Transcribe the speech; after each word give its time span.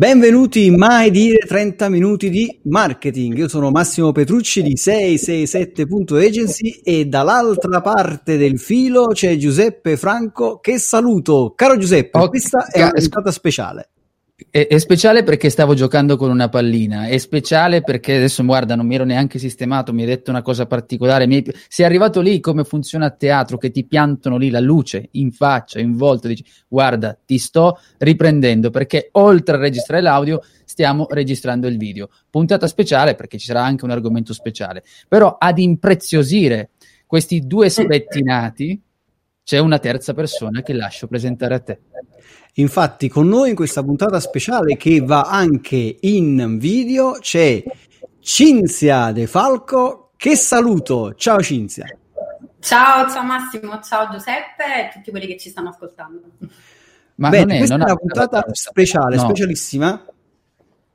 Benvenuti 0.00 0.64
in 0.64 0.76
Mai 0.76 1.10
Dire 1.10 1.46
30 1.46 1.90
Minuti 1.90 2.30
di 2.30 2.58
Marketing. 2.62 3.36
Io 3.36 3.48
sono 3.48 3.70
Massimo 3.70 4.12
Petrucci 4.12 4.62
di 4.62 4.74
667.agency 4.74 6.80
e 6.82 7.04
dall'altra 7.04 7.82
parte 7.82 8.38
del 8.38 8.58
filo 8.58 9.08
c'è 9.08 9.36
Giuseppe 9.36 9.98
Franco 9.98 10.58
che 10.58 10.78
saluto. 10.78 11.52
Caro 11.54 11.76
Giuseppe, 11.76 12.18
oh, 12.18 12.30
questa 12.30 12.68
è 12.68 12.80
una 12.80 12.92
puntata 12.92 13.30
speciale. 13.30 13.90
È, 14.48 14.66
è, 14.66 14.78
speciale 14.78 15.22
perché 15.22 15.50
stavo 15.50 15.74
giocando 15.74 16.16
con 16.16 16.30
una 16.30 16.48
pallina, 16.48 17.06
è 17.06 17.18
speciale 17.18 17.82
perché 17.82 18.16
adesso 18.16 18.44
guarda, 18.44 18.74
non 18.74 18.86
mi 18.86 18.94
ero 18.94 19.04
neanche 19.04 19.38
sistemato, 19.38 19.92
mi 19.92 20.02
hai 20.02 20.08
detto 20.08 20.30
una 20.30 20.42
cosa 20.42 20.66
particolare, 20.66 21.26
mi... 21.26 21.44
sei 21.68 21.84
arrivato 21.84 22.20
lì 22.20 22.40
come 22.40 22.64
funziona 22.64 23.06
a 23.06 23.10
teatro, 23.10 23.58
che 23.58 23.70
ti 23.70 23.84
piantano 23.84 24.36
lì 24.36 24.50
la 24.50 24.60
luce 24.60 25.08
in 25.12 25.32
faccia, 25.32 25.80
in 25.80 25.96
volto, 25.96 26.28
dici 26.28 26.44
guarda, 26.68 27.18
ti 27.26 27.38
sto 27.38 27.78
riprendendo 27.98 28.70
perché 28.70 29.08
oltre 29.12 29.56
a 29.56 29.58
registrare 29.58 30.02
l'audio 30.02 30.42
stiamo 30.64 31.06
registrando 31.10 31.66
il 31.66 31.76
video. 31.76 32.08
Puntata 32.30 32.66
speciale 32.66 33.14
perché 33.14 33.36
ci 33.36 33.46
sarà 33.46 33.62
anche 33.62 33.84
un 33.84 33.90
argomento 33.90 34.32
speciale, 34.32 34.82
però 35.08 35.36
ad 35.38 35.58
impreziosire 35.58 36.70
questi 37.06 37.40
due 37.46 37.68
spettinati 37.68 38.80
c'è 39.42 39.58
una 39.58 39.78
terza 39.78 40.14
persona 40.14 40.62
che 40.62 40.72
lascio 40.72 41.06
presentare 41.06 41.54
a 41.54 41.60
te. 41.60 41.80
Infatti, 42.54 43.08
con 43.08 43.28
noi 43.28 43.50
in 43.50 43.54
questa 43.54 43.82
puntata 43.82 44.18
speciale 44.20 44.76
che 44.76 45.00
va 45.00 45.22
anche 45.22 45.98
in 46.00 46.58
video 46.58 47.12
c'è 47.12 47.62
Cinzia 48.20 49.12
De 49.12 49.26
Falco. 49.26 50.12
Che 50.16 50.36
saluto! 50.36 51.14
Ciao 51.14 51.40
Cinzia. 51.40 51.86
Ciao, 52.60 53.08
ciao 53.08 53.22
Massimo, 53.24 53.80
ciao 53.80 54.10
Giuseppe 54.10 54.88
e 54.88 54.90
tutti 54.92 55.10
quelli 55.10 55.26
che 55.26 55.38
ci 55.38 55.48
stanno 55.48 55.70
ascoltando. 55.70 56.20
Ma 57.14 57.30
Beh, 57.30 57.40
non 57.40 57.50
è, 57.50 57.56
questa 57.56 57.76
non 57.76 57.88
è 57.88 57.90
una 57.90 58.00
puntata 58.00 58.46
speciale, 58.52 59.16
no. 59.16 59.22
specialissima 59.22 60.04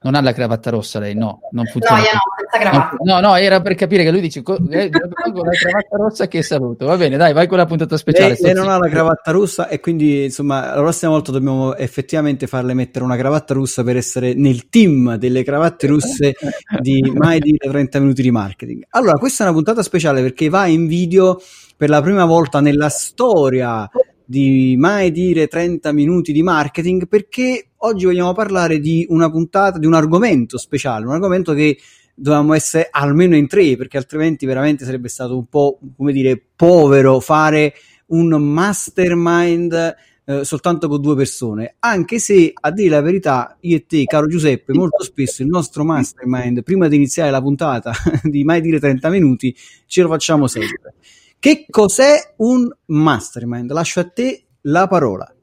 non 0.05 0.13
ha 0.13 0.21
la 0.21 0.33
cravatta 0.33 0.69
rossa 0.69 0.99
lei, 0.99 1.15
no, 1.15 1.39
non 1.49 1.65
funziona. 1.65 1.97
No, 1.97 2.03
io 2.03 2.11
no, 2.13 2.19
senza 2.37 2.69
cravatta. 2.69 2.97
No, 2.99 3.19
no, 3.19 3.35
era 3.37 3.59
per 3.61 3.73
capire 3.73 4.03
che 4.03 4.11
lui 4.11 4.21
dice 4.21 4.43
co- 4.43 4.59
eh, 4.69 4.91
con 4.91 5.45
la 5.45 5.51
cravatta 5.51 5.97
rossa 5.97 6.27
che 6.27 6.43
saluto. 6.43 6.85
Va 6.85 6.95
bene, 6.95 7.17
dai, 7.17 7.33
vai 7.33 7.47
con 7.47 7.57
la 7.57 7.65
puntata 7.65 7.97
speciale. 7.97 8.37
Lei, 8.39 8.41
lei 8.41 8.53
non 8.53 8.69
ha 8.69 8.77
la 8.77 8.87
cravatta 8.87 9.31
rossa 9.31 9.67
e 9.67 9.79
quindi, 9.79 10.25
insomma, 10.25 10.75
la 10.75 10.81
prossima 10.81 11.09
volta 11.09 11.31
dobbiamo 11.31 11.75
effettivamente 11.75 12.45
farle 12.45 12.75
mettere 12.75 13.03
una 13.03 13.17
cravatta 13.17 13.55
rossa 13.55 13.83
per 13.83 13.97
essere 13.97 14.35
nel 14.35 14.69
team 14.69 15.15
delle 15.15 15.43
cravatte 15.43 15.87
russe 15.87 16.35
di 16.79 17.01
mai 17.15 17.39
di 17.39 17.57
30 17.57 17.99
minuti 17.99 18.21
di 18.21 18.29
marketing. 18.29 18.85
Allora, 18.91 19.13
questa 19.13 19.43
è 19.43 19.47
una 19.47 19.55
puntata 19.55 19.81
speciale 19.81 20.21
perché 20.21 20.49
va 20.49 20.67
in 20.67 20.85
video 20.85 21.41
per 21.75 21.89
la 21.89 22.03
prima 22.03 22.25
volta 22.25 22.61
nella 22.61 22.89
storia 22.89 23.89
di 24.25 24.75
mai 24.77 25.11
dire 25.11 25.47
30 25.47 25.91
minuti 25.91 26.31
di 26.31 26.41
marketing 26.41 27.07
perché 27.07 27.67
oggi 27.77 28.05
vogliamo 28.05 28.33
parlare 28.33 28.79
di 28.79 29.05
una 29.09 29.29
puntata, 29.29 29.77
di 29.77 29.85
un 29.85 29.93
argomento 29.93 30.57
speciale, 30.57 31.05
un 31.05 31.13
argomento 31.13 31.53
che 31.53 31.77
dovevamo 32.15 32.53
essere 32.53 32.87
almeno 32.89 33.35
in 33.35 33.47
tre 33.47 33.75
perché 33.75 33.97
altrimenti 33.97 34.45
veramente 34.45 34.85
sarebbe 34.85 35.09
stato 35.09 35.37
un 35.37 35.45
po' 35.47 35.79
come 35.95 36.13
dire 36.13 36.41
povero 36.55 37.19
fare 37.19 37.73
un 38.07 38.29
mastermind 38.29 39.95
eh, 40.27 40.43
soltanto 40.43 40.87
con 40.87 41.01
due 41.01 41.15
persone. 41.15 41.75
Anche 41.79 42.17
se 42.17 42.51
a 42.53 42.71
dire 42.71 42.89
la 42.89 43.01
verità 43.01 43.57
io 43.61 43.75
e 43.75 43.85
te 43.85 44.05
caro 44.05 44.27
Giuseppe 44.27 44.73
molto 44.73 45.03
spesso 45.03 45.43
il 45.43 45.49
nostro 45.49 45.83
mastermind 45.83 46.63
prima 46.63 46.87
di 46.87 46.95
iniziare 46.95 47.29
la 47.29 47.41
puntata 47.41 47.93
di 48.23 48.43
mai 48.43 48.61
dire 48.61 48.79
30 48.79 49.09
minuti 49.09 49.55
ce 49.85 50.01
lo 50.01 50.09
facciamo 50.09 50.47
sempre 50.47 50.95
che 51.39 51.65
cos'è 51.69 52.33
un 52.37 52.67
mastermind? 52.85 53.71
Lascio 53.71 53.99
a 53.99 54.09
te 54.09 54.45
la 54.61 54.87
parola. 54.87 55.34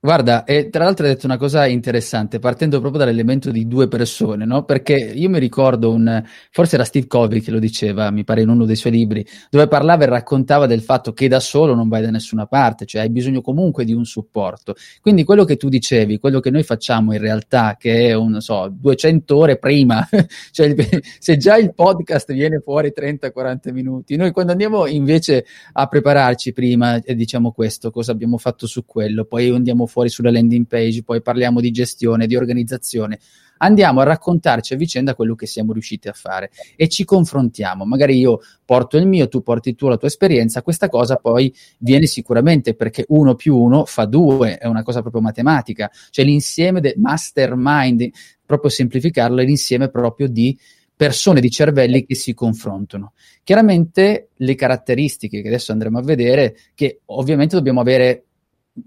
Guarda, 0.00 0.44
e 0.44 0.68
tra 0.70 0.84
l'altro 0.84 1.06
hai 1.06 1.14
detto 1.14 1.26
una 1.26 1.36
cosa 1.36 1.66
interessante, 1.66 2.38
partendo 2.38 2.78
proprio 2.78 3.00
dall'elemento 3.04 3.50
di 3.50 3.66
due 3.66 3.88
persone, 3.88 4.44
no? 4.44 4.62
Perché 4.62 4.94
io 4.94 5.28
mi 5.28 5.40
ricordo 5.40 5.90
un, 5.90 6.22
forse 6.52 6.76
era 6.76 6.84
Steve 6.84 7.08
Covey 7.08 7.40
che 7.40 7.50
lo 7.50 7.58
diceva, 7.58 8.08
mi 8.12 8.22
pare 8.22 8.42
in 8.42 8.48
uno 8.48 8.64
dei 8.64 8.76
suoi 8.76 8.92
libri, 8.92 9.26
dove 9.50 9.66
parlava 9.66 10.04
e 10.04 10.06
raccontava 10.06 10.66
del 10.66 10.82
fatto 10.82 11.12
che 11.12 11.26
da 11.26 11.40
solo 11.40 11.74
non 11.74 11.88
vai 11.88 12.02
da 12.02 12.12
nessuna 12.12 12.46
parte, 12.46 12.86
cioè 12.86 13.00
hai 13.00 13.10
bisogno 13.10 13.40
comunque 13.40 13.84
di 13.84 13.92
un 13.92 14.04
supporto. 14.04 14.76
Quindi 15.00 15.24
quello 15.24 15.42
che 15.42 15.56
tu 15.56 15.68
dicevi, 15.68 16.20
quello 16.20 16.38
che 16.38 16.50
noi 16.50 16.62
facciamo 16.62 17.12
in 17.12 17.18
realtà, 17.18 17.74
che 17.76 18.06
è 18.06 18.14
un, 18.14 18.40
so, 18.40 18.72
200 18.72 19.36
ore 19.36 19.58
prima, 19.58 20.06
cioè 20.52 20.76
se 21.18 21.36
già 21.38 21.56
il 21.56 21.74
podcast 21.74 22.32
viene 22.32 22.60
fuori 22.60 22.92
30-40 22.96 23.72
minuti, 23.72 24.14
noi 24.14 24.30
quando 24.30 24.52
andiamo 24.52 24.86
invece 24.86 25.44
a 25.72 25.88
prepararci 25.88 26.52
prima 26.52 27.02
e 27.02 27.16
diciamo 27.16 27.50
questo, 27.50 27.90
cosa 27.90 28.12
abbiamo 28.12 28.38
fatto 28.38 28.68
su 28.68 28.84
quello, 28.84 29.24
poi 29.24 29.48
andiamo 29.48 29.86
fuori 29.88 30.08
sulla 30.08 30.30
landing 30.30 30.66
page, 30.66 31.02
poi 31.02 31.20
parliamo 31.20 31.60
di 31.60 31.72
gestione, 31.72 32.28
di 32.28 32.36
organizzazione. 32.36 33.18
Andiamo 33.58 34.00
a 34.00 34.04
raccontarci 34.04 34.74
a 34.74 34.76
vicenda 34.76 35.16
quello 35.16 35.34
che 35.34 35.46
siamo 35.46 35.72
riusciti 35.72 36.06
a 36.06 36.12
fare 36.12 36.50
e 36.76 36.86
ci 36.88 37.04
confrontiamo. 37.04 37.84
Magari 37.84 38.16
io 38.16 38.38
porto 38.64 38.96
il 38.96 39.06
mio, 39.06 39.26
tu 39.26 39.42
porti 39.42 39.74
tu 39.74 39.88
la 39.88 39.96
tua 39.96 40.06
esperienza. 40.06 40.62
Questa 40.62 40.88
cosa 40.88 41.16
poi 41.16 41.52
viene 41.78 42.06
sicuramente 42.06 42.74
perché 42.74 43.04
uno 43.08 43.34
più 43.34 43.56
uno 43.56 43.84
fa 43.84 44.04
due, 44.04 44.58
è 44.58 44.66
una 44.66 44.84
cosa 44.84 45.00
proprio 45.00 45.22
matematica. 45.22 45.90
Cioè 46.10 46.24
l'insieme 46.24 46.80
del 46.80 46.94
mastermind, 46.98 48.08
proprio 48.46 48.70
semplificarlo, 48.70 49.40
è 49.40 49.44
l'insieme 49.44 49.88
proprio 49.88 50.28
di 50.28 50.56
persone 50.94 51.40
di 51.40 51.50
cervelli 51.50 52.04
che 52.04 52.16
si 52.16 52.34
confrontano. 52.34 53.12
Chiaramente 53.44 54.30
le 54.34 54.54
caratteristiche 54.56 55.40
che 55.40 55.46
adesso 55.46 55.70
andremo 55.70 55.98
a 55.98 56.02
vedere, 56.02 56.56
che 56.74 57.00
ovviamente 57.06 57.54
dobbiamo 57.54 57.80
avere 57.80 58.24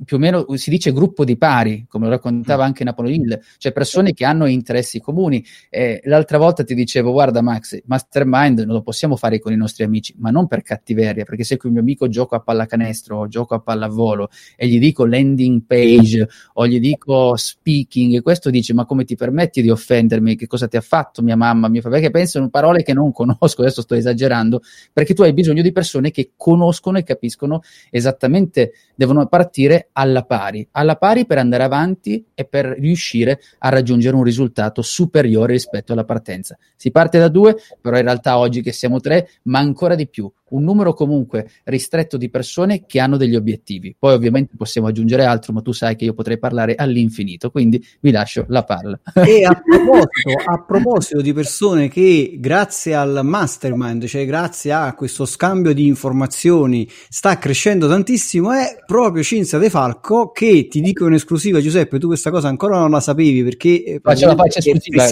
più 0.06 0.18
o 0.18 0.20
meno 0.20 0.46
si 0.56 0.70
dice 0.70 0.92
gruppo 0.92 1.26
di 1.26 1.38
pari, 1.38 1.86
come 1.88 2.06
lo 2.06 2.12
raccontava 2.12 2.64
mm. 2.64 2.66
anche 2.66 2.84
Napoleon 2.84 3.14
Hill, 3.14 3.40
cioè 3.58 3.72
persone 3.72 4.14
che 4.14 4.26
hanno 4.26 4.46
interessi 4.46 5.00
comuni. 5.00 5.44
Eh, 5.70 6.02
l'altra 6.06 6.38
volta 6.38 6.64
ti 6.64 6.74
dicevo, 6.74 7.12
guarda 7.12 7.42
Max, 7.42 7.82
Mastermind 7.86 8.60
non 8.60 8.76
lo 8.76 8.82
possiamo 8.82 9.16
fare 9.16 9.40
con 9.40 9.52
i 9.52 9.56
nostri 9.56 9.84
amici, 9.84 10.14
ma 10.18 10.30
non 10.30 10.48
per 10.48 10.62
cattiveria, 10.62 11.24
perché 11.24 11.44
se 11.44 11.58
con 11.58 11.70
il 11.70 11.76
mio 11.76 11.84
amico 11.84 12.08
gioco 12.08 12.36
a 12.36 12.40
pallacanestro 12.42 13.18
o 13.18 13.28
gioco 13.28 13.56
a 13.56 13.60
pallavolo 13.60 14.30
e 14.56 14.68
gli 14.68 14.80
dico 14.80 15.06
landing 15.06 15.64
page 15.66 16.28
o 16.54 16.68
gli 16.68 16.80
dico 16.80 17.36
speaking, 17.36 18.16
e 18.16 18.22
questo 18.22 18.50
dice, 18.50 18.74
ma 18.74 18.86
come 18.86 19.04
ti 19.04 19.16
permetti 19.16 19.62
di 19.62 19.70
offendermi? 19.70 20.36
Che 20.36 20.48
cosa 20.48 20.68
ti 20.68 20.78
ha 20.78 20.82
fatto 20.82 21.22
mia 21.22 21.36
mamma, 21.36 21.68
mio 21.68 21.82
papà? 21.82 21.96
Perché 21.96 22.12
pensano 22.12 22.50
parole 22.50 22.84
che 22.84 22.94
non 22.94 23.12
conosco, 23.12 23.62
adesso 23.62 23.82
sto 23.82 23.96
esagerando, 23.96 24.62
perché 24.94 25.14
tu 25.14 25.24
hai 25.24 25.34
bisogno 25.34 25.62
di 25.62 25.72
persone 25.72 26.12
che 26.12 26.32
conoscono 26.36 26.98
e 26.98 27.04
capiscono 27.04 27.62
esattamente, 27.90 28.74
devono 28.96 29.26
partire 29.28 29.81
alla 29.94 30.24
pari, 30.24 30.68
alla 30.72 30.96
pari 30.96 31.26
per 31.26 31.38
andare 31.38 31.64
avanti 31.64 32.26
e 32.34 32.46
per 32.46 32.66
riuscire 32.66 33.40
a 33.60 33.70
raggiungere 33.70 34.16
un 34.16 34.24
risultato 34.24 34.82
superiore 34.82 35.54
rispetto 35.54 35.94
alla 35.94 36.06
partenza. 36.06 36.58
Si 36.76 36.92
parte 36.92 37.20
da 37.20 37.28
due, 37.28 37.56
però 37.80 37.98
in 37.98 38.04
realtà 38.04 38.38
oggi 38.38 38.62
che 38.62 38.72
siamo 38.72 39.00
tre, 39.00 39.30
ma 39.44 39.60
ancora 39.60 39.96
di 39.96 40.08
più 40.08 40.32
un 40.52 40.64
numero 40.64 40.94
comunque 40.94 41.50
ristretto 41.66 42.18
di 42.18 42.30
persone 42.30 42.86
che 42.86 43.00
hanno 43.00 43.18
degli 43.18 43.36
obiettivi. 43.36 43.96
Poi 43.98 44.14
ovviamente 44.14 44.54
possiamo 44.58 44.88
aggiungere 44.88 45.26
altro, 45.26 45.54
ma 45.54 45.62
tu 45.62 45.72
sai 45.72 45.96
che 45.96 46.06
io 46.06 46.14
potrei 46.14 46.38
parlare 46.40 46.76
all'infinito, 46.76 47.52
quindi 47.52 47.84
vi 48.00 48.12
lascio 48.12 48.46
la 48.48 48.64
palla. 48.64 49.00
E 49.14 49.44
a 49.44 49.54
proposito, 49.62 50.44
a 50.46 50.64
proposito 50.64 51.22
di 51.22 51.34
persone 51.34 51.88
che 51.90 52.36
grazie 52.40 52.96
al 52.96 53.22
mastermind, 53.24 54.06
cioè 54.06 54.26
grazie 54.26 54.72
a 54.72 54.94
questo 54.94 55.26
scambio 55.26 55.74
di 55.74 55.88
informazioni, 55.88 56.88
sta 57.10 57.38
crescendo 57.38 57.88
tantissimo, 57.88 58.52
è 58.52 58.78
proprio 58.86 59.24
Cinzia 59.24 59.58
De 59.58 59.70
Falco 59.70 60.32
che 60.32 60.68
ti 60.70 60.82
dico 60.82 61.08
in 61.08 61.14
esclusiva, 61.14 61.60
Giuseppe, 61.60 62.00
tu 62.00 62.08
questa 62.08 62.30
cosa 62.30 62.48
ancora 62.48 62.78
non 62.78 62.92
la 62.92 63.00
sapevi 63.00 63.44
perché 63.44 63.84
eh, 63.84 64.00
faccio 64.02 64.28
la 64.28 64.36
faccia 64.36 64.60
esclusiva, 64.60 65.06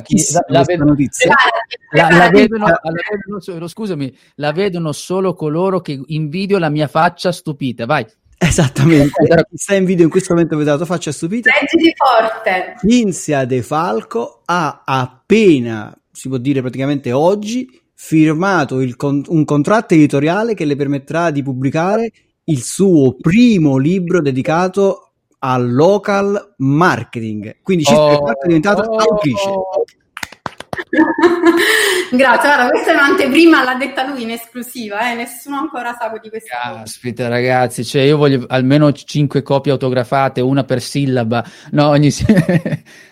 la, 0.47 0.63
la. 0.63 0.65
La, 1.91 2.07
la, 2.09 2.29
vedono, 2.29 2.67
la 2.67 2.79
vedono, 3.41 3.67
scusami, 3.67 4.15
la 4.35 4.51
vedono 4.51 4.91
solo 4.91 5.28
coloro 5.33 5.81
che 5.81 5.99
invidio 6.07 6.57
la 6.57 6.69
mia 6.69 6.87
faccia 6.87 7.31
stupita. 7.31 7.85
Vai. 7.85 8.05
Esattamente, 8.37 9.11
chi 9.49 9.57
sta 9.57 9.75
in 9.75 9.85
video 9.85 10.05
in 10.05 10.11
questo 10.11 10.33
momento 10.33 10.55
vede 10.55 10.69
la 10.69 10.77
tua 10.77 10.85
faccia 10.85 11.11
stupita. 11.11 11.51
Leggiti 11.59 11.93
forte. 11.95 12.75
Cinzia 12.79 13.45
De 13.45 13.61
Falco 13.61 14.41
ha 14.45 14.83
appena, 14.85 15.95
si 16.11 16.29
può 16.29 16.37
dire 16.37 16.61
praticamente 16.61 17.11
oggi, 17.11 17.67
firmato 17.93 18.79
con- 18.95 19.23
un 19.27 19.43
contratto 19.43 19.93
editoriale 19.93 20.53
che 20.53 20.63
le 20.63 20.77
permetterà 20.77 21.31
di 21.31 21.43
pubblicare 21.43 22.11
il 22.45 22.63
suo 22.63 23.17
primo 23.17 23.77
libro 23.77 24.21
dedicato 24.21 25.11
al 25.39 25.73
local 25.73 26.55
marketing. 26.57 27.57
Quindi 27.61 27.83
Cinzia 27.83 28.19
oh, 28.19 28.27
è 28.29 28.47
diventata 28.47 28.83
oh, 28.83 28.95
autrice. 28.95 29.49
Grazie, 32.11 32.49
guarda, 32.49 32.69
questa 32.69 32.91
è 32.91 32.93
un'anteprima, 32.93 33.63
l'ha 33.63 33.75
detta 33.75 34.07
lui 34.07 34.23
in 34.23 34.31
esclusiva, 34.31 35.11
eh? 35.11 35.15
nessuno 35.15 35.57
ancora 35.57 35.95
sa 35.99 36.11
di 36.21 36.29
questo. 36.29 36.49
Caspita, 36.49 37.27
ragazzi, 37.27 37.85
cioè 37.85 38.01
io 38.01 38.17
voglio 38.17 38.45
almeno 38.47 38.91
cinque 38.91 39.41
copie 39.41 39.71
autografate, 39.71 40.41
una 40.41 40.63
per 40.63 40.81
sillaba, 40.81 41.43
no, 41.71 41.87
ogni... 41.89 42.09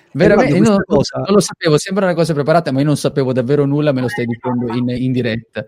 Veramente, 0.10 0.60
non, 0.60 0.84
cosa... 0.84 1.18
non, 1.18 1.34
lo 1.34 1.40
sapevo, 1.40 1.78
sembra 1.78 2.06
una 2.06 2.16
cosa 2.16 2.34
preparata, 2.34 2.72
ma 2.72 2.80
io 2.80 2.86
non 2.86 2.98
sapevo 2.98 3.34
davvero 3.34 3.66
nulla, 3.66 3.92
me 3.92 4.02
lo 4.02 4.08
stai 4.08 4.26
dicendo 4.26 4.74
in, 4.74 4.90
in 4.90 5.12
diretta. 5.12 5.64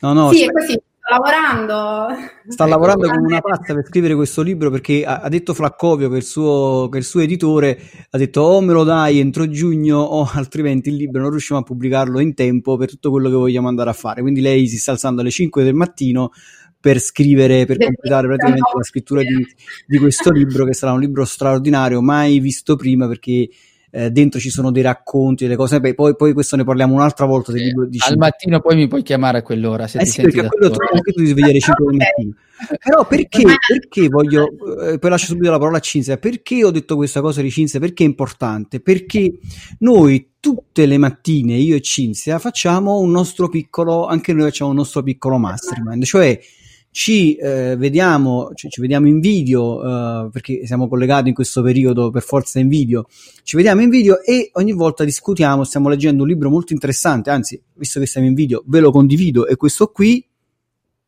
No, 0.00 0.12
no, 0.12 0.32
sì, 0.32 0.44
è 0.44 0.50
così 0.50 0.80
lavorando. 1.10 2.06
Sta 2.48 2.66
lavorando 2.66 3.08
come 3.08 3.26
una 3.26 3.40
pazza 3.40 3.74
per 3.74 3.84
scrivere 3.86 4.14
questo 4.14 4.42
libro 4.42 4.70
perché 4.70 5.04
ha, 5.04 5.20
ha 5.20 5.28
detto 5.28 5.54
Flaccovio 5.54 6.08
che 6.08 6.16
il, 6.16 6.22
suo, 6.24 6.88
che 6.90 6.98
il, 6.98 7.04
suo, 7.04 7.20
editore 7.20 7.78
ha 8.10 8.18
detto 8.18 8.40
o 8.40 8.56
oh, 8.56 8.60
me 8.60 8.72
lo 8.72 8.84
dai 8.84 9.18
entro 9.18 9.48
giugno 9.48 9.98
o 9.98 10.28
altrimenti 10.34 10.88
il 10.88 10.96
libro 10.96 11.20
non 11.20 11.30
riusciamo 11.30 11.60
a 11.60 11.62
pubblicarlo 11.62 12.20
in 12.20 12.34
tempo 12.34 12.76
per 12.76 12.88
tutto 12.88 13.10
quello 13.10 13.28
che 13.28 13.34
vogliamo 13.34 13.68
andare 13.68 13.90
a 13.90 13.94
fare. 13.94 14.22
Quindi 14.22 14.40
lei 14.40 14.66
si 14.66 14.78
sta 14.78 14.92
alzando 14.92 15.20
alle 15.20 15.30
5 15.30 15.62
del 15.62 15.74
mattino 15.74 16.30
per 16.80 16.98
scrivere, 16.98 17.64
per 17.64 17.78
completare 17.78 18.26
praticamente 18.26 18.70
la 18.74 18.82
scrittura 18.82 19.22
di, 19.22 19.46
di 19.86 19.98
questo 19.98 20.30
libro 20.30 20.66
che 20.66 20.74
sarà 20.74 20.92
un 20.92 21.00
libro 21.00 21.24
straordinario, 21.24 22.02
mai 22.02 22.40
visto 22.40 22.76
prima 22.76 23.08
perché 23.08 23.48
eh, 23.96 24.10
dentro 24.10 24.40
ci 24.40 24.50
sono 24.50 24.72
dei 24.72 24.82
racconti, 24.82 25.44
delle 25.44 25.54
cose, 25.54 25.78
Beh, 25.78 25.94
poi, 25.94 26.16
poi, 26.16 26.32
questo 26.32 26.56
ne 26.56 26.64
parliamo 26.64 26.94
un'altra 26.94 27.26
volta. 27.26 27.52
Di 27.52 27.72
al 28.04 28.16
mattino 28.16 28.60
poi 28.60 28.74
mi 28.74 28.88
puoi 28.88 29.04
chiamare 29.04 29.38
a 29.38 29.42
quell'ora. 29.42 29.86
Se 29.86 29.98
eh 29.98 30.04
ti 30.04 30.10
sì, 30.10 30.22
perché 30.22 30.40
a 30.40 30.48
quello 30.48 30.68
trovo 30.68 30.94
anche 30.94 31.12
tu 31.12 31.20
di 31.20 31.28
svegliare 31.28 31.60
5 31.60 31.84
del 31.86 31.96
mattino. 31.96 32.34
Però 32.82 33.06
perché, 33.06 33.44
perché 33.68 34.08
voglio, 34.08 34.48
eh, 34.80 34.98
poi 34.98 35.10
lascio 35.10 35.26
subito 35.26 35.52
la 35.52 35.58
parola 35.58 35.76
a 35.76 35.80
Cinzia, 35.80 36.16
perché 36.16 36.64
ho 36.64 36.72
detto 36.72 36.96
questa 36.96 37.20
cosa 37.20 37.40
di 37.40 37.52
Cinzia? 37.52 37.78
Perché 37.78 38.02
è 38.02 38.06
importante? 38.06 38.80
Perché 38.80 39.38
noi 39.78 40.30
tutte 40.40 40.86
le 40.86 40.98
mattine, 40.98 41.54
io 41.54 41.76
e 41.76 41.80
Cinzia, 41.80 42.40
facciamo 42.40 42.98
un 42.98 43.12
nostro 43.12 43.48
piccolo, 43.48 44.06
anche 44.06 44.32
noi 44.32 44.42
facciamo 44.42 44.70
un 44.70 44.76
nostro 44.76 45.04
piccolo 45.04 45.38
mastermind, 45.38 46.02
cioè 46.02 46.36
ci 46.94 47.34
eh, 47.34 47.74
vediamo, 47.76 48.52
ci, 48.54 48.70
ci, 48.70 48.80
vediamo 48.80 49.08
in 49.08 49.18
video 49.18 49.82
eh, 49.82 50.28
perché 50.30 50.64
siamo 50.64 50.86
collegati 50.86 51.28
in 51.28 51.34
questo 51.34 51.60
periodo 51.60 52.12
per 52.12 52.22
forza 52.22 52.60
in 52.60 52.68
video. 52.68 53.08
Ci 53.42 53.56
vediamo 53.56 53.80
in 53.80 53.88
video 53.88 54.22
e 54.22 54.50
ogni 54.52 54.70
volta 54.70 55.02
discutiamo. 55.02 55.64
Stiamo 55.64 55.88
leggendo 55.88 56.22
un 56.22 56.28
libro 56.28 56.50
molto 56.50 56.72
interessante. 56.72 57.30
Anzi, 57.30 57.60
visto 57.74 57.98
che 57.98 58.06
siamo 58.06 58.28
in 58.28 58.34
video, 58.34 58.62
ve 58.66 58.78
lo 58.78 58.92
condivido. 58.92 59.48
E 59.48 59.56
questo 59.56 59.88
qui 59.88 60.24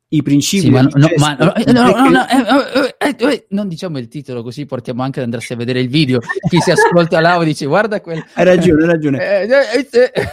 i 0.08 0.22
principi 0.22 0.66
sì, 0.66 0.70
ma 0.70 0.82
no, 0.82 0.90
no, 0.94 1.08
ma 1.16 1.34
no, 1.34 1.52
no, 1.72 2.08
no 2.10 2.28
eh, 2.28 2.96
eh, 2.96 3.16
eh, 3.18 3.46
non 3.50 3.66
diciamo 3.66 3.98
il 3.98 4.06
titolo 4.06 4.44
così 4.44 4.64
portiamo 4.64 5.02
anche 5.02 5.18
ad 5.18 5.24
andarsi 5.24 5.52
a 5.52 5.56
vedere 5.56 5.80
il 5.80 5.88
video. 5.88 6.20
Chi 6.48 6.60
si 6.60 6.70
ascolta 6.70 7.18
l'audio 7.18 7.46
dice 7.46 7.66
guarda 7.66 8.00
quel 8.00 8.24
hai 8.34 8.44
ragione 8.44 8.82
hai 8.82 8.88
ragione. 8.88 9.46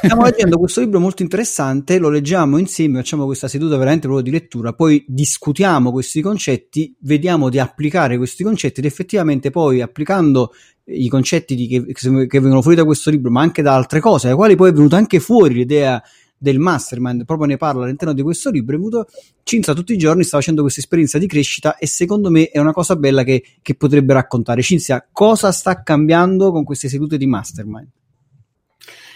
Stiamo 0.03 0.25
leggendo 0.25 0.59
questo 0.59 0.79
libro 0.79 0.99
molto 0.99 1.23
interessante 1.23 1.97
lo 1.97 2.09
leggiamo 2.09 2.57
insieme 2.57 2.99
facciamo 2.99 3.25
questa 3.25 3.47
seduta 3.47 3.75
veramente 3.77 4.05
proprio 4.05 4.23
di 4.23 4.31
lettura 4.31 4.73
poi 4.73 5.03
discutiamo 5.07 5.91
questi 5.91 6.21
concetti 6.21 6.95
vediamo 6.99 7.49
di 7.49 7.57
applicare 7.57 8.17
questi 8.17 8.43
concetti 8.43 8.79
ed 8.79 8.85
effettivamente 8.85 9.49
poi 9.49 9.81
applicando 9.81 10.53
i 10.85 11.07
concetti 11.07 11.55
di, 11.55 11.67
che, 11.67 12.27
che 12.27 12.39
vengono 12.39 12.61
fuori 12.61 12.77
da 12.77 12.85
questo 12.85 13.09
libro 13.09 13.31
ma 13.31 13.41
anche 13.41 13.63
da 13.63 13.73
altre 13.73 13.99
cose 13.99 14.29
ai 14.29 14.35
quali 14.35 14.55
poi 14.55 14.69
è 14.69 14.73
venuta 14.73 14.97
anche 14.97 15.19
fuori 15.19 15.55
l'idea 15.55 16.01
del 16.43 16.59
mastermind, 16.59 17.23
proprio 17.23 17.47
ne 17.47 17.55
parla 17.55 17.85
all'interno 17.85 18.13
di 18.13 18.21
questo 18.21 18.51
libro, 18.51 18.75
è 18.75 18.77
avuto 18.77 19.07
Cinzia 19.43 19.73
tutti 19.73 19.93
i 19.93 19.97
giorni 19.97 20.23
sta 20.23 20.37
facendo 20.37 20.61
questa 20.61 20.81
esperienza 20.81 21.17
di 21.17 21.25
crescita 21.25 21.77
e 21.77 21.87
secondo 21.87 22.29
me 22.29 22.49
è 22.49 22.59
una 22.59 22.73
cosa 22.73 22.97
bella 22.97 23.23
che, 23.23 23.43
che 23.61 23.75
potrebbe 23.75 24.11
raccontare. 24.11 24.61
Cinzia, 24.61 25.07
cosa 25.09 25.53
sta 25.53 25.83
cambiando 25.83 26.51
con 26.51 26.65
queste 26.65 26.89
sedute 26.89 27.17
di 27.17 27.25
mastermind? 27.27 27.87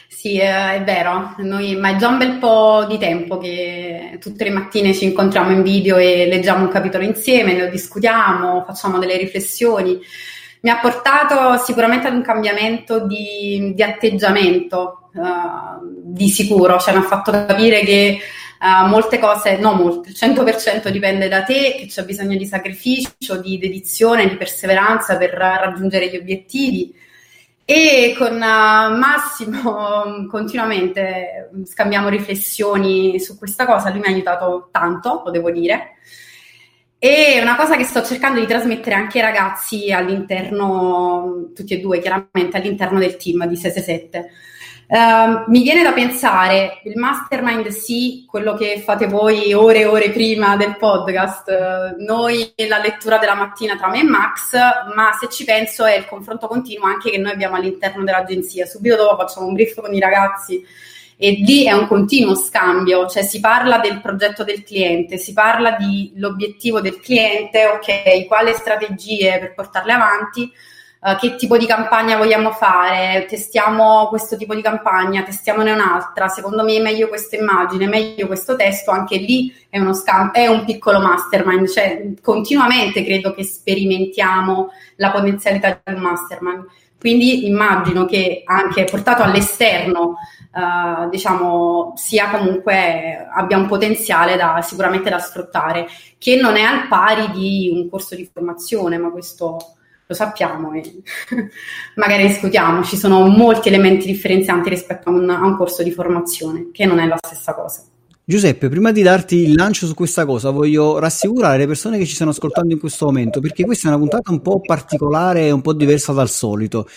Sì, 0.08 0.40
è 0.40 0.82
vero, 0.86 1.36
Noi, 1.40 1.76
ma 1.76 1.90
è 1.90 1.96
già 1.98 2.08
un 2.08 2.18
bel 2.18 2.38
po' 2.38 2.86
di 2.88 2.98
tempo 2.98 3.38
che 3.38 4.18
tutte 4.22 4.46
le 4.46 4.52
mattine 4.52 4.94
ci 4.94 5.04
incontriamo 5.04 5.52
in 5.52 5.64
video 5.64 5.98
e 5.98 6.28
leggiamo 6.28 6.64
un 6.64 6.72
capitolo 6.72 7.04
insieme, 7.04 7.54
ne 7.54 7.70
discutiamo, 7.70 8.64
facciamo 8.66 9.00
delle 9.00 9.18
riflessioni. 9.18 10.00
Mi 10.62 10.70
ha 10.70 10.80
portato 10.80 11.58
sicuramente 11.64 12.08
ad 12.08 12.14
un 12.14 12.24
cambiamento 12.24 13.06
di, 13.06 13.74
di 13.76 13.84
atteggiamento, 13.84 15.07
uh, 15.18 16.04
di 16.04 16.30
sicuro, 16.30 16.80
cioè 16.80 16.94
mi 16.94 17.00
ha 17.00 17.04
fatto 17.04 17.32
capire 17.32 17.82
che 17.82 18.20
uh, 18.62 18.88
molte 18.88 19.20
cose, 19.20 19.58
no 19.58 19.74
molte, 19.74 20.10
il 20.10 20.16
100% 20.18 20.90
dipende 20.90 21.28
da 21.28 21.44
te, 21.44 21.76
che 21.78 21.88
c'è 21.88 22.04
bisogno 22.06 22.38
di 22.38 22.46
sacrificio, 22.46 23.38
di 23.38 23.58
dedizione, 23.58 24.28
di 24.28 24.38
perseveranza 24.38 25.18
per 25.18 25.32
raggiungere 25.32 26.10
gli 26.10 26.18
obiettivi. 26.18 26.94
E 27.66 28.16
con 28.18 28.34
uh, 28.36 28.98
Massimo 28.98 30.26
continuamente 30.32 31.50
scambiamo 31.66 32.08
riflessioni 32.08 33.20
su 33.20 33.38
questa 33.38 33.66
cosa, 33.66 33.90
lui 33.90 34.00
mi 34.00 34.06
ha 34.06 34.10
aiutato 34.10 34.70
tanto, 34.72 35.24
lo 35.26 35.32
devo 35.32 35.52
dire. 35.52 35.96
E 37.00 37.40
una 37.42 37.56
cosa 37.56 37.76
che 37.76 37.84
sto 37.84 38.02
cercando 38.04 38.40
di 38.40 38.48
trasmettere 38.48 38.96
anche 38.96 39.20
ai 39.20 39.26
ragazzi 39.26 39.92
all'interno, 39.92 41.52
tutti 41.54 41.76
e 41.76 41.80
due 41.80 42.00
chiaramente, 42.00 42.58
all'interno 42.58 42.98
del 42.98 43.18
team 43.18 43.46
di 43.46 43.56
667 43.56 44.32
Uh, 44.90 45.44
mi 45.52 45.64
viene 45.64 45.84
da 45.84 45.92
pensare, 45.92 46.80
il 46.86 46.98
mastermind 46.98 47.68
sì, 47.68 48.24
quello 48.26 48.54
che 48.54 48.82
fate 48.86 49.08
voi 49.08 49.52
ore 49.52 49.80
e 49.80 49.86
ore 49.86 50.12
prima 50.12 50.56
del 50.56 50.78
podcast, 50.78 51.50
uh, 51.50 52.02
noi 52.02 52.54
la 52.56 52.78
lettura 52.78 53.18
della 53.18 53.36
mattina 53.36 53.76
tra 53.76 53.90
me 53.90 54.00
e 54.00 54.04
Max, 54.04 54.54
ma 54.96 55.12
se 55.20 55.28
ci 55.28 55.44
penso 55.44 55.84
è 55.84 55.98
il 55.98 56.06
confronto 56.06 56.48
continuo 56.48 56.88
anche 56.88 57.10
che 57.10 57.18
noi 57.18 57.34
abbiamo 57.34 57.58
all'interno 57.58 58.06
dell'agenzia. 58.06 58.66
Subito 58.66 58.96
dopo 58.96 59.18
facciamo 59.18 59.48
un 59.48 59.56
brief 59.56 59.76
con 59.82 59.94
i 59.94 60.00
ragazzi 60.00 60.66
e 61.18 61.32
lì 61.32 61.66
è 61.66 61.74
un 61.74 61.86
continuo 61.86 62.36
scambio, 62.36 63.08
cioè 63.08 63.24
si 63.24 63.42
parla 63.42 63.80
del 63.80 64.00
progetto 64.00 64.46
del 64.46 64.64
cliente, 64.64 65.18
si 65.18 65.34
parla 65.34 65.72
dell'obiettivo 65.72 66.80
del 66.80 67.02
cliente, 67.02 67.66
ok, 67.66 68.26
quali 68.26 68.54
strategie 68.54 69.38
per 69.38 69.54
portarle 69.54 69.92
avanti 69.92 70.50
uh, 71.02 71.16
che 71.18 71.36
tipo 71.36 71.58
di 71.58 71.66
campagna 71.66 72.18
vogliamo 72.18 72.52
fare, 72.52 73.26
testiamo 73.28 74.08
questo 74.08 74.38
tipo 74.38 74.56
di 74.56 74.62
campagna, 74.62 75.24
testiamone 75.24 75.72
un'altra, 75.72 76.28
secondo 76.28 76.64
me 76.64 76.76
è 76.76 76.82
meglio 76.82 77.08
questa 77.08 77.36
immagine, 77.36 77.88
meglio 77.88 78.28
questo 78.28 78.56
testo, 78.56 78.92
anche 78.92 79.18
lì 79.18 79.54
è, 79.70 79.80
uno 79.80 79.94
scam- 79.94 80.34
è 80.34 80.48
un 80.48 80.66
piccolo 80.66 81.00
mastermind, 81.00 81.68
cioè 81.68 82.14
continuamente 82.22 83.04
credo 83.04 83.34
che 83.34 83.44
sperimentiamo 83.44 84.70
la 84.98 85.12
potenzialità 85.12 85.80
del 85.84 85.98
mastermind. 85.98 86.66
Quindi 87.00 87.46
immagino 87.46 88.06
che 88.06 88.42
anche 88.44 88.84
portato 88.86 89.22
all'esterno, 89.22 90.16
uh, 90.52 91.08
diciamo, 91.10 91.94
sia 91.96 92.32
comunque 92.32 93.28
abbia 93.32 93.56
un 93.56 93.68
potenziale 93.68 94.36
da, 94.36 94.62
sicuramente 94.64 95.12
da 95.12 95.20
sfruttare, 95.20 95.88
che 96.18 96.38
non 96.38 96.56
è 96.56 96.64
al 96.64 96.88
pari 96.88 97.30
di 97.30 97.70
un 97.72 97.88
corso 97.88 98.16
di 98.16 98.28
formazione, 98.34 98.98
ma 98.98 99.12
questo 99.12 99.77
lo 100.08 100.16
sappiamo 100.16 100.72
e 100.72 100.82
magari 101.96 102.28
discutiamo, 102.28 102.84
ci 102.84 102.98
sono 102.98 103.28
molti 103.28 103.68
elementi 103.68 104.08
differenzianti 104.08 104.70
rispetto 104.70 105.10
a 105.10 105.12
un, 105.12 105.30
a 105.30 105.46
un 105.46 105.58
corso 105.58 105.84
di 105.84 105.92
formazione, 105.92 106.70
che 106.72 106.86
non 106.86 107.00
è 107.00 107.06
la 107.06 107.18
stessa 107.22 107.54
cosa. 107.54 107.84
Giuseppe, 108.24 108.68
prima 108.68 108.92
di 108.92 109.02
darti 109.02 109.38
il 109.38 109.56
lancio 109.56 109.86
su 109.86 109.94
questa 109.94 110.26
cosa, 110.26 110.50
voglio 110.50 111.00
rassicurare 111.00 111.60
le 111.60 111.68
persone 111.68 111.98
che 111.98 112.06
ci 112.06 112.16
stanno 112.16 112.32
ascoltando 112.32 112.74
in 112.74 112.80
questo 112.80 113.06
momento, 113.06 113.40
perché 113.40 113.64
questa 113.64 113.88
è 113.88 113.92
una 113.92 114.00
puntata 114.00 114.32
un 114.32 114.42
po' 114.42 114.60
particolare 114.60 115.46
e 115.46 115.52
un 115.52 115.62
po' 115.62 115.74
diversa 115.74 116.12
dal 116.12 116.30
solito. 116.30 116.90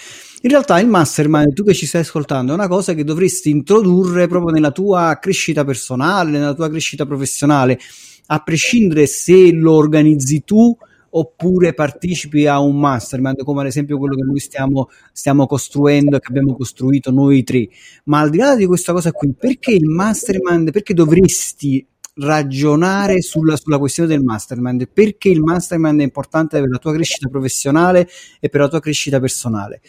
In 0.43 0.51
realtà 0.51 0.81
il 0.81 0.89
mastermind, 0.89 1.53
tu 1.53 1.63
che 1.63 1.75
ci 1.75 1.87
stai 1.87 2.01
ascoltando, 2.01 2.51
è 2.51 2.55
una 2.55 2.67
cosa 2.67 2.95
che 2.95 3.05
dovresti 3.05 3.51
introdurre 3.51 4.27
proprio 4.27 4.53
nella 4.53 4.73
tua 4.73 5.19
crescita 5.21 5.65
personale, 5.65 6.31
nella 6.31 6.55
tua 6.55 6.69
crescita 6.69 7.07
professionale 7.07 7.79
a 8.27 8.39
prescindere 8.39 9.07
se 9.07 9.53
lo 9.53 9.75
organizzi 9.75 10.43
tu 10.45 10.77
oppure 11.11 11.75
partecipi 11.75 12.47
a 12.47 12.61
un 12.61 12.79
mastermind 12.79 13.43
come 13.43 13.61
ad 13.61 13.67
esempio 13.67 13.99
quello 13.99 14.15
che 14.15 14.23
noi 14.23 14.39
stiamo, 14.39 14.89
stiamo 15.13 15.47
costruendo 15.47 16.17
e 16.17 16.21
che 16.21 16.29
abbiamo 16.29 16.55
costruito 16.55 17.11
noi 17.11 17.43
tre. 17.43 17.69
Ma 18.05 18.21
al 18.21 18.31
di 18.31 18.39
là 18.39 18.57
di 18.57 18.67
questa 18.67 18.93
cosa 18.93 19.13
qui, 19.13 19.35
perché 19.37 19.73
il 19.73 19.87
mastermind, 19.87 20.71
perché 20.71 20.95
dovresti 20.95 21.87
ragionare 22.21 23.23
sulla, 23.23 23.57
sulla, 23.57 23.79
questione 23.79 24.09
del 24.09 24.23
mastermind, 24.23 24.89
perché 24.93 25.29
il 25.29 25.41
mastermind 25.41 26.01
è 26.01 26.05
importante 26.05 26.61
per 26.61 26.69
la 26.69 26.79
tua 26.79 26.93
crescita 26.93 27.29
professionale 27.29 28.09
e 28.39 28.49
per 28.49 28.61
la 28.61 28.69
tua 28.69 28.81
crescita 28.81 29.19
personale. 29.19 29.81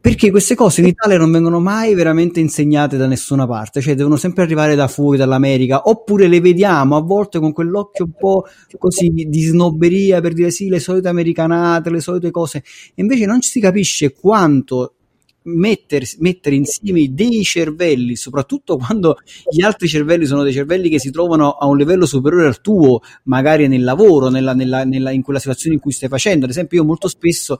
Perché 0.00 0.30
queste 0.30 0.54
cose 0.54 0.82
in 0.82 0.88
Italia 0.88 1.16
non 1.16 1.32
vengono 1.32 1.60
mai 1.60 1.94
veramente 1.94 2.38
insegnate 2.38 2.98
da 2.98 3.06
nessuna 3.06 3.46
parte, 3.46 3.80
cioè 3.80 3.94
devono 3.94 4.16
sempre 4.16 4.42
arrivare 4.42 4.74
da 4.74 4.86
fuori, 4.86 5.16
dall'America, 5.16 5.82
oppure 5.88 6.28
le 6.28 6.40
vediamo 6.40 6.96
a 6.96 7.00
volte 7.00 7.38
con 7.38 7.52
quell'occhio 7.52 8.04
un 8.04 8.12
po' 8.18 8.44
così 8.78 9.08
di 9.08 9.40
snobberia 9.40 10.20
per 10.20 10.34
dire 10.34 10.50
sì, 10.50 10.68
le 10.68 10.78
solite 10.78 11.08
americanate, 11.08 11.88
le 11.88 12.00
solite 12.00 12.30
cose, 12.30 12.58
e 12.58 13.00
invece 13.00 13.24
non 13.24 13.40
si 13.40 13.60
capisce 13.60 14.12
quanto 14.12 14.92
mettere, 15.44 16.06
mettere 16.18 16.56
insieme 16.56 17.12
dei 17.12 17.42
cervelli, 17.42 18.16
soprattutto 18.16 18.76
quando 18.76 19.18
gli 19.50 19.62
altri 19.62 19.88
cervelli 19.88 20.26
sono 20.26 20.42
dei 20.42 20.52
cervelli 20.52 20.88
che 20.88 20.98
si 20.98 21.10
trovano 21.10 21.52
a 21.52 21.66
un 21.66 21.76
livello 21.76 22.06
superiore 22.06 22.46
al 22.46 22.60
tuo, 22.60 23.00
magari 23.24 23.68
nel 23.68 23.84
lavoro, 23.84 24.28
nella, 24.28 24.54
nella, 24.54 24.84
nella, 24.84 25.10
in 25.10 25.22
quella 25.22 25.38
situazione 25.38 25.74
in 25.74 25.80
cui 25.80 25.92
stai 25.92 26.08
facendo. 26.08 26.44
Ad 26.44 26.50
esempio, 26.50 26.78
io 26.78 26.84
molto 26.84 27.08
spesso 27.08 27.58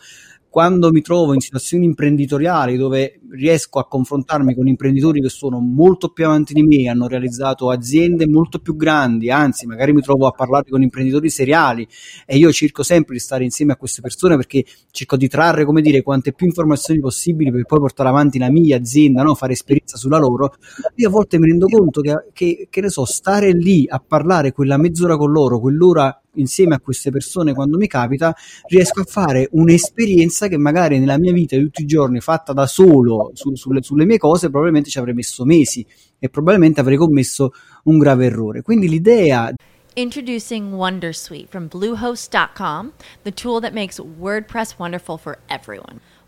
quando 0.54 0.92
mi 0.92 1.00
trovo 1.00 1.34
in 1.34 1.40
situazioni 1.40 1.84
imprenditoriali 1.84 2.76
dove 2.76 3.18
riesco 3.32 3.80
a 3.80 3.88
confrontarmi 3.88 4.54
con 4.54 4.68
imprenditori 4.68 5.20
che 5.20 5.28
sono 5.28 5.58
molto 5.58 6.10
più 6.10 6.26
avanti 6.26 6.54
di 6.54 6.62
me, 6.62 6.88
hanno 6.88 7.08
realizzato 7.08 7.70
aziende 7.70 8.28
molto 8.28 8.60
più 8.60 8.76
grandi, 8.76 9.32
anzi 9.32 9.66
magari 9.66 9.92
mi 9.92 10.00
trovo 10.00 10.28
a 10.28 10.30
parlare 10.30 10.70
con 10.70 10.80
imprenditori 10.80 11.28
seriali 11.28 11.84
e 12.24 12.36
io 12.36 12.52
cerco 12.52 12.84
sempre 12.84 13.14
di 13.14 13.20
stare 13.20 13.42
insieme 13.42 13.72
a 13.72 13.76
queste 13.76 14.00
persone 14.00 14.36
perché 14.36 14.64
cerco 14.92 15.16
di 15.16 15.26
trarre, 15.26 15.64
come 15.64 15.82
dire, 15.82 16.02
quante 16.02 16.32
più 16.32 16.46
informazioni 16.46 17.00
possibili 17.00 17.50
per 17.50 17.64
poi 17.64 17.80
portare 17.80 18.10
avanti 18.10 18.38
la 18.38 18.48
mia 18.48 18.76
azienda, 18.76 19.24
no? 19.24 19.34
fare 19.34 19.54
esperienza 19.54 19.96
sulla 19.96 20.18
loro, 20.18 20.54
io 20.94 21.08
a 21.08 21.10
volte 21.10 21.36
mi 21.40 21.48
rendo 21.48 21.66
conto 21.66 22.00
che, 22.00 22.28
che, 22.32 22.68
che 22.70 22.80
ne 22.80 22.90
so, 22.90 23.04
stare 23.04 23.50
lì 23.50 23.86
a 23.88 23.98
parlare 23.98 24.52
quella 24.52 24.76
mezz'ora 24.76 25.16
con 25.16 25.32
loro, 25.32 25.58
quell'ora 25.58 26.16
insieme 26.34 26.74
a 26.74 26.80
queste 26.80 27.10
persone 27.10 27.54
quando 27.54 27.76
mi 27.76 27.86
capita, 27.86 28.34
riesco 28.66 29.00
a 29.00 29.04
fare 29.04 29.48
un'esperienza 29.52 30.48
che 30.48 30.56
magari 30.56 30.98
nella 30.98 31.18
mia 31.18 31.32
vita 31.32 31.56
di 31.56 31.62
tutti 31.62 31.82
i 31.82 31.86
giorni, 31.86 32.20
fatta 32.20 32.52
da 32.52 32.66
solo 32.66 33.30
su, 33.34 33.54
sulle, 33.54 33.82
sulle 33.82 34.04
mie 34.04 34.18
cose, 34.18 34.48
probabilmente 34.50 34.90
ci 34.90 34.98
avrei 34.98 35.14
messo 35.14 35.44
mesi 35.44 35.84
e 36.18 36.28
probabilmente 36.28 36.80
avrei 36.80 36.96
commesso 36.96 37.52
un 37.84 37.98
grave 37.98 38.26
errore. 38.26 38.62
Quindi 38.62 38.88
l'idea 38.88 39.52
Introducing 39.96 40.72
Wondersuite 40.72 41.48
from 41.48 41.68
Bluehost.com, 41.68 42.92
the 43.22 43.30
tool 43.30 43.60
that 43.60 43.72
makes 43.72 44.00
WordPress 44.00 44.76
wonderful 44.76 45.16
for 45.16 45.38
everyone. 45.48 46.00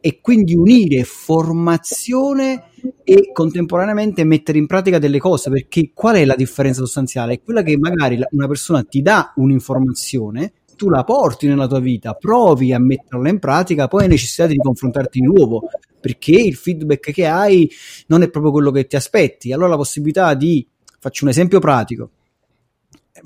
e 0.00 0.20
quindi 0.20 0.54
unire 0.54 1.04
formazione 1.04 2.70
e 3.04 3.30
contemporaneamente 3.32 4.24
mettere 4.24 4.58
in 4.58 4.66
pratica 4.66 4.98
delle 4.98 5.18
cose 5.18 5.50
perché 5.50 5.90
qual 5.94 6.16
è 6.16 6.24
la 6.24 6.34
differenza 6.34 6.80
sostanziale? 6.80 7.34
È 7.34 7.42
quella 7.42 7.62
che 7.62 7.76
magari 7.76 8.18
una 8.30 8.46
persona 8.46 8.82
ti 8.82 9.02
dà 9.02 9.32
un'informazione 9.36 10.52
tu 10.80 10.88
la 10.88 11.04
porti 11.04 11.46
nella 11.46 11.66
tua 11.66 11.78
vita, 11.78 12.14
provi 12.14 12.72
a 12.72 12.78
metterla 12.78 13.28
in 13.28 13.38
pratica, 13.38 13.86
poi 13.86 14.04
hai 14.04 14.08
necessità 14.08 14.46
di 14.46 14.56
confrontarti 14.56 15.20
di 15.20 15.26
nuovo 15.26 15.68
perché 16.00 16.32
il 16.32 16.54
feedback 16.54 17.12
che 17.12 17.26
hai 17.26 17.70
non 18.06 18.22
è 18.22 18.30
proprio 18.30 18.50
quello 18.50 18.70
che 18.70 18.86
ti 18.86 18.96
aspetti. 18.96 19.52
Allora 19.52 19.68
la 19.68 19.76
possibilità 19.76 20.32
di, 20.32 20.66
faccio 20.98 21.24
un 21.24 21.30
esempio 21.30 21.58
pratico, 21.58 22.10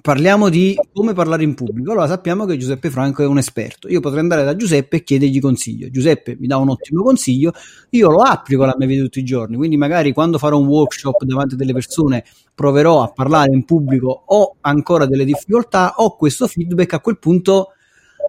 parliamo 0.01 0.49
di 0.49 0.77
come 0.93 1.13
parlare 1.13 1.45
in 1.45 1.55
pubblico. 1.55 1.93
Allora 1.93 2.07
sappiamo 2.07 2.45
che 2.45 2.57
Giuseppe 2.57 2.91
Franco 2.91 3.23
è 3.23 3.27
un 3.27 3.39
esperto. 3.39 3.89
Io 3.89 4.01
potrei 4.01 4.21
andare 4.21 4.45
da 4.45 4.57
Giuseppe 4.57 4.97
e 4.97 5.05
chiedergli 5.05 5.41
consiglio. 5.41 5.91
Giuseppe 5.91 6.37
mi 6.39 6.47
dà 6.47 6.57
un 6.57 6.71
ottimo 6.71 7.03
consiglio, 7.03 7.53
io 7.91 8.11
lo 8.11 8.21
applico 8.21 8.65
alla 8.65 8.75
mia 8.77 8.87
vita 8.87 9.03
tutti 9.03 9.21
i 9.21 9.25
giorni. 9.25 9.57
Quindi 9.57 9.77
magari 9.77 10.13
quando 10.13 10.39
farò 10.39 10.59
un 10.59 10.67
workshop 10.67 11.25
davanti 11.25 11.55
a 11.55 11.57
delle 11.57 11.73
persone 11.73 12.25
proverò 12.55 13.03
a 13.03 13.09
parlare 13.09 13.53
in 13.53 13.65
pubblico, 13.65 14.25
ho 14.27 14.57
ancora 14.61 15.07
delle 15.07 15.25
difficoltà, 15.25 15.95
ho 15.97 16.17
questo 16.17 16.47
feedback, 16.47 16.95
a 16.95 17.01
quel 17.01 17.19
punto 17.19 17.69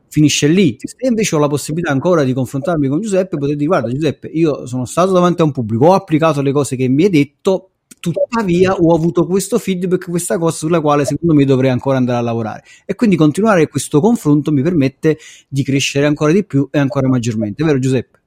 finisce 0.10 0.48
lì. 0.48 0.76
Se 0.80 0.96
invece 1.08 1.36
ho 1.36 1.40
la 1.40 1.48
possibilità 1.48 1.92
ancora 1.92 2.24
di 2.24 2.34
confrontarmi 2.34 2.88
con 2.88 3.02
Giuseppe, 3.02 3.38
potete 3.38 3.58
dire 3.58 3.68
guarda 3.68 3.90
Giuseppe, 3.90 4.28
io 4.28 4.66
sono 4.66 4.86
stato 4.86 5.12
davanti 5.12 5.42
a 5.42 5.46
un 5.46 5.52
pubblico, 5.52 5.88
ho 5.88 5.94
applicato 5.94 6.42
le 6.42 6.52
cose 6.52 6.76
che 6.76 6.88
mi 6.88 7.04
hai 7.04 7.10
detto, 7.10 7.72
tuttavia 8.12 8.74
ho 8.74 8.94
avuto 8.96 9.26
questo 9.26 9.58
feedback, 9.60 10.10
questa 10.10 10.38
cosa 10.38 10.56
sulla 10.56 10.82
quale 10.82 11.06
secondo 11.06 11.34
me 11.34 11.46
dovrei 11.46 11.70
ancora 11.72 11.98
andare 11.98 12.20
a 12.20 12.22
lavorare 12.22 12.64
e 12.86 12.96
quindi 12.96 13.16
continuare 13.16 13.68
questo 13.68 14.00
confronto 14.00 14.52
mi 14.52 14.62
permette 14.62 15.18
di 15.48 15.64
crescere 15.64 16.06
ancora 16.06 16.32
di 16.32 16.46
più 16.46 16.68
e 16.72 16.80
ancora 16.80 17.08
maggiormente, 17.08 17.64
vero 17.64 17.80
Giuseppe? 17.80 18.25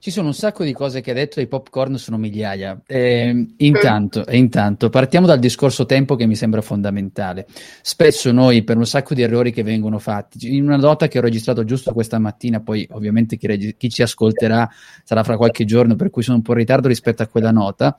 Ci 0.00 0.12
sono 0.12 0.28
un 0.28 0.34
sacco 0.34 0.62
di 0.62 0.72
cose 0.72 1.00
che 1.00 1.10
hai 1.10 1.16
detto, 1.16 1.40
i 1.40 1.48
popcorn 1.48 1.98
sono 1.98 2.18
migliaia. 2.18 2.80
Eh, 2.86 3.48
intanto, 3.56 4.24
intanto, 4.30 4.90
partiamo 4.90 5.26
dal 5.26 5.40
discorso 5.40 5.86
tempo 5.86 6.14
che 6.14 6.24
mi 6.24 6.36
sembra 6.36 6.60
fondamentale. 6.60 7.46
Spesso 7.82 8.30
noi, 8.30 8.62
per 8.62 8.76
un 8.76 8.86
sacco 8.86 9.14
di 9.14 9.22
errori 9.22 9.50
che 9.50 9.64
vengono 9.64 9.98
fatti, 9.98 10.54
in 10.54 10.62
una 10.62 10.76
nota 10.76 11.08
che 11.08 11.18
ho 11.18 11.22
registrato 11.22 11.64
giusto 11.64 11.92
questa 11.92 12.20
mattina, 12.20 12.60
poi 12.60 12.86
ovviamente 12.92 13.36
chi, 13.36 13.48
reg- 13.48 13.76
chi 13.76 13.90
ci 13.90 14.02
ascolterà 14.02 14.70
sarà 15.02 15.24
fra 15.24 15.36
qualche 15.36 15.64
giorno, 15.64 15.96
per 15.96 16.10
cui 16.10 16.22
sono 16.22 16.36
un 16.36 16.42
po' 16.42 16.52
in 16.52 16.58
ritardo 16.58 16.86
rispetto 16.86 17.24
a 17.24 17.26
quella 17.26 17.50
nota, 17.50 17.96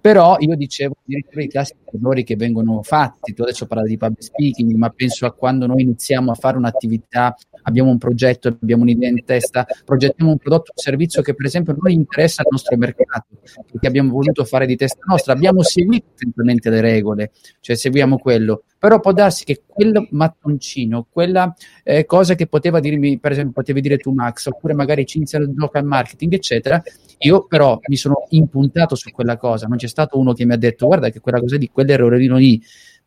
però 0.00 0.36
io 0.38 0.56
dicevo 0.56 0.94
i 1.04 1.48
classici 1.48 1.78
errori 1.92 2.24
che 2.24 2.34
vengono 2.34 2.82
fatti, 2.82 3.34
tu 3.34 3.42
adesso 3.42 3.66
parli 3.66 3.90
di 3.90 3.98
public 3.98 4.22
speaking, 4.22 4.72
ma 4.72 4.88
penso 4.88 5.26
a 5.26 5.32
quando 5.32 5.66
noi 5.66 5.82
iniziamo 5.82 6.30
a 6.30 6.34
fare 6.34 6.56
un'attività, 6.56 7.36
abbiamo 7.62 7.90
un 7.90 7.98
progetto, 7.98 8.48
abbiamo 8.48 8.82
un'idea 8.82 9.08
in 9.08 9.24
testa, 9.24 9.66
progettiamo 9.84 10.32
un 10.32 10.38
prodotto 10.38 10.70
o 10.70 10.74
un 10.76 10.82
servizio 10.82 11.22
che 11.22 11.34
per 11.34 11.46
esempio 11.46 11.76
non 11.78 11.90
interessa 11.90 12.42
al 12.42 12.48
nostro 12.50 12.76
mercato, 12.76 13.26
perché 13.70 13.86
abbiamo 13.86 14.10
voluto 14.10 14.44
fare 14.44 14.66
di 14.66 14.76
testa 14.76 15.00
nostra, 15.06 15.32
abbiamo 15.32 15.62
seguito 15.62 16.06
attentamente 16.12 16.70
le 16.70 16.80
regole, 16.80 17.32
cioè 17.60 17.76
seguiamo 17.76 18.18
quello, 18.18 18.64
però 18.78 19.00
può 19.00 19.12
darsi 19.12 19.44
che 19.44 19.62
quel 19.66 20.08
mattoncino, 20.10 21.06
quella 21.10 21.54
eh, 21.82 22.04
cosa 22.04 22.34
che 22.34 22.46
poteva 22.46 22.80
dirmi, 22.80 23.18
per 23.18 23.32
esempio, 23.32 23.52
potevi 23.52 23.80
dire 23.80 23.96
tu 23.96 24.12
Max, 24.12 24.46
oppure 24.46 24.74
magari 24.74 25.06
Cinzia 25.06 25.38
local 25.54 25.84
marketing, 25.84 26.32
eccetera, 26.34 26.82
io 27.18 27.46
però 27.46 27.78
mi 27.86 27.96
sono 27.96 28.26
impuntato 28.30 28.94
su 28.94 29.10
quella 29.10 29.36
cosa, 29.36 29.66
non 29.66 29.76
c'è 29.76 29.88
stato 29.88 30.18
uno 30.18 30.32
che 30.32 30.44
mi 30.44 30.52
ha 30.52 30.56
detto 30.56 30.86
guarda 30.86 31.10
che 31.10 31.20
quella 31.20 31.40
cosa 31.40 31.56
di 31.56 31.68
quell'errorino 31.68 32.36
lì 32.36 32.60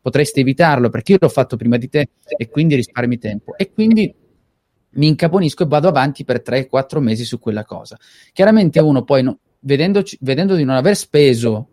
potresti 0.05 0.41
evitarlo 0.41 0.89
perché 0.89 1.13
io 1.13 1.17
l'ho 1.19 1.29
fatto 1.29 1.57
prima 1.57 1.77
di 1.77 1.89
te 1.89 2.09
e 2.37 2.47
quindi 2.47 2.75
risparmi 2.75 3.17
tempo. 3.17 3.57
E 3.57 3.71
quindi 3.73 4.13
mi 4.95 5.07
incaponisco 5.07 5.63
e 5.63 5.67
vado 5.67 5.87
avanti 5.87 6.23
per 6.23 6.41
3-4 6.45 6.99
mesi 6.99 7.23
su 7.23 7.39
quella 7.39 7.63
cosa. 7.63 7.97
Chiaramente 8.33 8.79
uno 8.79 9.03
poi, 9.03 9.23
no, 9.23 9.39
vedendo 9.59 10.01
di 10.55 10.63
non 10.63 10.75
aver 10.75 10.95
speso 10.95 11.69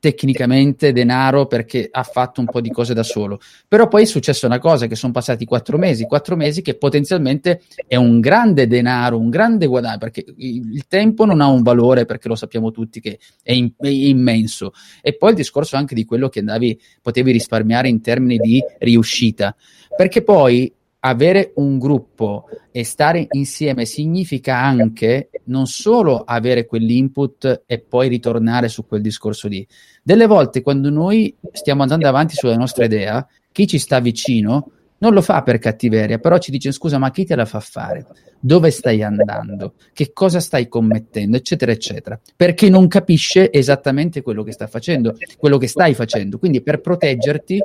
tecnicamente 0.00 0.92
denaro 0.92 1.46
perché 1.46 1.88
ha 1.90 2.02
fatto 2.02 2.40
un 2.40 2.46
po' 2.46 2.60
di 2.60 2.70
cose 2.70 2.94
da 2.94 3.02
solo. 3.02 3.40
Però 3.66 3.88
poi 3.88 4.02
è 4.02 4.06
successa 4.06 4.46
una 4.46 4.58
cosa 4.58 4.86
che 4.86 4.94
sono 4.94 5.12
passati 5.12 5.44
quattro 5.44 5.76
mesi, 5.76 6.04
quattro 6.04 6.36
mesi 6.36 6.62
che 6.62 6.76
potenzialmente 6.76 7.62
è 7.86 7.96
un 7.96 8.20
grande 8.20 8.66
denaro, 8.66 9.18
un 9.18 9.30
grande 9.30 9.66
guadagno, 9.66 9.98
perché 9.98 10.24
il 10.36 10.86
tempo 10.86 11.24
non 11.24 11.40
ha 11.40 11.48
un 11.48 11.62
valore, 11.62 12.04
perché 12.04 12.28
lo 12.28 12.36
sappiamo 12.36 12.70
tutti 12.70 13.00
che 13.00 13.18
è, 13.42 13.52
in, 13.52 13.72
è 13.76 13.88
immenso. 13.88 14.72
E 15.02 15.16
poi 15.16 15.30
il 15.30 15.36
discorso 15.36 15.76
anche 15.76 15.94
di 15.94 16.04
quello 16.04 16.28
che 16.28 16.40
andavi, 16.40 16.80
potevi 17.02 17.32
risparmiare 17.32 17.88
in 17.88 18.00
termini 18.00 18.36
di 18.38 18.62
riuscita, 18.78 19.54
perché 19.96 20.22
poi 20.22 20.72
avere 21.00 21.52
un 21.56 21.78
gruppo 21.78 22.46
e 22.72 22.84
stare 22.84 23.26
insieme 23.30 23.84
significa 23.84 24.58
anche 24.58 25.30
non 25.44 25.66
solo 25.66 26.24
avere 26.24 26.66
quell'input 26.66 27.62
e 27.66 27.78
poi 27.80 28.08
ritornare 28.08 28.68
su 28.68 28.86
quel 28.86 29.00
discorso 29.00 29.48
lì. 29.48 29.66
Delle 30.02 30.26
volte 30.26 30.62
quando 30.62 30.90
noi 30.90 31.34
stiamo 31.52 31.82
andando 31.82 32.08
avanti 32.08 32.34
sulla 32.34 32.56
nostra 32.56 32.84
idea, 32.84 33.26
chi 33.52 33.66
ci 33.66 33.78
sta 33.78 34.00
vicino 34.00 34.72
non 34.98 35.12
lo 35.12 35.22
fa 35.22 35.42
per 35.42 35.58
cattiveria, 35.58 36.18
però 36.18 36.38
ci 36.38 36.50
dice 36.50 36.72
scusa, 36.72 36.98
ma 36.98 37.10
chi 37.10 37.24
te 37.24 37.36
la 37.36 37.44
fa 37.44 37.60
fare? 37.60 38.04
Dove 38.40 38.70
stai 38.70 39.02
andando? 39.02 39.74
Che 39.92 40.12
cosa 40.12 40.40
stai 40.40 40.68
commettendo? 40.68 41.36
Eccetera, 41.36 41.70
eccetera. 41.70 42.20
Perché 42.34 42.68
non 42.68 42.88
capisce 42.88 43.52
esattamente 43.52 44.22
quello 44.22 44.42
che 44.42 44.52
sta 44.52 44.66
facendo, 44.66 45.16
quello 45.36 45.56
che 45.58 45.68
stai 45.68 45.94
facendo. 45.94 46.38
Quindi 46.38 46.62
per 46.62 46.80
proteggerti 46.80 47.62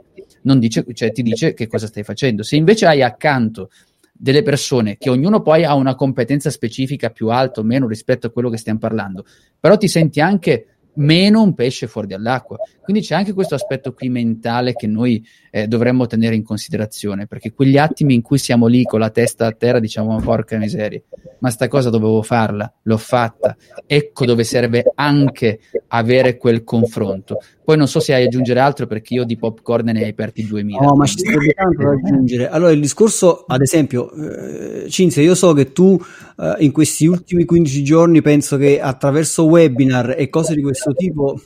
dice, 0.59 0.85
cioè, 0.93 1.11
ti 1.11 1.23
dice 1.23 1.53
che 1.53 1.67
cosa 1.67 1.87
stai 1.87 2.03
facendo. 2.03 2.43
Se 2.43 2.55
invece 2.55 2.85
hai 2.85 3.01
accanto 3.01 3.69
delle 4.11 4.43
persone 4.43 4.97
che 4.97 5.09
ognuno 5.09 5.41
poi 5.41 5.63
ha 5.65 5.73
una 5.73 5.95
competenza 5.95 6.49
specifica 6.49 7.09
più 7.09 7.29
alta 7.29 7.59
o 7.61 7.63
meno 7.63 7.87
rispetto 7.87 8.27
a 8.27 8.29
quello 8.29 8.49
che 8.49 8.57
stiamo 8.57 8.79
parlando, 8.79 9.25
però 9.59 9.77
ti 9.77 9.87
senti 9.87 10.21
anche 10.21 10.72
meno 10.95 11.41
un 11.41 11.53
pesce 11.53 11.87
fuori 11.87 12.07
dall'acqua. 12.07 12.57
Quindi 12.81 13.01
c'è 13.01 13.15
anche 13.15 13.33
questo 13.33 13.55
aspetto 13.55 13.93
qui 13.93 14.09
mentale 14.09 14.73
che 14.73 14.87
noi 14.87 15.25
eh, 15.51 15.67
dovremmo 15.67 16.05
tenere 16.05 16.35
in 16.35 16.43
considerazione, 16.43 17.27
perché 17.27 17.53
quegli 17.53 17.77
attimi 17.77 18.13
in 18.13 18.21
cui 18.21 18.37
siamo 18.37 18.67
lì 18.67 18.83
con 18.83 18.99
la 18.99 19.09
testa 19.09 19.45
a 19.45 19.51
terra 19.51 19.79
diciamo 19.79 20.19
porca 20.19 20.57
miseria, 20.57 21.01
ma 21.39 21.49
sta 21.49 21.67
cosa 21.67 21.89
dovevo 21.89 22.21
farla, 22.21 22.71
l'ho 22.83 22.97
fatta, 22.97 23.55
ecco 23.85 24.25
dove 24.25 24.43
serve 24.43 24.83
anche 24.95 25.59
avere 25.87 26.37
quel 26.37 26.63
confronto. 26.63 27.37
Poi 27.63 27.77
non 27.77 27.87
so 27.87 28.01
se 28.01 28.13
hai 28.13 28.25
aggiungere 28.25 28.59
altro 28.59 28.87
perché 28.87 29.13
io 29.13 29.23
di 29.23 29.37
popcorn 29.37 29.85
ne 29.85 30.03
hai 30.03 30.09
aperti 30.09 30.45
2000. 30.45 30.79
No, 30.81 30.95
ma 30.95 31.05
ci 31.05 31.19
sarebbe 31.19 31.53
tanto 31.53 31.83
da 31.83 31.91
aggiungere. 31.91 32.49
Allora 32.49 32.71
il 32.71 32.81
discorso, 32.81 33.45
ad 33.47 33.61
esempio, 33.61 34.11
eh, 34.11 34.89
Cinzia, 34.89 35.21
io 35.21 35.35
so 35.35 35.53
che 35.53 35.71
tu 35.71 35.97
eh, 36.37 36.55
in 36.59 36.71
questi 36.71 37.05
ultimi 37.05 37.45
15 37.45 37.83
giorni 37.83 38.21
penso 38.21 38.57
che 38.57 38.79
attraverso 38.79 39.45
webinar 39.45 40.15
e 40.17 40.29
cose 40.29 40.55
di 40.55 40.61
questo 40.61 40.93
tipo 40.93 41.39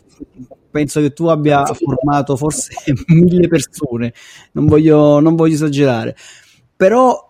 penso 0.69 1.01
che 1.01 1.13
tu 1.13 1.25
abbia 1.27 1.65
formato 1.65 2.35
forse 2.35 2.71
mille 3.07 3.47
persone, 3.47 4.13
non 4.53 4.65
voglio, 4.65 5.19
non 5.19 5.35
voglio 5.35 5.55
esagerare, 5.55 6.15
però 6.75 7.27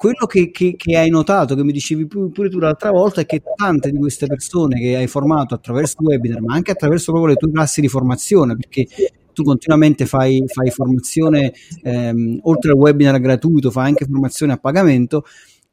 quello 0.00 0.24
che, 0.24 0.50
che, 0.50 0.76
che, 0.78 0.96
hai 0.96 1.10
notato, 1.10 1.54
che 1.54 1.62
mi 1.62 1.72
dicevi 1.72 2.06
pure 2.06 2.48
tu 2.48 2.58
l'altra 2.58 2.90
volta, 2.90 3.20
è 3.20 3.26
che 3.26 3.42
tante 3.54 3.90
di 3.90 3.98
queste 3.98 4.26
persone 4.26 4.80
che 4.80 4.96
hai 4.96 5.06
formato 5.06 5.52
attraverso 5.52 5.96
webinar, 6.00 6.40
ma 6.40 6.54
anche 6.54 6.70
attraverso 6.70 7.12
proprio 7.12 7.34
le 7.34 7.38
tue 7.38 7.52
classi 7.52 7.82
di 7.82 7.88
formazione, 7.88 8.56
perché 8.56 8.86
tu 9.34 9.42
continuamente 9.42 10.06
fai, 10.06 10.42
fai 10.46 10.70
formazione, 10.70 11.52
ehm, 11.82 12.38
oltre 12.44 12.70
al 12.70 12.78
webinar 12.78 13.20
gratuito, 13.20 13.70
fai 13.70 13.88
anche 13.88 14.06
formazione 14.06 14.54
a 14.54 14.56
pagamento, 14.56 15.24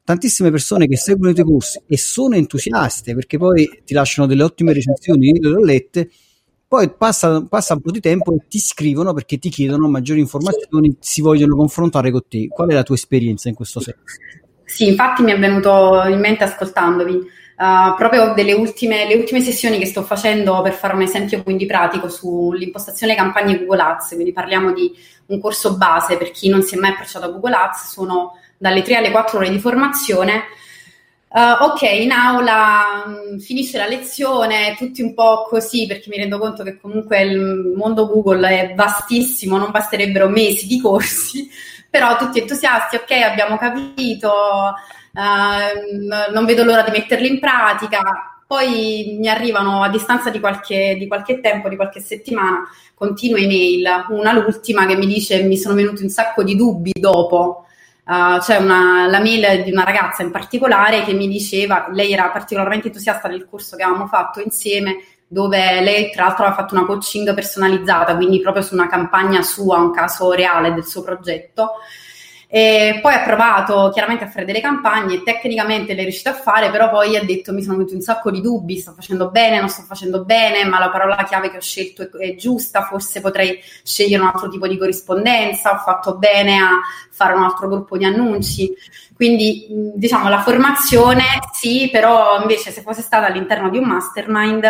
tantissime 0.07 0.51
persone 0.51 0.87
che 0.87 0.95
seguono 0.95 1.31
i 1.31 1.33
tuoi 1.33 1.45
corsi 1.45 1.81
e 1.85 1.97
sono 1.97 2.35
entusiaste 2.35 3.13
perché 3.13 3.37
poi 3.37 3.81
ti 3.83 3.93
lasciano 3.93 4.25
delle 4.25 4.43
ottime 4.43 4.71
recensioni, 4.71 5.31
io 5.31 5.49
le 5.49 5.55
ho 5.57 5.65
lette, 5.65 6.09
poi 6.65 6.89
passa, 6.89 7.45
passa, 7.45 7.73
un 7.73 7.81
po' 7.81 7.91
di 7.91 7.99
tempo 7.99 8.33
e 8.33 8.45
ti 8.47 8.57
scrivono 8.57 9.13
perché 9.13 9.37
ti 9.37 9.49
chiedono 9.49 9.89
maggiori 9.89 10.21
informazioni, 10.21 10.95
si 11.01 11.19
vogliono 11.19 11.57
confrontare 11.57 12.09
con 12.09 12.21
te. 12.25 12.47
Qual 12.47 12.69
è 12.69 12.73
la 12.73 12.83
tua 12.83 12.95
esperienza 12.95 13.49
in 13.49 13.55
questo 13.55 13.81
senso? 13.81 13.99
Sì, 14.63 14.87
infatti 14.87 15.23
mi 15.23 15.33
è 15.33 15.39
venuto 15.39 16.01
in 16.07 16.19
mente 16.19 16.45
ascoltandovi. 16.45 17.35
Uh, 17.57 17.95
proprio 17.97 18.33
delle 18.33 18.53
ultime, 18.53 19.07
le 19.07 19.15
ultime 19.15 19.41
sessioni 19.41 19.77
che 19.77 19.87
sto 19.87 20.03
facendo 20.03 20.61
per 20.61 20.73
fare 20.73 20.93
un 20.93 21.01
esempio 21.01 21.43
quindi 21.43 21.65
pratico 21.65 22.07
sull'impostazione 22.07 23.15
campagne 23.15 23.57
Google 23.57 23.81
Ads, 23.81 24.09
quindi 24.09 24.31
parliamo 24.31 24.71
di 24.71 24.89
un 25.27 25.41
corso 25.41 25.75
base 25.75 26.15
per 26.15 26.31
chi 26.31 26.47
non 26.47 26.61
si 26.61 26.75
è 26.75 26.77
mai 26.77 26.91
approcciato 26.91 27.25
a 27.25 27.29
Google 27.29 27.55
Ads, 27.55 27.91
sono 27.91 28.33
dalle 28.57 28.81
3 28.81 28.95
alle 28.95 29.11
4 29.11 29.37
ore 29.37 29.49
di 29.49 29.59
formazione 29.59 30.43
Uh, 31.29 31.65
ok, 31.65 31.81
in 31.81 32.11
aula 32.11 33.03
mh, 33.05 33.33
mm, 33.33 33.37
finisce 33.39 33.77
la 33.77 33.85
lezione, 33.85 34.75
tutti 34.77 35.01
un 35.01 35.13
po' 35.13 35.45
così 35.49 35.85
perché 35.85 36.09
mi 36.09 36.17
rendo 36.17 36.39
conto 36.39 36.63
che 36.63 36.79
comunque 36.79 37.21
il 37.21 37.73
mondo 37.75 38.07
Google 38.07 38.47
è 38.47 38.73
vastissimo, 38.73 39.57
non 39.57 39.71
basterebbero 39.71 40.29
mesi 40.29 40.67
di 40.67 40.79
corsi, 40.79 41.49
però 41.91 42.15
tutti 42.17 42.39
entusiasti, 42.39 42.95
ok, 42.95 43.11
abbiamo 43.11 43.57
capito, 43.57 44.31
uh, 44.31 46.31
non 46.33 46.45
vedo 46.45 46.63
l'ora 46.63 46.83
di 46.83 46.91
metterli 46.91 47.27
in 47.27 47.39
pratica. 47.39 48.01
Poi 48.47 49.17
mi 49.19 49.27
arrivano 49.27 49.83
a 49.83 49.89
distanza 49.89 50.29
di 50.29 50.39
qualche, 50.39 50.95
di 50.97 51.07
qualche 51.07 51.41
tempo, 51.41 51.67
di 51.67 51.75
qualche 51.75 51.99
settimana, 51.99 52.63
continue 52.95 53.41
email, 53.41 54.05
una 54.11 54.31
l'ultima 54.31 54.85
che 54.85 54.95
mi 54.95 55.05
dice 55.05 55.43
mi 55.43 55.57
sono 55.57 55.75
venuti 55.75 56.03
un 56.03 56.09
sacco 56.09 56.43
di 56.43 56.55
dubbi 56.55 56.93
dopo 56.97 57.66
Uh, 58.07 58.39
c'è 58.39 58.55
una, 58.55 59.05
la 59.09 59.19
mail 59.19 59.63
di 59.63 59.71
una 59.71 59.83
ragazza 59.83 60.23
in 60.23 60.31
particolare 60.31 61.03
che 61.03 61.11
mi 61.11 61.27
diceva, 61.27 61.87
lei 61.91 62.13
era 62.13 62.29
particolarmente 62.29 62.87
entusiasta 62.87 63.27
del 63.27 63.45
corso 63.49 63.75
che 63.75 63.83
avevamo 63.83 64.07
fatto 64.07 64.39
insieme, 64.39 65.03
dove 65.27 65.81
lei 65.81 66.09
tra 66.11 66.23
l'altro 66.23 66.45
aveva 66.45 66.61
fatto 66.61 66.73
una 66.73 66.85
coaching 66.85 67.33
personalizzata, 67.33 68.15
quindi 68.15 68.39
proprio 68.39 68.63
su 68.63 68.75
una 68.75 68.87
campagna 68.87 69.41
sua, 69.41 69.79
un 69.79 69.91
caso 69.91 70.31
reale 70.31 70.73
del 70.73 70.85
suo 70.85 71.03
progetto. 71.03 71.71
E 72.49 72.99
poi 73.01 73.13
ha 73.13 73.23
provato 73.23 73.89
chiaramente 73.91 74.23
a 74.23 74.29
fare 74.29 74.45
delle 74.45 74.61
campagne, 74.61 75.21
tecnicamente 75.21 75.93
le 75.93 75.99
è 75.99 76.03
riuscito 76.03 76.29
a 76.29 76.33
fare, 76.33 76.71
però 76.71 76.89
poi 76.89 77.17
ha 77.17 77.23
detto 77.23 77.51
mi 77.51 77.61
sono 77.61 77.75
venuti 77.75 77.93
un 77.93 77.99
sacco 77.99 78.31
di 78.31 78.39
dubbi, 78.39 78.77
sto 78.77 78.93
facendo 78.93 79.29
bene, 79.29 79.59
non 79.59 79.67
sto 79.67 79.81
facendo 79.81 80.23
bene, 80.23 80.63
ma 80.63 80.79
la 80.79 80.89
parola 80.89 81.25
chiave 81.25 81.51
che 81.51 81.57
ho 81.57 81.61
scelto 81.61 82.03
è, 82.03 82.09
è 82.09 82.35
giusta, 82.35 82.83
forse 82.83 83.19
potrei 83.19 83.59
scegliere 83.83 84.21
un 84.21 84.29
altro 84.29 84.47
tipo 84.47 84.65
di 84.65 84.77
corrispondenza, 84.77 85.73
ho 85.73 85.77
fatto 85.77 86.15
bene 86.15 86.57
a 86.57 86.79
fare 87.11 87.33
un 87.33 87.43
altro 87.43 87.67
gruppo 87.67 87.97
di 87.97 88.05
annunci. 88.05 88.73
Quindi 89.13 89.67
diciamo 89.95 90.29
la 90.29 90.41
formazione 90.41 91.23
sì, 91.51 91.89
però 91.91 92.39
invece 92.39 92.71
se 92.71 92.81
fosse 92.81 93.01
stata 93.01 93.25
all'interno 93.25 93.69
di 93.69 93.77
un 93.77 93.85
mastermind 93.85 94.65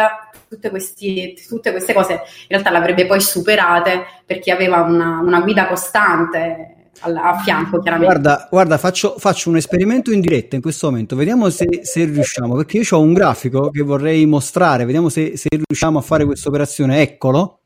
tutte, 0.48 0.70
questi, 0.70 1.38
tutte 1.48 1.72
queste 1.72 1.94
cose 1.94 2.14
in 2.14 2.48
realtà 2.48 2.72
l'avrebbe 2.72 3.06
poi 3.06 3.20
superate 3.20 4.06
perché 4.26 4.52
aveva 4.52 4.80
una, 4.82 5.20
una 5.20 5.42
guida 5.42 5.68
costante 5.68 6.77
a 7.02 7.40
fianco 7.40 7.80
chiaramente. 7.80 8.14
Guarda, 8.14 8.48
guarda 8.50 8.78
faccio, 8.78 9.16
faccio, 9.18 9.50
un 9.50 9.58
esperimento 9.58 10.12
in 10.12 10.20
diretta 10.20 10.56
in 10.56 10.62
questo 10.62 10.90
momento, 10.90 11.16
vediamo 11.16 11.50
se, 11.50 11.82
se 11.84 12.06
riusciamo, 12.06 12.56
perché 12.56 12.78
io 12.78 12.86
ho 12.92 13.02
un 13.02 13.14
grafico 13.14 13.70
che 13.70 13.82
vorrei 13.82 14.26
mostrare, 14.26 14.86
vediamo 14.86 15.10
se, 15.10 15.38
se 15.38 15.48
riusciamo 15.50 16.00
a 16.00 16.02
fare 16.02 16.26
questa 16.26 16.50
operazione, 16.50 17.02
eccolo, 17.02 17.60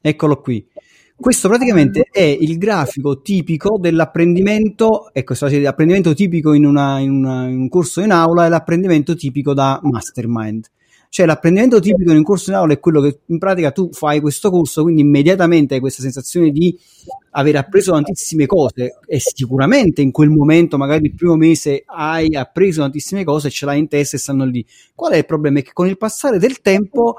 eccolo 0.00 0.40
qui. 0.40 0.66
Questo 1.14 1.48
praticamente 1.48 2.08
è 2.10 2.22
il 2.22 2.58
grafico 2.58 3.20
tipico 3.22 3.78
dell'apprendimento, 3.78 5.12
ecco, 5.12 5.34
l'apprendimento 5.38 6.14
tipico 6.14 6.52
in, 6.52 6.66
una, 6.66 6.98
in, 6.98 7.10
una, 7.10 7.46
in 7.46 7.60
un 7.60 7.68
corso 7.68 8.00
in 8.00 8.10
aula 8.10 8.46
e 8.46 8.48
l'apprendimento 8.48 9.14
tipico 9.14 9.54
da 9.54 9.78
mastermind. 9.82 10.66
Cioè 11.12 11.26
l'apprendimento 11.26 11.78
tipico 11.78 12.10
in 12.10 12.16
un 12.16 12.22
corso 12.22 12.48
in 12.48 12.56
aula 12.56 12.72
è 12.72 12.80
quello 12.80 13.02
che 13.02 13.20
in 13.26 13.36
pratica 13.36 13.70
tu 13.70 13.90
fai 13.92 14.18
questo 14.18 14.50
corso, 14.50 14.80
quindi 14.80 15.02
immediatamente 15.02 15.74
hai 15.74 15.80
questa 15.80 16.00
sensazione 16.00 16.50
di 16.50 16.74
aver 17.32 17.56
appreso 17.56 17.92
tantissime 17.92 18.46
cose 18.46 18.98
e 19.06 19.20
sicuramente 19.20 20.00
in 20.00 20.10
quel 20.10 20.30
momento, 20.30 20.78
magari 20.78 21.04
il 21.04 21.14
primo 21.14 21.36
mese, 21.36 21.82
hai 21.84 22.34
appreso 22.34 22.80
tantissime 22.80 23.24
cose 23.24 23.48
e 23.48 23.50
ce 23.50 23.66
l'hai 23.66 23.78
in 23.78 23.88
testa 23.88 24.16
e 24.16 24.20
stanno 24.20 24.46
lì. 24.46 24.64
Qual 24.94 25.12
è 25.12 25.18
il 25.18 25.26
problema? 25.26 25.58
È 25.58 25.62
che 25.62 25.74
con 25.74 25.86
il 25.86 25.98
passare 25.98 26.38
del 26.38 26.62
tempo 26.62 27.16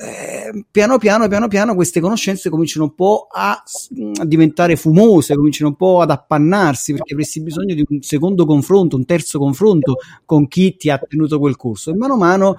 eh, 0.00 0.64
piano 0.70 0.96
piano, 0.96 1.28
piano 1.28 1.46
piano 1.46 1.74
queste 1.74 2.00
conoscenze 2.00 2.48
cominciano 2.48 2.86
un 2.86 2.94
po' 2.94 3.26
a, 3.30 3.50
a, 3.50 4.24
diventare 4.24 4.76
fumose, 4.76 5.34
cominciano 5.34 5.68
un 5.68 5.76
po' 5.76 6.00
ad 6.00 6.10
appannarsi 6.10 6.94
perché 6.94 7.12
avresti 7.12 7.42
bisogno 7.42 7.74
di 7.74 7.84
un 7.86 8.00
secondo 8.00 8.46
confronto, 8.46 8.96
un 8.96 9.04
terzo 9.04 9.38
confronto 9.38 9.96
con 10.24 10.48
chi 10.48 10.74
ti 10.76 10.88
ha 10.88 10.96
tenuto 10.96 11.38
quel 11.38 11.56
corso 11.56 11.90
e 11.90 11.96
mano 11.96 12.14
a 12.14 12.16
mano 12.16 12.56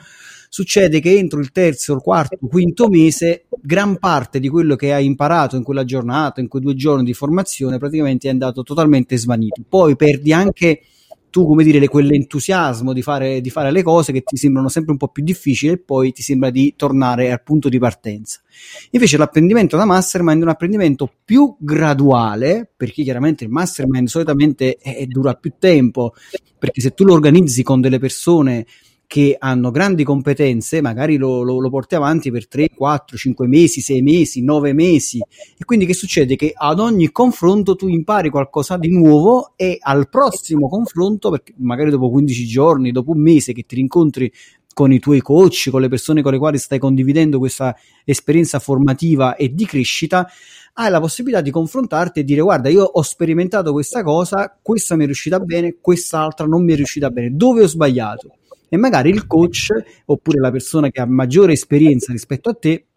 succede 0.50 1.00
che 1.00 1.18
entro 1.18 1.40
il 1.40 1.52
terzo, 1.52 1.98
quarto, 1.98 2.38
quinto 2.48 2.88
mese, 2.90 3.46
gran 3.62 3.98
parte 3.98 4.40
di 4.40 4.50
quello 4.50 4.76
che 4.76 4.94
hai 4.94 5.06
imparato 5.06 5.56
in 5.56 5.64
quella 5.64 5.84
giornata, 5.84 6.42
in 6.42 6.48
quei 6.48 6.62
due 6.62 6.76
giorni 6.76 7.04
di 7.04 7.14
formazione, 7.14 7.78
praticamente 7.78 8.28
è 8.28 8.32
andato 8.32 8.64
totalmente 8.64 9.18
svanito. 9.18 9.64
Poi 9.68 9.96
perdi 9.96 10.34
anche 10.34 10.82
tu, 11.30 11.46
come 11.46 11.64
dire, 11.64 11.88
quell'entusiasmo 11.88 12.94
di 12.94 13.02
fare, 13.02 13.42
di 13.42 13.50
fare 13.50 13.70
le 13.70 13.84
cose 13.84 14.12
che 14.12 14.24
ti 14.24 14.38
sembrano 14.38 14.70
sempre 14.70 14.94
un 14.94 14.98
po' 14.98 15.10
più 15.10 15.24
difficili 15.24 15.74
e 15.74 15.78
poi 15.78 16.12
ti 16.12 16.22
sembra 16.22 16.50
di 16.50 16.74
tornare 16.76 17.32
al 17.32 17.44
punto 17.44 17.70
di 17.70 17.78
partenza. 17.78 18.42
Invece 18.92 19.18
l'apprendimento 19.18 19.78
da 19.78 19.86
mastermind 19.86 20.40
è 20.40 20.44
un 20.44 20.50
apprendimento 20.50 21.12
più 21.24 21.56
graduale, 21.60 22.68
perché 22.76 23.04
chiaramente 23.04 23.44
il 23.44 23.50
mastermind 23.50 24.08
solitamente 24.08 24.78
è, 24.78 25.06
dura 25.06 25.34
più 25.36 25.54
tempo, 25.60 26.14
perché 26.58 26.82
se 26.82 26.92
tu 26.92 27.04
lo 27.04 27.14
organizzi 27.14 27.62
con 27.62 27.82
delle 27.82 28.00
persone 28.00 28.66
che 29.08 29.38
hanno 29.40 29.72
grandi 29.72 30.04
competenze, 30.04 30.82
magari 30.82 31.16
lo, 31.16 31.42
lo, 31.42 31.60
lo 31.60 31.70
porti 31.70 31.96
avanti 31.96 32.30
per 32.30 32.48
3, 32.48 32.72
4, 32.76 33.16
5 33.16 33.48
mesi, 33.48 33.80
6 33.80 34.02
mesi, 34.02 34.44
9 34.44 34.74
mesi. 34.74 35.20
E 35.58 35.64
quindi 35.64 35.86
che 35.86 35.94
succede? 35.94 36.36
Che 36.36 36.52
ad 36.54 36.82
ogni 36.82 37.10
confronto 37.12 37.78
tu 37.78 37.88
impari 37.88 38.30
qualcosa 38.30 38.78
di 38.78 38.90
nuovo 38.90 39.54
e 39.56 39.78
al 39.80 40.10
prossimo 40.10 40.68
confronto, 40.68 41.30
perché 41.30 41.54
magari 41.58 41.90
dopo 41.90 42.10
15 42.10 42.46
giorni, 42.46 42.92
dopo 42.92 43.12
un 43.12 43.22
mese 43.22 43.54
che 43.54 43.64
ti 43.64 43.76
rincontri 43.76 44.30
con 44.74 44.92
i 44.92 45.00
tuoi 45.00 45.22
coach, 45.22 45.70
con 45.72 45.82
le 45.82 45.88
persone 45.88 46.22
con 46.22 46.34
le 46.34 46.38
quali 46.38 46.58
stai 46.58 46.78
condividendo 46.78 47.40
questa 47.40 47.76
esperienza 48.04 48.60
formativa 48.60 49.36
e 49.36 49.54
di 49.54 49.66
crescita, 49.66 50.30
hai 50.74 50.92
la 50.92 51.00
possibilità 51.00 51.42
di 51.42 51.50
confrontarti 51.50 52.20
e 52.20 52.24
dire 52.24 52.42
guarda 52.42 52.70
io 52.70 52.84
ho 52.84 53.02
sperimentato 53.02 53.72
questa 53.72 54.04
cosa, 54.04 54.56
questa 54.62 54.96
mi 54.96 55.04
è 55.04 55.06
riuscita 55.06 55.40
bene, 55.40 55.78
quest'altra 55.82 56.46
non 56.46 56.64
mi 56.64 56.74
è 56.74 56.76
riuscita 56.76 57.10
bene, 57.10 57.32
dove 57.32 57.64
ho 57.64 57.68
sbagliato? 57.68 58.34
E 58.70 58.78
magari 58.78 59.10
il 59.10 59.28
coach 59.28 59.70
oppure 60.06 60.40
la 60.40 60.52
persona 60.52 60.90
che 60.90 61.02
ha 61.02 61.06
maggiore 61.06 61.54
esperienza 61.54 62.12
rispetto 62.12 62.50
a 62.50 62.54
te 62.54 62.88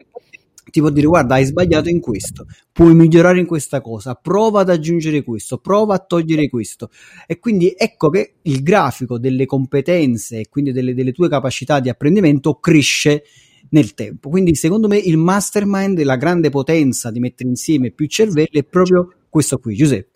ti 0.69 0.79
può 0.79 0.89
dire 0.89 1.05
guarda 1.07 1.35
hai 1.35 1.45
sbagliato 1.45 1.89
in 1.89 1.99
questo, 1.99 2.45
puoi 2.71 2.95
migliorare 2.95 3.39
in 3.39 3.45
questa 3.45 3.81
cosa, 3.81 4.15
prova 4.15 4.61
ad 4.61 4.69
aggiungere 4.69 5.23
questo, 5.23 5.57
prova 5.57 5.95
a 5.95 5.99
togliere 5.99 6.49
questo 6.49 6.89
e 7.27 7.39
quindi 7.39 7.73
ecco 7.75 8.09
che 8.09 8.35
il 8.43 8.63
grafico 8.63 9.19
delle 9.19 9.45
competenze 9.45 10.39
e 10.39 10.49
quindi 10.49 10.71
delle, 10.71 10.93
delle 10.93 11.11
tue 11.11 11.29
capacità 11.29 11.79
di 11.79 11.89
apprendimento 11.89 12.55
cresce 12.55 13.23
nel 13.69 13.93
tempo. 13.93 14.29
Quindi 14.29 14.55
secondo 14.55 14.87
me 14.87 14.97
il 14.97 15.17
mastermind, 15.17 16.01
la 16.03 16.15
grande 16.15 16.49
potenza 16.49 17.11
di 17.11 17.19
mettere 17.19 17.49
insieme 17.49 17.91
più 17.91 18.07
cervelli 18.07 18.59
è 18.59 18.63
proprio 18.63 19.13
questo 19.29 19.59
qui, 19.59 19.75
Giuseppe. 19.75 20.10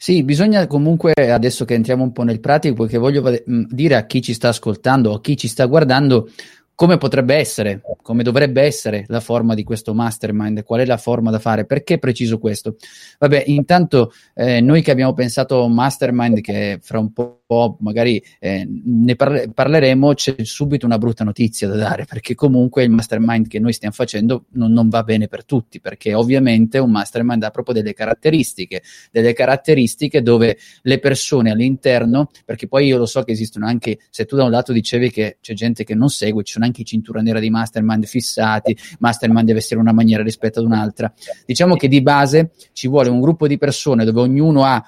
Sì, 0.00 0.22
bisogna 0.22 0.64
comunque, 0.68 1.12
adesso 1.12 1.64
che 1.64 1.74
entriamo 1.74 2.04
un 2.04 2.12
po' 2.12 2.22
nel 2.22 2.38
pratico, 2.38 2.74
perché 2.82 2.98
voglio 2.98 3.20
dire 3.44 3.96
a 3.96 4.06
chi 4.06 4.22
ci 4.22 4.32
sta 4.32 4.46
ascoltando 4.46 5.10
o 5.10 5.14
a 5.14 5.20
chi 5.20 5.36
ci 5.36 5.48
sta 5.48 5.66
guardando 5.66 6.30
come 6.78 6.96
potrebbe 6.96 7.34
essere, 7.34 7.80
come 8.02 8.22
dovrebbe 8.22 8.62
essere 8.62 9.04
la 9.08 9.18
forma 9.18 9.54
di 9.54 9.64
questo 9.64 9.94
mastermind, 9.94 10.62
qual 10.62 10.78
è 10.78 10.86
la 10.86 10.96
forma 10.96 11.32
da 11.32 11.40
fare, 11.40 11.66
perché 11.66 11.98
preciso 11.98 12.38
questo? 12.38 12.76
Vabbè, 13.18 13.42
intanto 13.46 14.12
eh, 14.32 14.60
noi 14.60 14.80
che 14.80 14.92
abbiamo 14.92 15.12
pensato 15.12 15.66
mastermind 15.66 16.40
che 16.40 16.78
fra 16.80 17.00
un 17.00 17.12
po' 17.12 17.76
magari 17.80 18.22
eh, 18.38 18.64
ne 18.68 19.16
parle- 19.16 19.50
parleremo, 19.52 20.14
c'è 20.14 20.36
subito 20.44 20.86
una 20.86 20.98
brutta 20.98 21.24
notizia 21.24 21.66
da 21.66 21.74
dare, 21.74 22.04
perché 22.04 22.36
comunque 22.36 22.84
il 22.84 22.90
mastermind 22.90 23.48
che 23.48 23.58
noi 23.58 23.72
stiamo 23.72 23.94
facendo 23.94 24.44
non, 24.50 24.70
non 24.70 24.88
va 24.88 25.02
bene 25.02 25.26
per 25.26 25.44
tutti, 25.44 25.80
perché 25.80 26.14
ovviamente 26.14 26.78
un 26.78 26.92
mastermind 26.92 27.42
ha 27.42 27.50
proprio 27.50 27.74
delle 27.74 27.92
caratteristiche, 27.92 28.82
delle 29.10 29.32
caratteristiche 29.32 30.22
dove 30.22 30.58
le 30.82 30.98
persone 31.00 31.50
all'interno, 31.50 32.30
perché 32.44 32.68
poi 32.68 32.86
io 32.86 32.98
lo 32.98 33.06
so 33.06 33.24
che 33.24 33.32
esistono 33.32 33.66
anche, 33.66 33.98
se 34.10 34.26
tu 34.26 34.36
da 34.36 34.44
un 34.44 34.52
lato 34.52 34.72
dicevi 34.72 35.10
che 35.10 35.38
c'è 35.40 35.54
gente 35.54 35.82
che 35.82 35.96
non 35.96 36.08
segue, 36.08 36.44
ci 36.44 36.52
sono 36.52 36.66
i 36.76 36.84
cintura 36.84 37.20
nera 37.20 37.40
di 37.40 37.50
mastermind 37.50 38.04
fissati, 38.04 38.76
mastermind 38.98 39.46
deve 39.46 39.58
essere 39.58 39.80
una 39.80 39.92
maniera 39.92 40.22
rispetto 40.22 40.60
ad 40.60 40.66
un'altra. 40.66 41.12
Diciamo 41.46 41.76
che 41.76 41.88
di 41.88 42.02
base 42.02 42.52
ci 42.72 42.88
vuole 42.88 43.08
un 43.08 43.20
gruppo 43.20 43.46
di 43.46 43.58
persone 43.58 44.04
dove 44.04 44.20
ognuno 44.20 44.64
ha, 44.64 44.82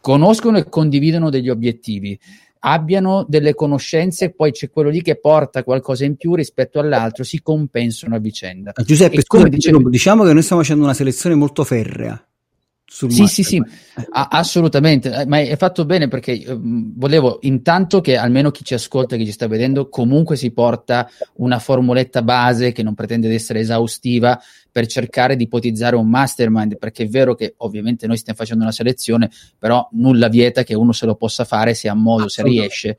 conoscono 0.00 0.58
e 0.58 0.68
condividono 0.68 1.30
degli 1.30 1.48
obiettivi 1.48 2.18
abbiano 2.66 3.26
delle 3.28 3.54
conoscenze, 3.54 4.30
poi 4.30 4.50
c'è 4.50 4.70
quello 4.70 4.88
lì 4.88 5.02
che 5.02 5.16
porta 5.16 5.62
qualcosa 5.62 6.06
in 6.06 6.16
più 6.16 6.34
rispetto 6.34 6.78
all'altro, 6.78 7.22
si 7.22 7.42
compensano 7.42 8.14
a 8.14 8.18
vicenda. 8.18 8.72
Giuseppe, 8.84 9.20
scusa, 9.20 9.48
dicevi... 9.48 9.84
diciamo 9.90 10.24
che 10.24 10.32
noi 10.32 10.42
stiamo 10.42 10.62
facendo 10.62 10.84
una 10.84 10.94
selezione 10.94 11.34
molto 11.34 11.62
ferrea 11.62 12.26
sul 12.94 13.10
sì, 13.10 13.26
sì, 13.26 13.42
sì, 13.42 13.60
a- 14.10 14.28
assolutamente, 14.30 15.12
eh, 15.12 15.26
ma 15.26 15.40
è 15.40 15.56
fatto 15.56 15.84
bene 15.84 16.06
perché 16.06 16.30
eh, 16.30 16.56
volevo 16.56 17.38
intanto 17.40 18.00
che 18.00 18.16
almeno 18.16 18.52
chi 18.52 18.62
ci 18.62 18.72
ascolta, 18.74 19.16
chi 19.16 19.24
ci 19.26 19.32
sta 19.32 19.48
vedendo, 19.48 19.88
comunque 19.88 20.36
si 20.36 20.52
porta 20.52 21.10
una 21.38 21.58
formuletta 21.58 22.22
base 22.22 22.70
che 22.70 22.84
non 22.84 22.94
pretende 22.94 23.28
di 23.28 23.34
essere 23.34 23.58
esaustiva 23.58 24.40
per 24.70 24.86
cercare 24.86 25.34
di 25.34 25.42
ipotizzare 25.42 25.96
un 25.96 26.08
mastermind, 26.08 26.78
perché 26.78 27.02
è 27.02 27.08
vero 27.08 27.34
che 27.34 27.54
ovviamente 27.56 28.06
noi 28.06 28.16
stiamo 28.16 28.38
facendo 28.38 28.62
una 28.62 28.72
selezione, 28.72 29.28
però 29.58 29.88
nulla 29.94 30.28
vieta 30.28 30.62
che 30.62 30.74
uno 30.74 30.92
se 30.92 31.04
lo 31.04 31.16
possa 31.16 31.44
fare 31.44 31.74
se 31.74 31.88
ha 31.88 31.94
modo, 31.94 32.28
se 32.28 32.44
riesce. 32.44 32.96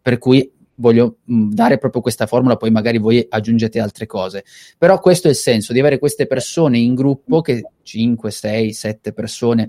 Per 0.00 0.16
cui 0.16 0.50
voglio 0.76 1.18
mm, 1.30 1.52
dare 1.52 1.78
proprio 1.78 2.02
questa 2.02 2.26
formula, 2.26 2.56
poi 2.56 2.70
magari 2.70 2.98
voi 2.98 3.24
aggiungete 3.28 3.80
altre 3.80 4.06
cose. 4.06 4.44
Però 4.78 4.98
questo 5.00 5.28
è 5.28 5.30
il 5.30 5.36
senso 5.36 5.72
di 5.72 5.80
avere 5.80 5.98
queste 5.98 6.26
persone 6.26 6.78
in 6.78 6.94
gruppo, 6.94 7.40
che 7.40 7.62
5, 7.82 8.30
6, 8.30 8.72
7 8.72 9.12
persone. 9.12 9.68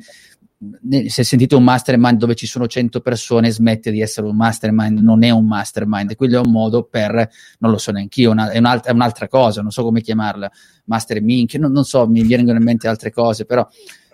Se 1.07 1.23
sentite 1.23 1.53
un 1.53 1.63
mastermind 1.63 2.17
dove 2.17 2.33
ci 2.33 2.47
sono 2.47 2.65
100 2.65 3.01
persone, 3.01 3.51
smette 3.51 3.91
di 3.91 4.01
essere 4.01 4.25
un 4.25 4.35
mastermind, 4.35 4.99
non 4.99 5.23
è 5.23 5.29
un 5.29 5.45
mastermind, 5.45 6.15
quello 6.15 6.41
è 6.41 6.45
un 6.45 6.51
modo 6.51 6.83
per, 6.83 7.29
non 7.59 7.71
lo 7.71 7.77
so 7.77 7.91
neanche 7.91 8.21
io, 8.21 8.31
è, 8.31 8.57
un'altra, 8.57 8.91
è, 8.91 8.93
un'altra, 8.93 9.27
cosa, 9.27 9.61
non 9.61 9.71
so 9.71 9.83
come 9.83 10.01
chiamarla, 10.01 10.49
master 10.85 11.21
mink, 11.21 11.55
non, 11.55 11.71
non 11.71 11.83
so, 11.83 12.07
mi 12.07 12.23
vengono 12.23 12.57
in 12.57 12.63
mente 12.63 12.87
altre 12.87 13.11
cose, 13.11 13.45
però 13.45 13.67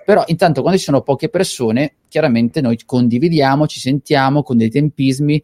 però 0.04 0.24
intanto 0.28 0.62
quando 0.62 0.80
ci 0.80 0.86
sono 0.86 1.02
poche 1.02 1.30
persone, 1.30 1.96
chiaramente 2.08 2.60
noi 2.60 2.78
condividiamo, 2.84 3.68
ci 3.68 3.80
sentiamo 3.80 4.44
con 4.44 4.58
dei 4.58 4.70
tempismi, 4.70 5.42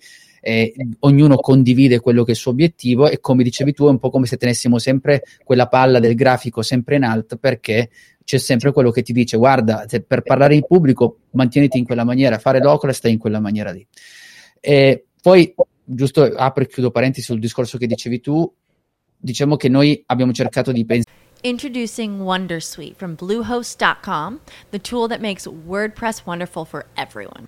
eh, 0.47 0.73
ognuno 0.99 1.35
condivide 1.35 1.99
quello 1.99 2.23
che 2.23 2.29
è 2.29 2.33
il 2.33 2.39
suo 2.39 2.51
obiettivo 2.51 3.09
e 3.09 3.19
come 3.19 3.43
dicevi 3.43 3.73
tu 3.73 3.85
è 3.87 3.89
un 3.89 3.99
po' 3.99 4.09
come 4.09 4.27
se 4.27 4.37
tenessimo 4.37 4.79
sempre 4.79 5.23
quella 5.43 5.67
palla 5.67 5.99
del 5.99 6.15
grafico 6.15 6.61
sempre 6.61 6.95
in 6.95 7.03
alto 7.03 7.35
perché 7.35 7.89
c'è 8.23 8.37
sempre 8.37 8.71
quello 8.71 8.89
che 8.89 9.01
ti 9.01 9.11
dice 9.11 9.35
guarda 9.35 9.85
per 10.07 10.21
parlare 10.21 10.55
in 10.55 10.65
pubblico 10.65 11.19
mantieniti 11.31 11.77
in 11.77 11.83
quella 11.83 12.05
maniera, 12.05 12.37
fare 12.39 12.61
local 12.61 12.93
stai 12.93 13.11
in 13.11 13.17
quella 13.17 13.41
maniera 13.41 13.71
lì. 13.71 13.85
E 14.61 15.07
poi 15.21 15.53
giusto 15.83 16.23
apro 16.23 16.63
e 16.63 16.67
chiudo 16.67 16.91
parentesi 16.91 17.25
sul 17.25 17.39
discorso 17.39 17.77
che 17.77 17.85
dicevi 17.85 18.21
tu, 18.21 18.49
diciamo 19.17 19.57
che 19.57 19.67
noi 19.67 20.01
abbiamo 20.05 20.31
cercato 20.31 20.71
di 20.71 20.85
pensare 20.85 21.15
Introducing 21.43 22.21
Wondersuite 22.21 22.95
from 22.95 23.15
Bluehost.com, 23.15 24.39
the 24.71 24.79
tool 24.79 25.07
that 25.07 25.21
makes 25.21 25.45
WordPress 25.45 26.25
wonderful 26.25 26.65
for 26.65 26.85
everyone. 26.95 27.47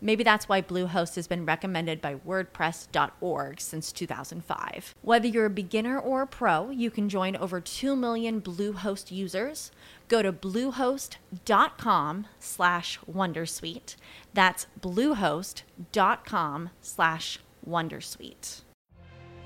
Maybe 0.00 0.22
that's 0.22 0.48
why 0.48 0.62
Bluehost 0.62 1.16
has 1.16 1.26
been 1.26 1.44
recommended 1.44 2.00
by 2.00 2.14
WordPress.org 2.14 3.60
since 3.60 3.90
2005. 3.90 4.94
Whether 5.02 5.26
you're 5.26 5.46
a 5.46 5.50
beginner 5.50 5.98
or 5.98 6.22
a 6.22 6.26
pro, 6.26 6.70
you 6.70 6.90
can 6.90 7.08
join 7.08 7.34
over 7.36 7.60
2 7.60 7.96
million 7.96 8.40
Bluehost 8.40 9.10
users. 9.10 9.72
Go 10.06 10.22
to 10.22 10.32
bluehost.com 10.32 12.26
slash 12.38 12.98
wondersuite. 13.12 13.96
That's 14.34 14.66
bluehost.com 14.80 16.70
slash 16.80 17.38
wondersuite. 17.68 18.62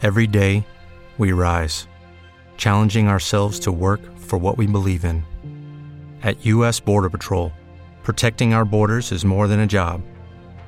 Every 0.03 0.27
day, 0.27 0.67
we 1.17 1.33
rise, 1.33 1.87
challenging 2.57 3.09
ourselves 3.09 3.59
to 3.61 3.73
work 3.73 4.01
for 4.19 4.39
what 4.39 4.59
we 4.59 4.67
believe 4.67 5.05
in. 5.05 5.25
At 6.23 6.45
U.S. 6.47 6.79
Border 6.79 7.11
Patrol, 7.11 7.53
protecting 8.03 8.53
our 8.53 8.65
borders 8.65 9.11
is 9.13 9.25
more 9.25 9.49
than 9.49 9.61
a 9.61 9.67
job 9.67 10.03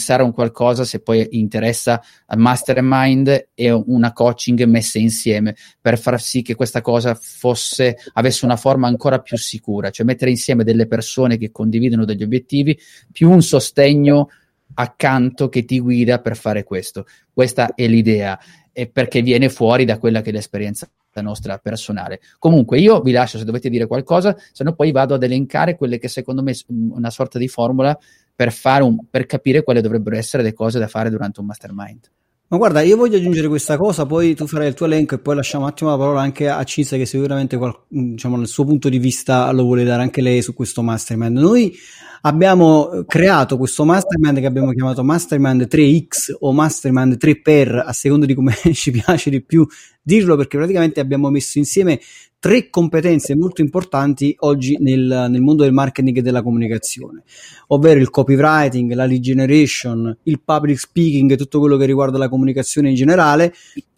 pensare 0.00 0.22
a 0.22 0.24
un 0.24 0.32
qualcosa 0.32 0.84
se 0.84 1.00
poi 1.00 1.28
interessa 1.32 2.02
al 2.26 2.38
mastermind 2.38 3.48
e 3.54 3.70
una 3.70 4.14
coaching 4.14 4.64
messe 4.64 4.98
insieme 4.98 5.54
per 5.78 5.98
far 5.98 6.18
sì 6.18 6.40
che 6.40 6.54
questa 6.54 6.80
cosa 6.80 7.14
fosse, 7.14 7.98
avesse 8.14 8.46
una 8.46 8.56
forma 8.56 8.88
ancora 8.88 9.18
più 9.18 9.36
sicura, 9.36 9.90
cioè 9.90 10.06
mettere 10.06 10.30
insieme 10.30 10.64
delle 10.64 10.86
persone 10.86 11.36
che 11.36 11.50
condividono 11.50 12.06
degli 12.06 12.22
obiettivi 12.22 12.78
più 13.12 13.30
un 13.30 13.42
sostegno 13.42 14.30
accanto 14.72 15.50
che 15.50 15.66
ti 15.66 15.78
guida 15.80 16.20
per 16.20 16.36
fare 16.36 16.64
questo. 16.64 17.04
Questa 17.30 17.74
è 17.74 17.86
l'idea, 17.86 18.38
e 18.72 18.88
perché 18.88 19.20
viene 19.20 19.50
fuori 19.50 19.84
da 19.84 19.98
quella 19.98 20.22
che 20.22 20.30
è 20.30 20.32
l'esperienza 20.32 20.88
nostra 21.20 21.58
personale. 21.58 22.20
Comunque 22.38 22.78
io 22.78 23.00
vi 23.00 23.12
lascio 23.12 23.36
se 23.36 23.44
dovete 23.44 23.68
dire 23.68 23.86
qualcosa, 23.86 24.36
se 24.52 24.64
no 24.64 24.72
poi 24.74 24.92
vado 24.92 25.14
ad 25.14 25.22
elencare 25.22 25.76
quelle 25.76 25.98
che 25.98 26.08
secondo 26.08 26.42
me 26.42 26.54
sono 26.54 26.94
una 26.94 27.10
sorta 27.10 27.38
di 27.38 27.48
formula 27.48 27.98
per, 28.40 28.82
un, 28.82 28.96
per 29.10 29.26
capire 29.26 29.62
quali 29.62 29.82
dovrebbero 29.82 30.16
essere 30.16 30.42
le 30.42 30.54
cose 30.54 30.78
da 30.78 30.88
fare 30.88 31.10
durante 31.10 31.40
un 31.40 31.46
mastermind. 31.46 32.10
Ma 32.48 32.56
guarda, 32.56 32.80
io 32.80 32.96
voglio 32.96 33.18
aggiungere 33.18 33.48
questa 33.48 33.76
cosa, 33.76 34.06
poi 34.06 34.34
tu 34.34 34.46
farai 34.46 34.68
il 34.68 34.74
tuo 34.74 34.86
elenco 34.86 35.14
e 35.14 35.18
poi 35.18 35.36
lasciamo 35.36 35.64
un 35.64 35.70
attimo 35.70 35.90
la 35.90 35.98
parola 35.98 36.22
anche 36.22 36.48
a 36.48 36.64
Cinzia 36.64 36.96
che 36.96 37.04
sicuramente 37.04 37.58
diciamo, 37.86 38.36
nel 38.36 38.48
suo 38.48 38.64
punto 38.64 38.88
di 38.88 38.98
vista 38.98 39.52
lo 39.52 39.64
vuole 39.64 39.84
dare 39.84 40.00
anche 40.00 40.22
lei 40.22 40.40
su 40.40 40.54
questo 40.54 40.82
mastermind. 40.82 41.36
Noi 41.36 41.76
abbiamo 42.22 43.04
creato 43.06 43.56
questo 43.56 43.84
mastermind 43.84 44.40
che 44.40 44.46
abbiamo 44.46 44.72
chiamato 44.72 45.02
Mastermind 45.02 45.66
3X 45.70 46.36
o 46.40 46.52
Mastermind 46.52 47.16
3 47.16 47.40
per, 47.40 47.82
a 47.86 47.92
seconda 47.92 48.26
di 48.26 48.34
come 48.34 48.54
ci 48.72 48.90
piace 48.90 49.30
di 49.30 49.42
più 49.42 49.66
dirlo, 50.02 50.36
perché 50.36 50.56
praticamente 50.56 51.00
abbiamo 51.00 51.30
messo 51.30 51.58
insieme 51.58 52.00
tre 52.38 52.70
competenze 52.70 53.36
molto 53.36 53.60
importanti 53.60 54.34
oggi 54.40 54.78
nel, 54.80 55.26
nel, 55.28 55.42
mondo 55.42 55.62
del 55.62 55.74
marketing 55.74 56.16
e 56.16 56.22
della 56.22 56.42
comunicazione, 56.42 57.22
ovvero 57.68 58.00
il 58.00 58.08
copywriting, 58.08 58.92
la 58.94 59.04
lead 59.04 59.20
generation, 59.20 60.16
il 60.22 60.40
public 60.42 60.78
speaking 60.78 61.36
tutto 61.36 61.58
quello 61.58 61.76
che 61.76 61.84
riguarda 61.84 62.16
la 62.16 62.30
comunicazione 62.30 62.88
in 62.88 62.94
generale 62.94 63.52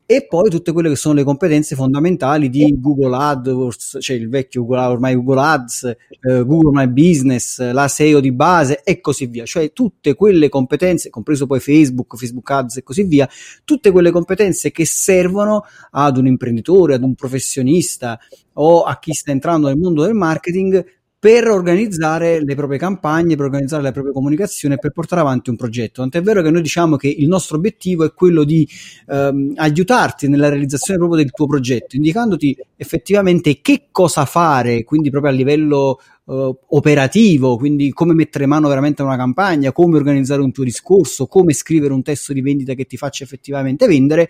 e 0.05 0.27
poi 0.27 0.51
tutte 0.51 0.73
quelle 0.73 0.89
che 0.89 0.97
sono 0.97 1.15
le 1.15 1.25
competenze 1.25 1.75
fondamentali 1.75 2.49
di 2.51 2.77
Google 2.79 3.17
AdWords, 3.17 3.99
cioè 4.01 4.17
il 4.17 4.29
vecchio 4.29 4.65
Google, 4.65 4.87
ormai 4.87 5.15
Google 5.15 5.41
Ads, 5.41 5.85
eh, 5.85 6.45
Google 6.45 6.71
My 6.73 6.89
Business, 6.89 7.61
la 7.73 7.89
SEO 7.89 8.21
di 8.21 8.33
base 8.33 8.83
e 8.85 9.01
così 9.01 9.27
via, 9.27 9.45
cioè 9.45 9.73
tutte 9.73 10.15
quelle 10.15 10.49
competenze, 10.49 11.09
compreso 11.09 11.47
poi 11.47 11.61
Facebook, 11.61 12.17
Facebook 12.17 12.51
Ads 12.51 12.77
e 12.79 12.83
così 12.83 13.05
via, 13.05 13.29
tutte 13.65 13.91
quelle 13.91 14.11
competenze 14.11 14.71
che 14.71 14.85
servono 14.85 15.65
ad 15.93 16.17
un 16.17 16.27
imprenditore, 16.27 16.95
ad 16.95 17.03
un 17.03 17.15
professionista 17.15 18.19
o 18.55 18.83
a 18.83 18.99
chi 18.99 19.13
sta 19.13 19.31
entrando 19.31 19.69
nel 19.69 19.79
mondo 19.79 20.03
del 20.03 20.15
marketing 20.15 20.85
per 21.23 21.47
organizzare 21.47 22.43
le 22.43 22.57
proprie 22.57 22.81
campagne, 22.81 23.37
per 23.37 23.45
organizzare 23.45 23.81
la 23.81 23.93
propria 23.93 24.13
comunicazione, 24.13 24.79
per 24.79 24.91
portare 24.91 25.21
avanti 25.21 25.51
un 25.51 25.57
progetto. 25.57 26.01
Tant'è 26.01 26.21
vero 26.21 26.43
che 26.43 26.51
noi 26.51 26.63
diciamo 26.63 26.97
che 26.97 27.07
il 27.07 27.29
nostro 27.29 27.59
obiettivo 27.59 28.03
è 28.05 28.13
quello 28.13 28.43
di 28.43 28.69
ehm, 29.07 29.53
aiutarti 29.55 30.27
nella 30.27 30.49
realizzazione 30.49 30.99
proprio 30.99 31.23
del 31.23 31.31
tuo 31.31 31.47
progetto, 31.47 31.95
indicandoti 31.95 32.59
effettivamente 32.75 33.61
che 33.61 33.87
cosa 33.93 34.25
fare, 34.25 34.83
quindi 34.83 35.11
proprio 35.11 35.31
a 35.31 35.35
livello 35.35 36.01
Uh, 36.25 36.57
operativo, 36.69 37.57
quindi 37.57 37.91
come 37.91 38.15
mettere 38.15 38.47
mano 38.47 38.69
veramente 38.69 39.03
a 39.03 39.05
una 39.05 39.17
campagna, 39.17 39.73
come 39.73 39.97
organizzare 39.97 40.41
un 40.41 40.53
tuo 40.53 40.63
discorso, 40.63 41.27
come 41.27 41.53
scrivere 41.53 41.93
un 41.93 42.05
testo 42.05 42.33
di 42.33 42.41
vendita 42.41 42.75
che 42.75 42.85
ti 42.85 42.97
faccia 42.97 43.25
effettivamente 43.25 43.89
vendere, 43.89 44.29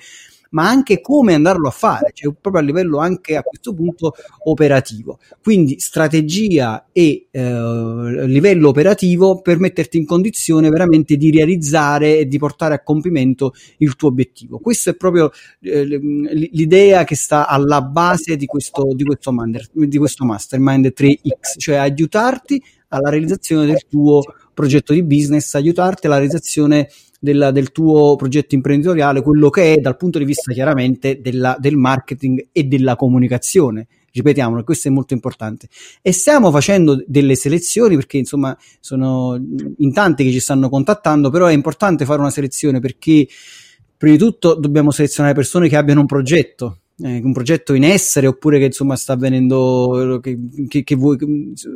ma 0.53 0.69
anche 0.69 1.01
come 1.01 1.35
andarlo 1.35 1.69
a 1.69 1.71
fare, 1.71 2.11
cioè 2.15 2.33
proprio 2.39 2.63
a 2.63 2.65
livello 2.65 2.99
anche 2.99 3.37
a 3.37 3.43
questo 3.43 3.75
punto 3.75 4.15
operativo. 4.45 5.19
Quindi 5.43 5.79
strategia 5.79 6.87
e 6.93 7.29
eh, 7.31 8.27
livello 8.27 8.69
operativo 8.69 9.41
per 9.41 9.59
metterti 9.59 9.99
in 9.99 10.07
condizione 10.07 10.69
veramente 10.71 11.17
di 11.17 11.31
realizzare 11.31 12.19
e 12.19 12.27
di 12.27 12.39
portare 12.39 12.75
a 12.75 12.83
compimento 12.83 13.55
il 13.79 13.97
tuo 13.97 14.09
obiettivo. 14.09 14.59
Questa 14.59 14.91
è 14.91 14.95
proprio 14.95 15.31
eh, 15.61 15.85
l'idea 15.85 17.05
che 17.05 17.17
sta 17.17 17.47
alla 17.47 17.83
base 17.83 18.37
di 18.37 18.47
questo, 18.47 18.89
di 18.95 19.05
questo, 19.05 19.33
mander, 19.33 19.67
di 19.73 19.99
questo 19.99 20.25
mastermind 20.25 20.93
3X, 20.95 21.59
cioè 21.59 21.77
aiutarti 21.77 22.63
alla 22.89 23.09
realizzazione 23.09 23.67
del 23.67 23.87
tuo 23.89 24.23
progetto 24.53 24.93
di 24.93 25.03
business, 25.03 25.55
aiutarti 25.55 26.07
alla 26.07 26.17
realizzazione 26.17 26.89
del, 27.23 27.51
del, 27.53 27.71
tuo 27.71 28.17
progetto 28.17 28.57
imprenditoriale, 28.57 29.23
quello 29.23 29.49
che 29.49 29.75
è 29.75 29.77
dal 29.77 29.97
punto 29.97 30.19
di 30.19 30.25
vista 30.25 30.53
chiaramente 30.53 31.21
della, 31.21 31.57
del 31.57 31.77
marketing 31.77 32.49
e 32.51 32.65
della 32.65 32.97
comunicazione. 32.97 33.87
Ripetiamolo, 34.11 34.65
questo 34.65 34.89
è 34.89 34.91
molto 34.91 35.15
importante. 35.15 35.69
E 36.03 36.11
stiamo 36.11 36.51
facendo 36.51 37.01
delle 37.07 37.37
selezioni 37.37 37.95
perché 37.95 38.19
insomma 38.19 38.59
sono 38.81 39.41
in 39.77 39.93
tanti 39.93 40.25
che 40.25 40.33
ci 40.33 40.41
stanno 40.41 40.69
contattando, 40.69 41.31
però 41.31 41.47
è 41.47 41.53
importante 41.53 42.05
fare 42.05 42.19
una 42.19 42.31
selezione 42.31 42.81
perché 42.81 43.29
prima 43.97 44.17
di 44.17 44.21
tutto 44.21 44.55
dobbiamo 44.55 44.91
selezionare 44.91 45.33
persone 45.33 45.69
che 45.69 45.77
abbiano 45.77 46.01
un 46.01 46.07
progetto, 46.07 46.81
eh, 46.99 47.21
un 47.23 47.33
progetto 47.33 47.75
in 47.75 47.85
essere 47.85 48.27
oppure 48.27 48.59
che 48.59 48.67
insomma 48.67 48.97
sta 48.97 49.15
avvenendo 49.15 50.21
che, 50.23 50.39
che, 50.69 50.85
che 50.85 50.95
vuoi, 50.95 51.17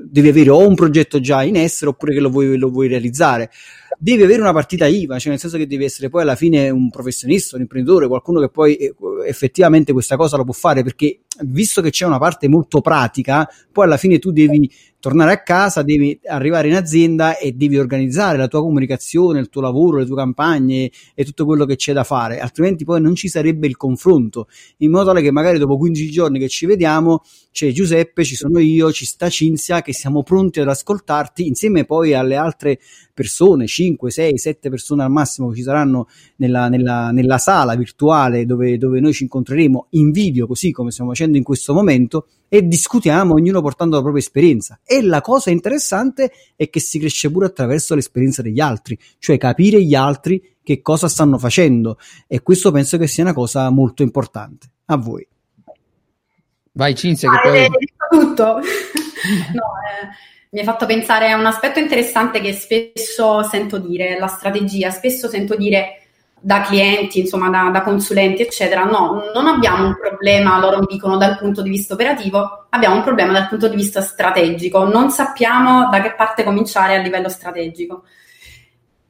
devi 0.04 0.28
avere 0.28 0.50
o 0.50 0.66
un 0.66 0.74
progetto 0.74 1.20
già 1.20 1.42
in 1.42 1.56
essere 1.56 1.90
oppure 1.90 2.12
che 2.12 2.20
lo 2.20 2.30
vuoi, 2.30 2.56
lo 2.56 2.70
vuoi 2.70 2.88
realizzare. 2.88 3.50
Devi 3.98 4.22
avere 4.22 4.42
una 4.42 4.52
partita 4.52 4.86
IVA, 4.86 5.18
cioè 5.18 5.30
nel 5.30 5.40
senso 5.40 5.56
che 5.56 5.66
devi 5.66 5.84
essere 5.84 6.10
poi 6.10 6.20
alla 6.20 6.36
fine 6.36 6.68
un 6.68 6.90
professionista, 6.90 7.56
un 7.56 7.62
imprenditore, 7.62 8.06
qualcuno 8.06 8.40
che 8.40 8.50
poi 8.50 8.76
eh, 8.76 8.94
effettivamente 9.26 9.94
questa 9.94 10.16
cosa 10.16 10.36
lo 10.36 10.44
può 10.44 10.52
fare, 10.52 10.82
perché 10.82 11.20
visto 11.44 11.80
che 11.80 11.90
c'è 11.90 12.04
una 12.04 12.18
parte 12.18 12.46
molto 12.46 12.82
pratica, 12.82 13.48
poi 13.72 13.84
alla 13.86 13.96
fine 13.96 14.18
tu 14.18 14.32
devi 14.32 14.70
tornare 15.06 15.30
a 15.30 15.40
casa, 15.40 15.82
devi 15.82 16.18
arrivare 16.26 16.66
in 16.66 16.74
azienda 16.74 17.38
e 17.38 17.52
devi 17.52 17.78
organizzare 17.78 18.36
la 18.36 18.48
tua 18.48 18.60
comunicazione, 18.60 19.38
il 19.38 19.48
tuo 19.48 19.60
lavoro, 19.60 19.98
le 19.98 20.04
tue 20.04 20.16
campagne 20.16 20.90
e 21.14 21.24
tutto 21.24 21.44
quello 21.44 21.64
che 21.64 21.76
c'è 21.76 21.92
da 21.92 22.02
fare, 22.02 22.40
altrimenti 22.40 22.82
poi 22.82 23.00
non 23.00 23.14
ci 23.14 23.28
sarebbe 23.28 23.68
il 23.68 23.76
confronto, 23.76 24.48
in 24.78 24.90
modo 24.90 25.04
tale 25.04 25.22
che 25.22 25.30
magari 25.30 25.58
dopo 25.58 25.76
15 25.76 26.10
giorni 26.10 26.40
che 26.40 26.48
ci 26.48 26.66
vediamo 26.66 27.22
c'è 27.52 27.70
Giuseppe, 27.70 28.24
ci 28.24 28.34
sono 28.34 28.58
io, 28.58 28.90
ci 28.92 29.06
sta 29.06 29.30
Cinzia, 29.30 29.80
che 29.80 29.94
siamo 29.94 30.24
pronti 30.24 30.60
ad 30.60 30.68
ascoltarti 30.68 31.46
insieme 31.46 31.84
poi 31.84 32.12
alle 32.12 32.34
altre 32.34 32.78
persone, 33.14 33.66
5, 33.66 34.10
6, 34.10 34.36
7 34.36 34.68
persone 34.68 35.04
al 35.04 35.10
massimo 35.10 35.48
che 35.48 35.56
ci 35.56 35.62
saranno 35.62 36.06
nella, 36.36 36.68
nella, 36.68 37.12
nella 37.12 37.38
sala 37.38 37.74
virtuale 37.74 38.44
dove, 38.44 38.76
dove 38.76 39.00
noi 39.00 39.14
ci 39.14 39.22
incontreremo 39.22 39.86
in 39.90 40.10
video, 40.10 40.46
così 40.46 40.70
come 40.70 40.90
stiamo 40.90 41.12
facendo 41.12 41.38
in 41.38 41.44
questo 41.44 41.72
momento, 41.72 42.26
e 42.48 42.66
discutiamo 42.66 43.34
ognuno 43.34 43.60
portando 43.60 43.96
la 43.96 44.02
propria 44.02 44.22
esperienza. 44.22 44.80
E 44.84 45.02
la 45.02 45.20
cosa 45.20 45.50
interessante 45.50 46.30
è 46.54 46.68
che 46.70 46.80
si 46.80 46.98
cresce 46.98 47.30
pure 47.30 47.46
attraverso 47.46 47.94
l'esperienza 47.94 48.42
degli 48.42 48.60
altri, 48.60 48.98
cioè 49.18 49.38
capire 49.38 49.82
gli 49.82 49.94
altri 49.94 50.56
che 50.62 50.82
cosa 50.82 51.08
stanno 51.08 51.38
facendo 51.38 51.98
e 52.26 52.42
questo 52.42 52.70
penso 52.72 52.98
che 52.98 53.06
sia 53.06 53.22
una 53.22 53.34
cosa 53.34 53.70
molto 53.70 54.02
importante. 54.02 54.70
A 54.86 54.96
voi. 54.96 55.26
Vai 56.72 56.94
Cinzia 56.94 57.30
che 57.30 57.68
poi... 57.70 58.20
tutto. 58.20 58.44
no, 58.54 58.60
eh 58.60 60.34
mi 60.56 60.60
hai 60.62 60.64
fatto 60.64 60.86
pensare 60.86 61.30
a 61.30 61.36
un 61.36 61.44
aspetto 61.44 61.80
interessante 61.80 62.40
che 62.40 62.54
spesso 62.54 63.42
sento 63.42 63.78
dire, 63.78 64.18
la 64.18 64.26
strategia, 64.26 64.90
spesso 64.90 65.28
sento 65.28 65.54
dire 65.54 66.05
da 66.40 66.60
clienti, 66.60 67.20
insomma 67.20 67.48
da, 67.48 67.70
da, 67.70 67.82
consulenti, 67.82 68.42
eccetera, 68.42 68.84
no, 68.84 69.24
non 69.34 69.46
abbiamo 69.46 69.86
un 69.86 69.96
problema, 69.98 70.58
loro 70.58 70.78
mi 70.78 70.86
dicono 70.88 71.16
dal 71.16 71.38
punto 71.38 71.62
di 71.62 71.70
vista 71.70 71.94
operativo, 71.94 72.66
abbiamo 72.70 72.96
un 72.96 73.02
problema 73.02 73.32
dal 73.32 73.48
punto 73.48 73.68
di 73.68 73.76
vista 73.76 74.00
strategico, 74.00 74.84
non 74.84 75.10
sappiamo 75.10 75.88
da 75.88 76.00
che 76.00 76.14
parte 76.14 76.44
cominciare 76.44 76.96
a 76.96 77.00
livello 77.00 77.28
strategico. 77.28 78.04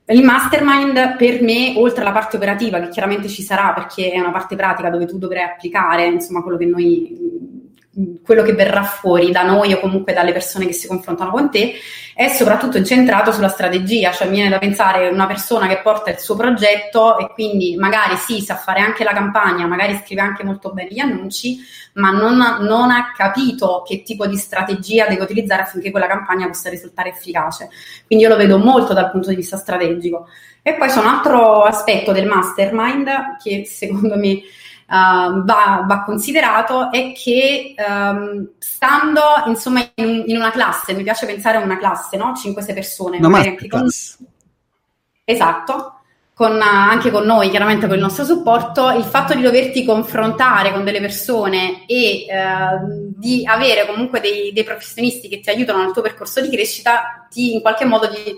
Il 0.09 0.23
mastermind 0.23 1.17
per 1.17 1.43
me, 1.43 1.75
oltre 1.77 2.03
alla 2.03 2.13
parte 2.13 2.37
operativa, 2.37 2.79
che 2.79 2.91
chiaramente 2.91 3.29
ci 3.29 3.43
sarà 3.43 3.73
perché 3.73 4.13
è 4.13 4.21
una 4.21 4.31
parte 4.31 4.55
pratica 4.55 4.89
dove 4.89 5.05
tu 5.05 5.19
dovrai 5.19 5.43
applicare, 5.43 6.07
insomma, 6.07 6.43
quello 6.43 6.57
che 6.57 6.67
noi 6.67 7.56
quello 8.23 8.43
che 8.43 8.53
verrà 8.53 8.83
fuori 8.83 9.31
da 9.31 9.43
noi 9.43 9.73
o 9.73 9.81
comunque 9.81 10.13
dalle 10.13 10.33
persone 10.33 10.67
che 10.67 10.73
si 10.73 10.87
confrontano 10.87 11.31
con 11.31 11.51
te 11.51 11.75
è 12.15 12.29
soprattutto 12.29 12.79
incentrato 12.79 13.31
sulla 13.31 13.49
strategia, 13.49 14.11
cioè 14.11 14.27
mi 14.27 14.37
viene 14.37 14.49
da 14.49 14.59
pensare 14.59 15.09
una 15.09 15.27
persona 15.27 15.67
che 15.67 15.81
porta 15.83 16.11
il 16.11 16.19
suo 16.19 16.35
progetto 16.35 17.19
e 17.19 17.29
quindi 17.33 17.77
magari 17.77 18.17
sì, 18.17 18.41
sa 18.41 18.57
fare 18.57 18.81
anche 18.81 19.05
la 19.05 19.13
campagna, 19.13 19.67
magari 19.67 20.01
scrive 20.03 20.23
anche 20.23 20.43
molto 20.43 20.73
bene 20.73 20.89
gli 20.91 20.99
annunci, 20.99 21.59
ma 21.95 22.11
non 22.11 22.37
non 22.61 22.91
ha 22.91 23.13
capito 23.15 23.83
che 23.87 24.03
tipo 24.03 24.27
di 24.27 24.37
strategia 24.37 25.07
deve 25.07 25.23
utilizzare 25.23 25.63
affinché 25.63 25.91
quella 25.91 26.07
campagna 26.07 26.47
possa 26.47 26.71
risultare 26.71 27.11
efficace. 27.11 27.69
Quindi 28.07 28.25
io 28.25 28.31
lo 28.31 28.37
vedo 28.39 28.59
molto 28.59 28.95
dal 28.95 29.11
punto 29.11 29.29
di 29.29 29.37
vista 29.37 29.59
strategico. 29.59 30.27
E 30.63 30.75
poi 30.75 30.89
c'è 30.89 30.99
un 30.99 31.07
altro 31.07 31.63
aspetto 31.63 32.13
del 32.13 32.27
mastermind 32.27 33.37
che 33.43 33.65
secondo 33.67 34.17
me 34.17 34.41
uh, 34.89 35.45
va, 35.45 35.85
va, 35.87 36.03
considerato 36.05 36.91
è 36.91 37.13
che 37.13 37.75
um, 37.77 38.51
stando 38.59 39.21
insomma 39.47 39.81
in, 39.95 40.25
in, 40.27 40.37
una 40.37 40.51
classe, 40.51 40.95
mi 40.95 41.03
piace 41.03 41.27
pensare 41.27 41.59
a 41.59 41.61
una 41.61 41.79
classe, 41.79 42.17
no? 42.17 42.33
5-6 42.33 42.75
persone. 42.75 43.19
Una 43.19 43.39
anche 43.39 43.69
con... 43.69 43.89
Esatto. 45.25 45.91
Con, 46.37 46.61
anche 46.61 47.11
con 47.11 47.25
noi, 47.25 47.49
chiaramente 47.49 47.87
con 47.87 47.97
il 47.97 48.03
nostro 48.03 48.23
supporto, 48.23 48.91
il 48.91 49.05
fatto 49.05 49.35
di 49.35 49.41
doverti 49.41 49.87
confrontare 49.87 50.71
con 50.71 50.85
delle 50.85 51.01
persone 51.01 51.87
e 51.87 52.27
eh, 52.27 52.27
di 53.17 53.43
avere 53.47 53.87
comunque 53.87 54.21
dei, 54.21 54.53
dei, 54.53 54.63
professionisti 54.63 55.29
che 55.29 55.41
ti 55.41 55.49
aiutano 55.49 55.83
nel 55.83 55.93
tuo 55.93 56.03
percorso 56.03 56.43
di 56.43 56.51
crescita 56.51 57.27
ti 57.31 57.55
in 57.55 57.63
qualche 57.63 57.87
modo 57.87 58.11
ti, 58.11 58.37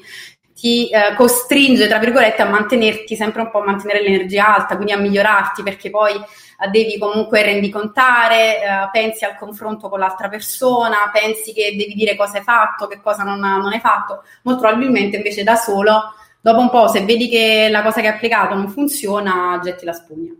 ti 0.58 0.88
eh, 0.88 1.14
costringe, 1.14 1.86
tra 1.86 1.98
virgolette, 1.98 2.42
a 2.42 2.48
mantenerti 2.48 3.14
sempre 3.14 3.42
un 3.42 3.50
po' 3.50 3.60
a 3.60 3.64
mantenere 3.66 4.02
l'energia 4.02 4.56
alta, 4.56 4.74
quindi 4.74 4.92
a 4.92 4.98
migliorarti 4.98 5.62
perché 5.62 5.90
poi 5.90 6.14
eh, 6.14 6.68
devi 6.70 6.98
comunque 6.98 7.42
rendicontare, 7.42 8.56
eh, 8.56 8.88
pensi 8.90 9.24
al 9.24 9.36
confronto 9.36 9.88
con 9.88 10.00
l'altra 10.00 10.28
persona, 10.28 11.10
pensi 11.12 11.52
che 11.52 11.76
devi 11.76 11.94
dire 11.94 12.16
cosa 12.16 12.38
hai 12.38 12.44
fatto, 12.44 12.86
che 12.88 13.00
cosa 13.00 13.22
non, 13.22 13.38
non 13.38 13.72
hai 13.72 13.80
fatto. 13.80 14.24
Molto 14.42 14.62
probabilmente 14.62 15.16
invece 15.16 15.44
da 15.44 15.54
solo 15.54 16.14
Dopo 16.40 16.60
un 16.60 16.70
po', 16.70 16.86
se 16.88 17.04
vedi 17.04 17.28
che 17.28 17.68
la 17.70 17.82
cosa 17.82 18.00
che 18.00 18.06
hai 18.06 18.14
applicato 18.14 18.54
non 18.54 18.68
funziona, 18.68 19.58
getti 19.62 19.84
la 19.84 19.92
spugna. 19.92 20.32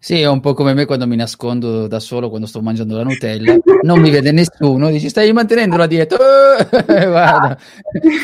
Sì, 0.00 0.20
è 0.20 0.28
un 0.28 0.38
po' 0.38 0.54
come 0.54 0.74
me 0.74 0.84
quando 0.84 1.08
mi 1.08 1.16
nascondo 1.16 1.88
da 1.88 1.98
solo 1.98 2.28
quando 2.28 2.46
sto 2.46 2.62
mangiando 2.62 2.96
la 2.96 3.02
Nutella, 3.02 3.58
non 3.82 4.00
mi 4.00 4.10
vede 4.10 4.30
nessuno, 4.30 4.90
dici 4.90 5.08
stai 5.08 5.32
mantenendo 5.32 5.76
la 5.76 5.88
dieta, 5.88 6.16
eh, 6.86 7.06
guarda, 7.06 7.58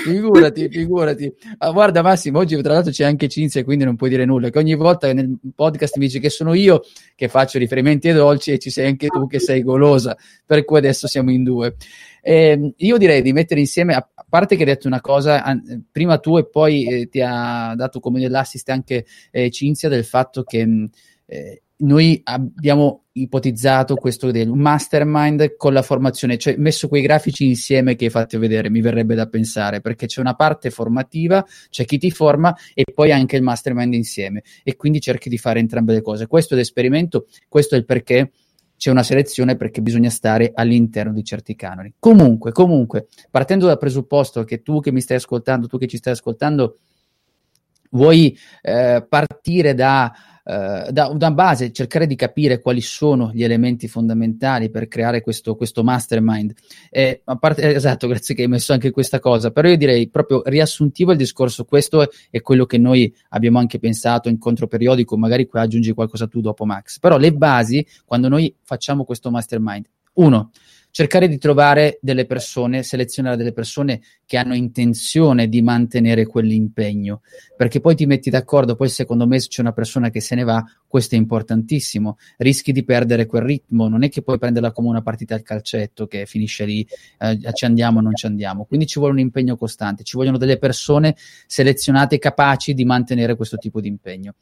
figurati, 0.04 0.68
figurati. 0.68 1.34
Ah, 1.58 1.72
guarda 1.72 2.00
Massimo, 2.00 2.38
oggi 2.38 2.62
tra 2.62 2.74
l'altro 2.74 2.92
c'è 2.92 3.04
anche 3.04 3.26
Cinzia, 3.26 3.64
quindi 3.64 3.84
non 3.84 3.96
puoi 3.96 4.08
dire 4.08 4.24
nulla, 4.24 4.50
che 4.50 4.58
ogni 4.60 4.76
volta 4.76 5.12
nel 5.12 5.36
podcast 5.52 5.96
mi 5.96 6.06
dici 6.06 6.20
che 6.20 6.30
sono 6.30 6.54
io 6.54 6.82
che 7.16 7.26
faccio 7.26 7.58
riferimenti 7.58 8.06
ai 8.06 8.14
dolci 8.14 8.52
e 8.52 8.60
ci 8.60 8.70
sei 8.70 8.86
anche 8.86 9.08
tu 9.08 9.26
che 9.26 9.40
sei 9.40 9.64
golosa, 9.64 10.16
per 10.46 10.64
cui 10.64 10.78
adesso 10.78 11.08
siamo 11.08 11.32
in 11.32 11.42
due. 11.42 11.74
Eh, 12.22 12.72
io 12.76 12.96
direi 12.98 13.20
di 13.20 13.32
mettere 13.32 13.58
insieme, 13.58 13.94
a 13.94 14.08
parte 14.28 14.54
che 14.54 14.62
hai 14.62 14.68
detto 14.68 14.86
una 14.86 15.00
cosa, 15.00 15.42
prima 15.90 16.18
tu 16.18 16.38
e 16.38 16.46
poi 16.48 16.86
eh, 16.86 17.08
ti 17.08 17.20
ha 17.20 17.74
dato 17.74 17.98
come 17.98 18.20
dell'assist 18.20 18.70
anche 18.70 19.06
eh, 19.32 19.50
Cinzia 19.50 19.88
del 19.88 20.04
fatto 20.04 20.44
che... 20.44 20.88
Eh, 21.26 21.63
noi 21.76 22.20
abbiamo 22.24 23.04
ipotizzato 23.12 23.94
questo 23.94 24.30
del 24.30 24.50
mastermind 24.50 25.56
con 25.56 25.72
la 25.72 25.82
formazione, 25.82 26.38
cioè 26.38 26.56
messo 26.56 26.88
quei 26.88 27.02
grafici 27.02 27.46
insieme 27.46 27.96
che 27.96 28.06
hai 28.06 28.10
fatto 28.10 28.38
vedere, 28.38 28.70
mi 28.70 28.80
verrebbe 28.80 29.14
da 29.14 29.26
pensare, 29.26 29.80
perché 29.80 30.06
c'è 30.06 30.20
una 30.20 30.34
parte 30.34 30.70
formativa, 30.70 31.44
c'è 31.70 31.84
chi 31.84 31.98
ti 31.98 32.10
forma 32.10 32.54
e 32.72 32.84
poi 32.92 33.12
anche 33.12 33.36
il 33.36 33.42
mastermind 33.42 33.94
insieme 33.94 34.42
e 34.62 34.76
quindi 34.76 35.00
cerchi 35.00 35.28
di 35.28 35.38
fare 35.38 35.60
entrambe 35.60 35.92
le 35.92 36.02
cose. 36.02 36.26
Questo 36.26 36.54
è 36.54 36.56
l'esperimento, 36.56 37.26
questo 37.48 37.74
è 37.74 37.78
il 37.78 37.84
perché 37.84 38.30
c'è 38.76 38.90
una 38.90 39.02
selezione 39.02 39.56
perché 39.56 39.80
bisogna 39.80 40.10
stare 40.10 40.50
all'interno 40.54 41.12
di 41.12 41.24
certi 41.24 41.54
canoni. 41.54 41.94
Comunque, 41.98 42.52
comunque, 42.52 43.06
partendo 43.30 43.66
dal 43.66 43.78
presupposto 43.78 44.44
che 44.44 44.62
tu 44.62 44.80
che 44.80 44.92
mi 44.92 45.00
stai 45.00 45.16
ascoltando, 45.18 45.68
tu 45.68 45.78
che 45.78 45.86
ci 45.86 45.96
stai 45.96 46.12
ascoltando, 46.14 46.78
vuoi 47.90 48.36
eh, 48.60 49.06
partire 49.08 49.74
da 49.74 50.12
eh, 50.44 50.88
da 50.90 51.08
una 51.08 51.30
base, 51.30 51.72
cercare 51.72 52.06
di 52.06 52.16
capire 52.16 52.60
quali 52.60 52.82
sono 52.82 53.30
gli 53.32 53.42
elementi 53.42 53.88
fondamentali 53.88 54.70
per 54.70 54.88
creare 54.88 55.22
questo, 55.22 55.54
questo 55.56 55.82
mastermind. 55.82 56.52
Eh, 56.90 57.22
a 57.24 57.36
parte, 57.36 57.62
eh, 57.62 57.74
esatto, 57.74 58.06
grazie 58.08 58.34
che 58.34 58.42
hai 58.42 58.48
messo 58.48 58.72
anche 58.74 58.90
questa 58.90 59.20
cosa, 59.20 59.50
però 59.50 59.68
io 59.68 59.76
direi 59.76 60.08
proprio 60.08 60.42
riassuntivo 60.44 61.12
il 61.12 61.18
discorso, 61.18 61.64
questo 61.64 62.10
è, 62.30 62.40
quello 62.42 62.66
che 62.66 62.76
noi 62.76 63.12
abbiamo 63.30 63.58
anche 63.58 63.78
pensato, 63.78 64.28
incontro 64.28 64.66
periodico, 64.66 65.16
magari 65.16 65.46
qui 65.46 65.60
aggiungi 65.60 65.92
qualcosa 65.92 66.26
tu 66.26 66.40
dopo 66.40 66.66
Max, 66.66 66.98
però 66.98 67.16
le 67.16 67.32
basi, 67.32 67.86
quando 68.04 68.28
noi 68.28 68.54
facciamo 68.62 69.04
questo 69.04 69.30
mastermind, 69.30 69.86
uno, 70.14 70.50
cercare 70.94 71.26
di 71.26 71.38
trovare 71.38 71.98
delle 72.00 72.24
persone, 72.24 72.84
selezionare 72.84 73.36
delle 73.36 73.52
persone 73.52 74.00
che 74.24 74.36
hanno 74.36 74.54
intenzione 74.54 75.48
di 75.48 75.60
mantenere 75.60 76.24
quell'impegno, 76.24 77.22
perché 77.56 77.80
poi 77.80 77.96
ti 77.96 78.06
metti 78.06 78.30
d'accordo, 78.30 78.76
poi 78.76 78.88
secondo 78.88 79.26
me 79.26 79.40
se 79.40 79.48
c'è 79.48 79.60
una 79.60 79.72
persona 79.72 80.08
che 80.10 80.20
se 80.20 80.36
ne 80.36 80.44
va, 80.44 80.64
questo 80.86 81.16
è 81.16 81.18
importantissimo, 81.18 82.16
rischi 82.36 82.70
di 82.70 82.84
perdere 82.84 83.26
quel 83.26 83.42
ritmo, 83.42 83.88
non 83.88 84.04
è 84.04 84.08
che 84.08 84.22
puoi 84.22 84.38
prenderla 84.38 84.70
come 84.70 84.86
una 84.86 85.02
partita 85.02 85.34
al 85.34 85.42
calcetto 85.42 86.06
che 86.06 86.26
finisce 86.26 86.64
lì, 86.64 86.86
eh, 87.18 87.40
ci 87.52 87.64
andiamo 87.64 87.98
o 87.98 88.00
non 88.00 88.14
ci 88.14 88.26
andiamo, 88.26 88.64
quindi 88.64 88.86
ci 88.86 89.00
vuole 89.00 89.14
un 89.14 89.18
impegno 89.18 89.56
costante, 89.56 90.04
ci 90.04 90.16
vogliono 90.16 90.38
delle 90.38 90.58
persone 90.58 91.16
selezionate 91.48 92.18
capaci 92.18 92.72
di 92.72 92.84
mantenere 92.84 93.34
questo 93.34 93.56
tipo 93.56 93.80
di 93.80 93.88
impegno. 93.88 94.34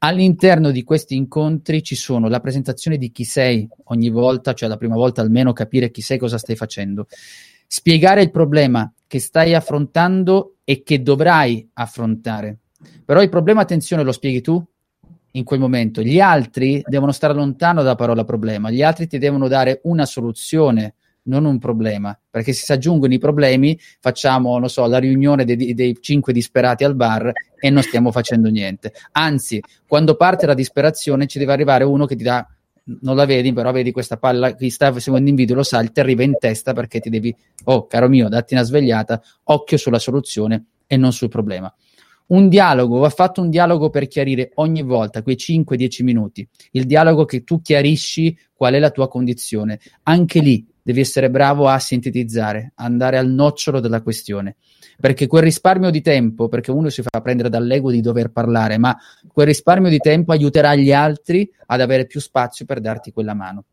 All'interno 0.00 0.70
di 0.70 0.84
questi 0.84 1.16
incontri 1.16 1.82
ci 1.82 1.96
sono 1.96 2.28
la 2.28 2.38
presentazione 2.38 2.98
di 2.98 3.10
chi 3.10 3.24
sei 3.24 3.68
ogni 3.84 4.10
volta, 4.10 4.52
cioè 4.52 4.68
la 4.68 4.76
prima 4.76 4.94
volta 4.94 5.22
almeno 5.22 5.52
capire 5.52 5.90
chi 5.90 6.02
sei, 6.02 6.18
cosa 6.18 6.38
stai 6.38 6.54
facendo, 6.54 7.08
spiegare 7.66 8.22
il 8.22 8.30
problema 8.30 8.92
che 9.08 9.18
stai 9.18 9.54
affrontando 9.54 10.58
e 10.62 10.84
che 10.84 11.02
dovrai 11.02 11.68
affrontare. 11.72 12.58
Però 13.04 13.20
il 13.22 13.28
problema, 13.28 13.62
attenzione, 13.62 14.04
lo 14.04 14.12
spieghi 14.12 14.40
tu 14.40 14.64
in 15.32 15.42
quel 15.42 15.58
momento. 15.58 16.00
Gli 16.00 16.20
altri 16.20 16.80
devono 16.86 17.10
stare 17.10 17.34
lontano 17.34 17.82
dalla 17.82 17.96
parola 17.96 18.22
problema, 18.22 18.70
gli 18.70 18.82
altri 18.82 19.08
ti 19.08 19.18
devono 19.18 19.48
dare 19.48 19.80
una 19.84 20.06
soluzione 20.06 20.94
non 21.28 21.44
un 21.44 21.58
problema, 21.58 22.18
perché 22.28 22.52
se 22.52 22.64
si 22.64 22.72
aggiungono 22.72 23.12
i 23.12 23.18
problemi 23.18 23.78
facciamo, 24.00 24.58
non 24.58 24.68
so, 24.68 24.86
la 24.86 24.98
riunione 24.98 25.44
dei, 25.44 25.74
dei 25.74 25.96
cinque 26.00 26.32
disperati 26.32 26.84
al 26.84 26.96
bar 26.96 27.30
e 27.58 27.70
non 27.70 27.82
stiamo 27.82 28.10
facendo 28.10 28.48
niente. 28.48 28.92
Anzi, 29.12 29.62
quando 29.86 30.16
parte 30.16 30.46
la 30.46 30.54
disperazione 30.54 31.26
ci 31.26 31.38
deve 31.38 31.52
arrivare 31.52 31.84
uno 31.84 32.06
che 32.06 32.16
ti 32.16 32.24
dà 32.24 32.46
non 33.00 33.16
la 33.16 33.26
vedi, 33.26 33.52
però 33.52 33.70
vedi 33.70 33.92
questa 33.92 34.16
palla, 34.16 34.54
chi 34.54 34.70
sta 34.70 34.98
seguendo 34.98 35.28
in 35.28 35.36
video 35.36 35.56
lo 35.56 35.62
sa, 35.62 35.82
ti 35.82 36.00
arriva 36.00 36.22
in 36.22 36.36
testa 36.38 36.72
perché 36.72 37.00
ti 37.00 37.10
devi, 37.10 37.34
oh 37.64 37.86
caro 37.86 38.08
mio, 38.08 38.28
datti 38.28 38.54
una 38.54 38.62
svegliata, 38.62 39.22
occhio 39.44 39.76
sulla 39.76 39.98
soluzione 39.98 40.64
e 40.86 40.96
non 40.96 41.12
sul 41.12 41.28
problema. 41.28 41.72
Un 42.28 42.48
dialogo, 42.48 42.98
va 42.98 43.08
fatto 43.08 43.40
un 43.40 43.48
dialogo 43.48 43.88
per 43.88 44.06
chiarire 44.06 44.50
ogni 44.54 44.82
volta, 44.82 45.22
quei 45.22 45.36
5-10 45.36 46.02
minuti, 46.02 46.46
il 46.72 46.84
dialogo 46.84 47.24
che 47.24 47.42
tu 47.42 47.62
chiarisci 47.62 48.36
qual 48.52 48.74
è 48.74 48.78
la 48.78 48.90
tua 48.90 49.08
condizione. 49.08 49.80
Anche 50.02 50.40
lì 50.40 50.66
devi 50.88 51.00
essere 51.00 51.28
bravo 51.28 51.68
a 51.68 51.78
sintetizzare, 51.78 52.72
andare 52.76 53.18
al 53.18 53.28
nocciolo 53.28 53.78
della 53.78 54.00
questione. 54.00 54.56
Perché 54.98 55.26
quel 55.26 55.42
risparmio 55.42 55.90
di 55.90 56.00
tempo, 56.00 56.48
perché 56.48 56.70
uno 56.70 56.88
si 56.88 57.02
fa 57.02 57.20
prendere 57.20 57.50
dall'ego 57.50 57.90
di 57.90 58.00
dover 58.00 58.30
parlare, 58.30 58.78
ma 58.78 58.96
quel 59.30 59.48
risparmio 59.48 59.90
di 59.90 59.98
tempo 59.98 60.32
aiuterà 60.32 60.74
gli 60.74 60.90
altri 60.90 61.46
ad 61.66 61.82
avere 61.82 62.06
più 62.06 62.20
spazio 62.20 62.64
per 62.64 62.80
darti 62.80 63.12
quella 63.12 63.34
mano. 63.34 63.64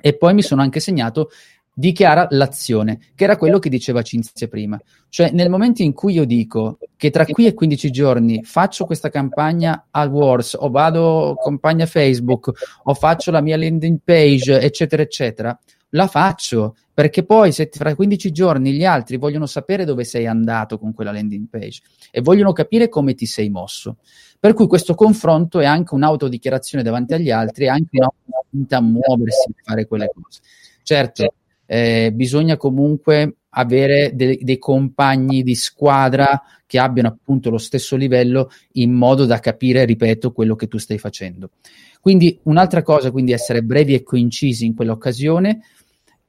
E 0.00 0.16
poi 0.16 0.32
mi 0.32 0.40
sono 0.40 0.62
anche 0.62 0.80
segnato 0.80 1.28
dichiara 1.74 2.26
l'azione, 2.30 2.98
che 3.14 3.24
era 3.24 3.36
quello 3.36 3.58
che 3.58 3.68
diceva 3.68 4.00
Cinzia 4.00 4.48
prima. 4.48 4.80
Cioè, 5.10 5.32
nel 5.32 5.50
momento 5.50 5.82
in 5.82 5.92
cui 5.92 6.14
io 6.14 6.24
dico 6.24 6.78
che 6.96 7.10
tra 7.10 7.26
qui 7.26 7.44
e 7.44 7.52
15 7.52 7.90
giorni 7.90 8.42
faccio 8.44 8.86
questa 8.86 9.10
campagna 9.10 9.88
al 9.90 10.08
Wars, 10.08 10.56
o 10.58 10.70
vado 10.70 11.36
campagna 11.42 11.84
Facebook, 11.84 12.50
o 12.84 12.94
faccio 12.94 13.30
la 13.30 13.42
mia 13.42 13.58
landing 13.58 13.98
page, 14.02 14.58
eccetera, 14.58 15.02
eccetera, 15.02 15.58
la 15.90 16.06
faccio 16.06 16.76
perché 16.92 17.24
poi 17.24 17.52
se 17.52 17.68
fra 17.72 17.94
15 17.94 18.30
giorni 18.30 18.72
gli 18.72 18.84
altri 18.84 19.16
vogliono 19.16 19.46
sapere 19.46 19.84
dove 19.84 20.04
sei 20.04 20.26
andato 20.26 20.78
con 20.78 20.92
quella 20.92 21.12
landing 21.12 21.48
page 21.48 21.80
e 22.10 22.20
vogliono 22.20 22.52
capire 22.52 22.88
come 22.88 23.14
ti 23.14 23.26
sei 23.26 23.48
mosso. 23.48 23.96
Per 24.38 24.54
cui 24.54 24.66
questo 24.66 24.94
confronto 24.94 25.60
è 25.60 25.66
anche 25.66 25.94
un'autodichiarazione 25.94 26.84
davanti 26.84 27.14
agli 27.14 27.30
altri, 27.30 27.66
è 27.66 27.68
anche 27.68 27.98
un'opportunità 27.98 28.76
a 28.78 28.82
muoversi 28.82 29.50
e 29.50 29.54
fare 29.62 29.86
quelle 29.86 30.10
cose. 30.14 30.40
Certo, 30.82 31.34
eh, 31.66 32.10
bisogna 32.12 32.56
comunque 32.56 33.36
avere 33.50 34.12
de- 34.14 34.38
dei 34.40 34.58
compagni 34.58 35.42
di 35.42 35.54
squadra 35.54 36.42
che 36.66 36.78
abbiano 36.78 37.08
appunto 37.08 37.50
lo 37.50 37.58
stesso 37.58 37.96
livello 37.96 38.50
in 38.72 38.92
modo 38.92 39.26
da 39.26 39.40
capire, 39.40 39.84
ripeto, 39.84 40.32
quello 40.32 40.54
che 40.54 40.68
tu 40.68 40.78
stai 40.78 40.98
facendo. 40.98 41.50
Quindi 42.00 42.38
un'altra 42.44 42.82
cosa, 42.82 43.10
quindi 43.10 43.32
essere 43.32 43.62
brevi 43.62 43.94
e 43.94 44.02
coincisi 44.02 44.64
in 44.64 44.74
quell'occasione, 44.74 45.60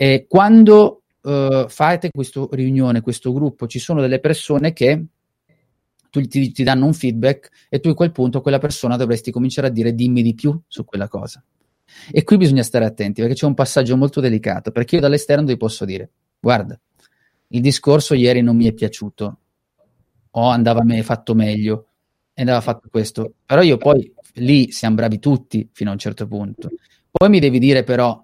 e 0.02 0.26
quando 0.28 1.04
uh, 1.22 1.68
fate 1.68 2.10
questa 2.10 2.48
riunione, 2.50 3.02
questo 3.02 3.32
gruppo, 3.32 3.68
ci 3.68 3.78
sono 3.78 4.02
delle 4.02 4.20
persone 4.20 4.74
che 4.74 5.06
tu, 6.10 6.22
ti, 6.22 6.52
ti, 6.52 6.64
danno 6.64 6.88
un 6.88 6.94
feedback 6.96 7.68
e 7.70 7.80
tu 7.80 7.90
a 7.90 7.94
quel 7.94 8.12
punto 8.12 8.42
quella 8.42 8.58
persona 8.58 8.98
dovresti 8.98 9.30
cominciare 9.30 9.68
a 9.68 9.70
dire 9.70 9.94
dimmi 9.94 10.24
di 10.24 10.34
più 10.34 10.60
su 10.68 10.86
quella 10.86 11.08
cosa. 11.08 11.44
E 12.12 12.24
qui 12.24 12.38
bisogna 12.38 12.64
stare 12.64 12.84
attenti 12.84 13.22
perché 13.22 13.36
c'è 13.36 13.46
un 13.46 13.54
passaggio 13.54 13.96
molto 13.96 14.20
delicato, 14.22 14.72
perché 14.72 14.96
io 14.96 15.02
dall'esterno 15.02 15.46
ti 15.46 15.56
posso 15.56 15.86
dire, 15.86 16.10
guarda, 16.40 16.80
il 17.50 17.62
discorso 17.62 18.16
ieri 18.16 18.42
non 18.42 18.56
mi 18.56 18.66
è 18.66 18.74
piaciuto, 18.74 19.38
o 20.32 20.48
andava 20.48 20.84
me 20.84 21.04
fatto 21.04 21.36
meglio, 21.36 21.90
e 22.34 22.42
andava 22.42 22.62
fatto 22.62 22.88
questo, 22.90 23.36
però 23.46 23.62
io 23.62 23.78
poi 23.78 24.12
lì 24.38 24.72
siamo 24.72 24.96
bravi 24.96 25.20
tutti 25.20 25.70
fino 25.72 25.92
a 25.92 25.94
un 25.94 26.00
certo 26.00 26.26
punto. 26.26 26.72
Poi 27.12 27.30
mi 27.30 27.40
devi 27.40 27.60
dire 27.60 27.84
però 27.84 28.20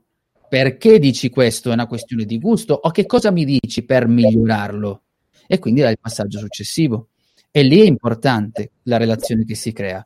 perché 0.50 1.00
dici 1.00 1.30
questo? 1.30 1.70
È 1.70 1.74
una 1.74 1.88
questione 1.88 2.26
di 2.26 2.40
gusto 2.40 2.74
o 2.74 2.90
che 2.92 3.06
cosa 3.06 3.32
mi 3.32 3.46
dici 3.46 3.84
per 3.84 4.08
migliorarlo? 4.08 5.02
E 5.48 5.60
quindi 5.60 5.82
dai 5.82 5.92
il 5.92 6.00
passaggio 6.00 6.40
successivo. 6.40 7.10
E 7.52 7.64
lì 7.64 7.80
è 7.82 7.86
importante 7.86 8.72
la 8.84 8.98
relazione 8.98 9.44
che 9.46 9.56
si 9.56 9.72
crea. 9.72 10.06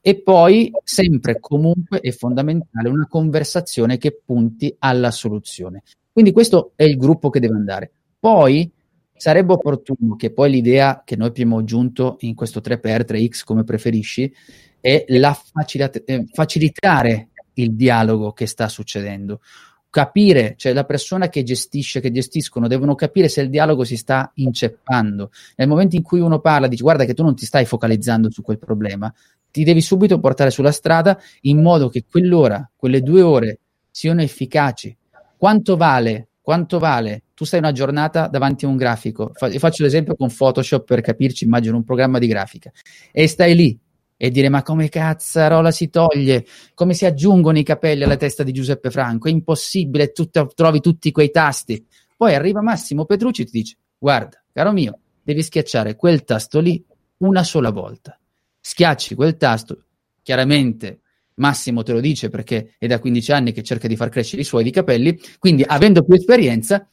E 0.00 0.20
poi, 0.20 0.70
sempre 0.82 1.38
comunque, 1.40 2.00
è 2.00 2.10
fondamentale 2.10 2.88
una 2.88 3.06
conversazione 3.06 3.98
che 3.98 4.20
punti 4.24 4.74
alla 4.78 5.10
soluzione. 5.10 5.82
Quindi 6.12 6.32
questo 6.32 6.72
è 6.74 6.84
il 6.84 6.96
gruppo 6.96 7.30
che 7.30 7.40
deve 7.40 7.54
andare. 7.54 7.90
Poi 8.18 8.70
sarebbe 9.14 9.52
opportuno 9.52 10.16
che 10.16 10.32
poi 10.32 10.50
l'idea 10.50 11.02
che 11.04 11.16
noi 11.16 11.28
abbiamo 11.28 11.58
aggiunto 11.58 12.16
in 12.20 12.34
questo 12.34 12.60
3x, 12.60 13.04
3x 13.04 13.44
come 13.44 13.64
preferisci, 13.64 14.32
è 14.80 15.04
la 15.08 15.38
eh, 16.04 16.24
facilitare 16.32 17.28
il 17.54 17.74
dialogo 17.74 18.32
che 18.32 18.46
sta 18.46 18.68
succedendo 18.68 19.40
capire, 19.92 20.54
cioè 20.56 20.72
la 20.72 20.84
persona 20.84 21.28
che 21.28 21.42
gestisce, 21.42 22.00
che 22.00 22.10
gestiscono, 22.10 22.66
devono 22.66 22.94
capire 22.94 23.28
se 23.28 23.42
il 23.42 23.50
dialogo 23.50 23.84
si 23.84 23.98
sta 23.98 24.32
inceppando. 24.36 25.30
Nel 25.56 25.68
momento 25.68 25.96
in 25.96 26.02
cui 26.02 26.18
uno 26.18 26.40
parla, 26.40 26.66
dice 26.66 26.82
guarda 26.82 27.04
che 27.04 27.12
tu 27.12 27.22
non 27.22 27.36
ti 27.36 27.44
stai 27.44 27.66
focalizzando 27.66 28.30
su 28.30 28.40
quel 28.40 28.58
problema, 28.58 29.12
ti 29.50 29.64
devi 29.64 29.82
subito 29.82 30.18
portare 30.18 30.48
sulla 30.48 30.72
strada 30.72 31.20
in 31.42 31.60
modo 31.60 31.90
che 31.90 32.06
quell'ora, 32.10 32.66
quelle 32.74 33.02
due 33.02 33.20
ore 33.20 33.58
siano 33.90 34.22
efficaci. 34.22 34.96
Quanto 35.36 35.76
vale, 35.76 36.28
quanto 36.40 36.78
vale 36.78 37.24
tu 37.34 37.44
stai 37.44 37.58
una 37.58 37.72
giornata 37.72 38.28
davanti 38.28 38.64
a 38.64 38.68
un 38.68 38.76
grafico, 38.76 39.32
Fa- 39.34 39.50
faccio 39.50 39.82
l'esempio 39.82 40.16
con 40.16 40.34
Photoshop 40.34 40.86
per 40.86 41.02
capirci, 41.02 41.44
immagino 41.44 41.76
un 41.76 41.84
programma 41.84 42.18
di 42.18 42.28
grafica, 42.28 42.72
e 43.12 43.28
stai 43.28 43.54
lì 43.54 43.78
e 44.24 44.30
dire 44.30 44.48
ma 44.48 44.62
come 44.62 44.88
cazzarola 44.88 45.72
si 45.72 45.90
toglie, 45.90 46.46
come 46.74 46.94
si 46.94 47.04
aggiungono 47.04 47.58
i 47.58 47.64
capelli 47.64 48.04
alla 48.04 48.16
testa 48.16 48.44
di 48.44 48.52
Giuseppe 48.52 48.88
Franco, 48.88 49.26
è 49.26 49.32
impossibile, 49.32 50.12
tu 50.12 50.30
trovi 50.30 50.78
tutti 50.78 51.10
quei 51.10 51.32
tasti. 51.32 51.84
Poi 52.16 52.32
arriva 52.32 52.62
Massimo 52.62 53.04
Petrucci 53.04 53.42
e 53.42 53.44
ti 53.46 53.50
dice 53.50 53.76
guarda, 53.98 54.40
caro 54.52 54.70
mio, 54.70 55.00
devi 55.24 55.42
schiacciare 55.42 55.96
quel 55.96 56.22
tasto 56.22 56.60
lì 56.60 56.80
una 57.16 57.42
sola 57.42 57.70
volta. 57.70 58.16
Schiacci 58.60 59.16
quel 59.16 59.36
tasto, 59.36 59.86
chiaramente 60.22 61.00
Massimo 61.34 61.82
te 61.82 61.92
lo 61.92 61.98
dice 61.98 62.28
perché 62.28 62.74
è 62.78 62.86
da 62.86 63.00
15 63.00 63.32
anni 63.32 63.50
che 63.50 63.64
cerca 63.64 63.88
di 63.88 63.96
far 63.96 64.08
crescere 64.08 64.42
i 64.42 64.44
suoi 64.44 64.62
di 64.62 64.70
capelli, 64.70 65.18
quindi 65.40 65.64
avendo 65.66 66.04
più 66.04 66.14
esperienza, 66.14 66.88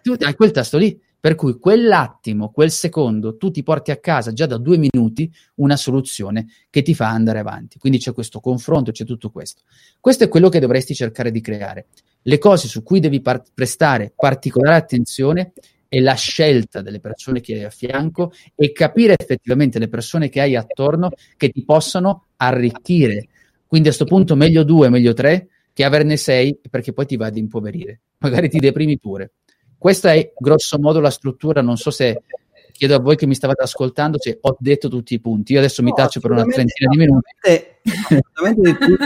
tu 0.00 0.16
hai 0.18 0.34
quel 0.34 0.50
tasto 0.50 0.78
lì, 0.78 0.98
per 1.20 1.34
cui 1.34 1.58
quell'attimo, 1.58 2.50
quel 2.50 2.70
secondo, 2.70 3.36
tu 3.36 3.50
ti 3.50 3.62
porti 3.62 3.90
a 3.90 3.98
casa 3.98 4.32
già 4.32 4.46
da 4.46 4.56
due 4.56 4.78
minuti 4.78 5.30
una 5.56 5.76
soluzione 5.76 6.46
che 6.70 6.80
ti 6.80 6.94
fa 6.94 7.10
andare 7.10 7.38
avanti. 7.38 7.78
Quindi 7.78 7.98
c'è 7.98 8.14
questo 8.14 8.40
confronto, 8.40 8.90
c'è 8.90 9.04
tutto 9.04 9.30
questo. 9.30 9.62
Questo 10.00 10.24
è 10.24 10.28
quello 10.28 10.48
che 10.48 10.60
dovresti 10.60 10.94
cercare 10.94 11.30
di 11.30 11.42
creare. 11.42 11.88
Le 12.22 12.38
cose 12.38 12.68
su 12.68 12.82
cui 12.82 13.00
devi 13.00 13.20
par- 13.20 13.42
prestare 13.52 14.12
particolare 14.16 14.76
attenzione 14.76 15.52
è 15.88 15.98
la 15.98 16.14
scelta 16.14 16.80
delle 16.80 17.00
persone 17.00 17.40
che 17.40 17.54
hai 17.54 17.64
a 17.64 17.70
fianco 17.70 18.32
e 18.54 18.72
capire 18.72 19.16
effettivamente 19.18 19.78
le 19.78 19.88
persone 19.88 20.28
che 20.28 20.40
hai 20.40 20.56
attorno 20.56 21.10
che 21.36 21.50
ti 21.50 21.64
possano 21.64 22.28
arricchire. 22.36 23.26
Quindi 23.66 23.88
a 23.88 23.92
questo 23.92 24.04
punto 24.04 24.36
meglio 24.36 24.62
due, 24.62 24.88
meglio 24.88 25.12
tre, 25.12 25.48
che 25.72 25.84
averne 25.84 26.16
sei, 26.16 26.58
perché 26.70 26.92
poi 26.92 27.06
ti 27.06 27.16
va 27.16 27.26
ad 27.26 27.36
impoverire. 27.36 28.00
Magari 28.18 28.48
ti 28.48 28.58
deprimi 28.58 28.98
pure. 28.98 29.32
Questa 29.80 30.12
è 30.12 30.30
grosso 30.36 30.78
modo 30.78 31.00
la 31.00 31.08
struttura, 31.08 31.62
non 31.62 31.78
so 31.78 31.90
se 31.90 32.24
chiedo 32.70 32.96
a 32.96 32.98
voi 32.98 33.16
che 33.16 33.26
mi 33.26 33.34
stavate 33.34 33.62
ascoltando 33.62 34.20
se 34.20 34.36
ho 34.38 34.54
detto 34.58 34.88
tutti 34.88 35.14
i 35.14 35.20
punti. 35.20 35.54
Io 35.54 35.58
adesso 35.58 35.80
no, 35.80 35.88
mi 35.88 35.94
taccio 35.94 36.20
per 36.20 36.32
una 36.32 36.44
trentina 36.44 36.90
di 36.90 36.98
minuti. 36.98 37.30
Assolutamente, 38.34 38.98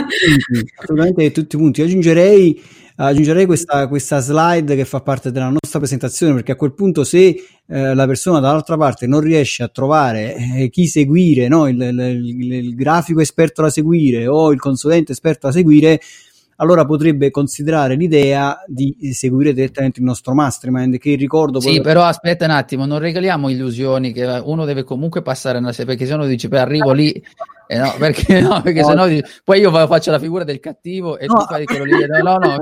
assolutamente, 0.77 1.31
tutti 1.31 1.55
i 1.55 1.59
punti. 1.59 1.79
Io 1.79 1.85
aggiungerei, 1.85 2.61
aggiungerei 2.97 3.45
questa, 3.45 3.87
questa, 3.87 4.19
slide 4.19 4.75
che 4.75 4.83
fa 4.83 4.99
parte 4.99 5.31
della 5.31 5.47
nostra 5.47 5.79
presentazione 5.79 6.33
perché 6.33 6.51
a 6.51 6.55
quel 6.57 6.73
punto 6.73 7.05
se 7.05 7.41
eh, 7.67 7.93
la 7.95 8.05
persona 8.05 8.41
dall'altra 8.41 8.75
parte 8.75 9.07
non 9.07 9.21
riesce 9.21 9.63
a 9.63 9.69
trovare 9.69 10.35
eh, 10.35 10.69
chi 10.69 10.87
seguire, 10.87 11.47
no? 11.47 11.69
il, 11.69 11.79
il, 11.79 11.99
il, 11.99 12.51
il 12.51 12.75
grafico 12.75 13.21
esperto 13.21 13.61
da 13.61 13.69
seguire 13.69 14.27
o 14.27 14.51
il 14.51 14.59
consulente 14.59 15.13
esperto 15.13 15.47
da 15.47 15.53
seguire, 15.53 16.01
allora 16.57 16.85
potrebbe 16.85 17.31
considerare 17.31 17.95
l'idea 17.95 18.63
di 18.65 18.95
seguire 19.13 19.53
direttamente 19.53 19.99
il 19.99 20.05
nostro 20.05 20.33
mastermind 20.33 20.97
che 20.97 21.15
ricordo 21.15 21.59
sì 21.59 21.81
però 21.81 22.03
aspetta 22.03 22.45
un 22.45 22.51
attimo 22.51 22.85
non 22.85 22.99
regaliamo 22.99 23.49
illusioni 23.49 24.13
che 24.13 24.25
uno 24.43 24.65
deve 24.65 24.83
comunque 24.83 25.21
passare 25.21 25.57
una 25.57 25.71
perché 25.71 26.05
se 26.05 26.15
no 26.15 26.25
dice 26.25 26.47
beh 26.47 26.59
arrivo 26.59 26.91
lì 26.93 27.23
eh 27.67 27.77
no, 27.77 27.95
perché 27.97 28.41
no, 28.41 28.61
perché 28.61 28.81
no. 28.81 28.87
sennò 28.87 29.27
poi 29.43 29.59
io 29.59 29.71
faccio 29.87 30.11
la 30.11 30.19
figura 30.19 30.43
del 30.43 30.59
cattivo 30.59 31.17
e 31.17 31.25
no. 31.25 31.35
tu 31.35 31.45
fai 31.45 31.65
quello 31.65 31.83
lì. 31.83 31.91
No, 31.91 32.37
no, 32.37 32.37
no. 32.37 32.59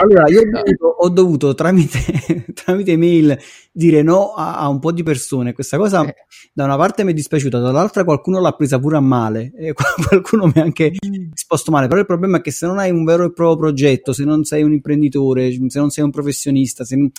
allora, 0.00 0.28
io 0.28 0.40
ho 0.40 0.50
dovuto, 0.50 0.86
ho 0.86 1.08
dovuto 1.08 1.54
tramite, 1.54 2.44
tramite 2.54 2.96
mail 2.96 3.38
dire 3.70 4.02
no 4.02 4.32
a, 4.32 4.56
a, 4.58 4.68
un 4.68 4.78
po' 4.78 4.92
di 4.92 5.02
persone. 5.02 5.52
Questa 5.52 5.76
cosa 5.76 6.04
eh. 6.06 6.14
da 6.52 6.64
una 6.64 6.76
parte 6.76 7.04
mi 7.04 7.10
è 7.10 7.14
dispiaciuta, 7.14 7.58
dall'altra 7.58 8.04
qualcuno 8.04 8.40
l'ha 8.40 8.52
presa 8.52 8.78
pure 8.78 8.96
a 8.96 9.00
male 9.00 9.52
e 9.56 9.72
qualcuno 10.08 10.46
mi 10.46 10.60
ha 10.60 10.62
anche 10.62 10.92
risposto 11.32 11.70
male. 11.70 11.88
Però 11.88 12.00
il 12.00 12.06
problema 12.06 12.38
è 12.38 12.40
che 12.40 12.50
se 12.50 12.66
non 12.66 12.78
hai 12.78 12.90
un 12.90 13.04
vero 13.04 13.24
e 13.24 13.32
proprio 13.32 13.56
progetto, 13.56 14.12
se 14.12 14.24
non 14.24 14.44
sei 14.44 14.62
un 14.62 14.72
imprenditore, 14.72 15.50
se 15.52 15.78
non 15.78 15.90
sei 15.90 16.04
un 16.04 16.10
professionista, 16.10 16.84
se 16.84 16.96
non 16.96 17.10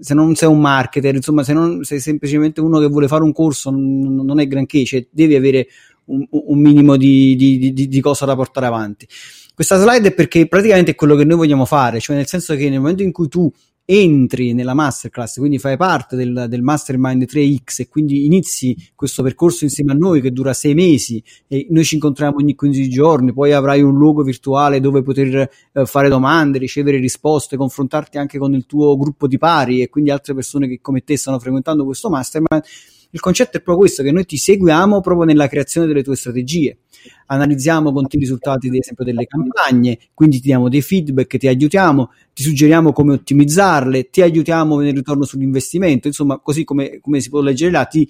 se 0.00 0.14
non 0.14 0.34
sei 0.36 0.48
un 0.48 0.60
marketer, 0.60 1.16
insomma, 1.16 1.42
se 1.42 1.52
non 1.52 1.82
sei 1.82 1.98
semplicemente 1.98 2.60
uno 2.60 2.78
che 2.78 2.86
vuole 2.86 3.08
fare 3.08 3.24
un 3.24 3.32
corso, 3.32 3.70
non, 3.70 4.14
non 4.14 4.38
è 4.38 4.46
granché, 4.46 4.84
cioè 4.84 5.04
devi 5.10 5.34
avere 5.34 5.66
un, 6.08 6.26
un 6.30 6.58
minimo 6.58 6.96
di, 6.96 7.34
di, 7.36 7.72
di, 7.72 7.88
di, 7.88 8.00
cosa 8.00 8.24
da 8.24 8.34
portare 8.34 8.66
avanti. 8.66 9.06
Questa 9.54 9.78
slide 9.78 10.08
è 10.08 10.12
perché 10.12 10.46
praticamente 10.46 10.92
è 10.92 10.94
quello 10.94 11.16
che 11.16 11.24
noi 11.24 11.36
vogliamo 11.36 11.64
fare, 11.64 12.00
cioè 12.00 12.16
nel 12.16 12.26
senso 12.26 12.54
che 12.54 12.68
nel 12.68 12.80
momento 12.80 13.02
in 13.02 13.12
cui 13.12 13.28
tu 13.28 13.50
entri 13.90 14.52
nella 14.52 14.74
masterclass, 14.74 15.38
quindi 15.38 15.58
fai 15.58 15.78
parte 15.78 16.14
del, 16.14 16.44
del, 16.46 16.60
mastermind 16.60 17.22
3X 17.22 17.80
e 17.80 17.88
quindi 17.88 18.26
inizi 18.26 18.76
questo 18.94 19.22
percorso 19.22 19.64
insieme 19.64 19.92
a 19.92 19.94
noi 19.94 20.20
che 20.20 20.30
dura 20.30 20.52
sei 20.52 20.74
mesi 20.74 21.24
e 21.46 21.66
noi 21.70 21.84
ci 21.84 21.94
incontriamo 21.94 22.36
ogni 22.36 22.54
15 22.54 22.86
giorni, 22.90 23.32
poi 23.32 23.52
avrai 23.52 23.80
un 23.80 23.96
luogo 23.96 24.22
virtuale 24.22 24.80
dove 24.80 25.00
poter 25.00 25.50
eh, 25.72 25.86
fare 25.86 26.10
domande, 26.10 26.58
ricevere 26.58 26.98
risposte, 26.98 27.56
confrontarti 27.56 28.18
anche 28.18 28.36
con 28.36 28.52
il 28.52 28.66
tuo 28.66 28.94
gruppo 28.98 29.26
di 29.26 29.38
pari 29.38 29.80
e 29.80 29.88
quindi 29.88 30.10
altre 30.10 30.34
persone 30.34 30.68
che 30.68 30.80
come 30.82 31.02
te 31.02 31.16
stanno 31.16 31.38
frequentando 31.38 31.86
questo 31.86 32.10
mastermind 32.10 32.62
il 33.10 33.20
concetto 33.20 33.56
è 33.56 33.60
proprio 33.60 33.76
questo, 33.76 34.02
che 34.02 34.12
noi 34.12 34.24
ti 34.26 34.36
seguiamo 34.36 35.00
proprio 35.00 35.24
nella 35.24 35.48
creazione 35.48 35.86
delle 35.86 36.02
tue 36.02 36.16
strategie. 36.16 36.78
Analizziamo 37.26 37.92
con 37.92 38.06
te 38.06 38.16
i 38.16 38.20
risultati, 38.20 38.68
ad 38.68 38.74
esempio, 38.74 39.04
delle 39.04 39.26
campagne, 39.26 39.98
quindi 40.14 40.36
ti 40.36 40.42
diamo 40.42 40.68
dei 40.68 40.82
feedback, 40.82 41.36
ti 41.38 41.48
aiutiamo, 41.48 42.10
ti 42.34 42.42
suggeriamo 42.42 42.92
come 42.92 43.14
ottimizzarle, 43.14 44.10
ti 44.10 44.20
aiutiamo 44.20 44.78
nel 44.80 44.94
ritorno 44.94 45.24
sull'investimento, 45.24 46.06
insomma, 46.06 46.38
così 46.38 46.64
come, 46.64 46.98
come 47.00 47.20
si 47.20 47.30
può 47.30 47.40
leggere 47.40 47.70
là, 47.70 47.84
ti, 47.84 48.08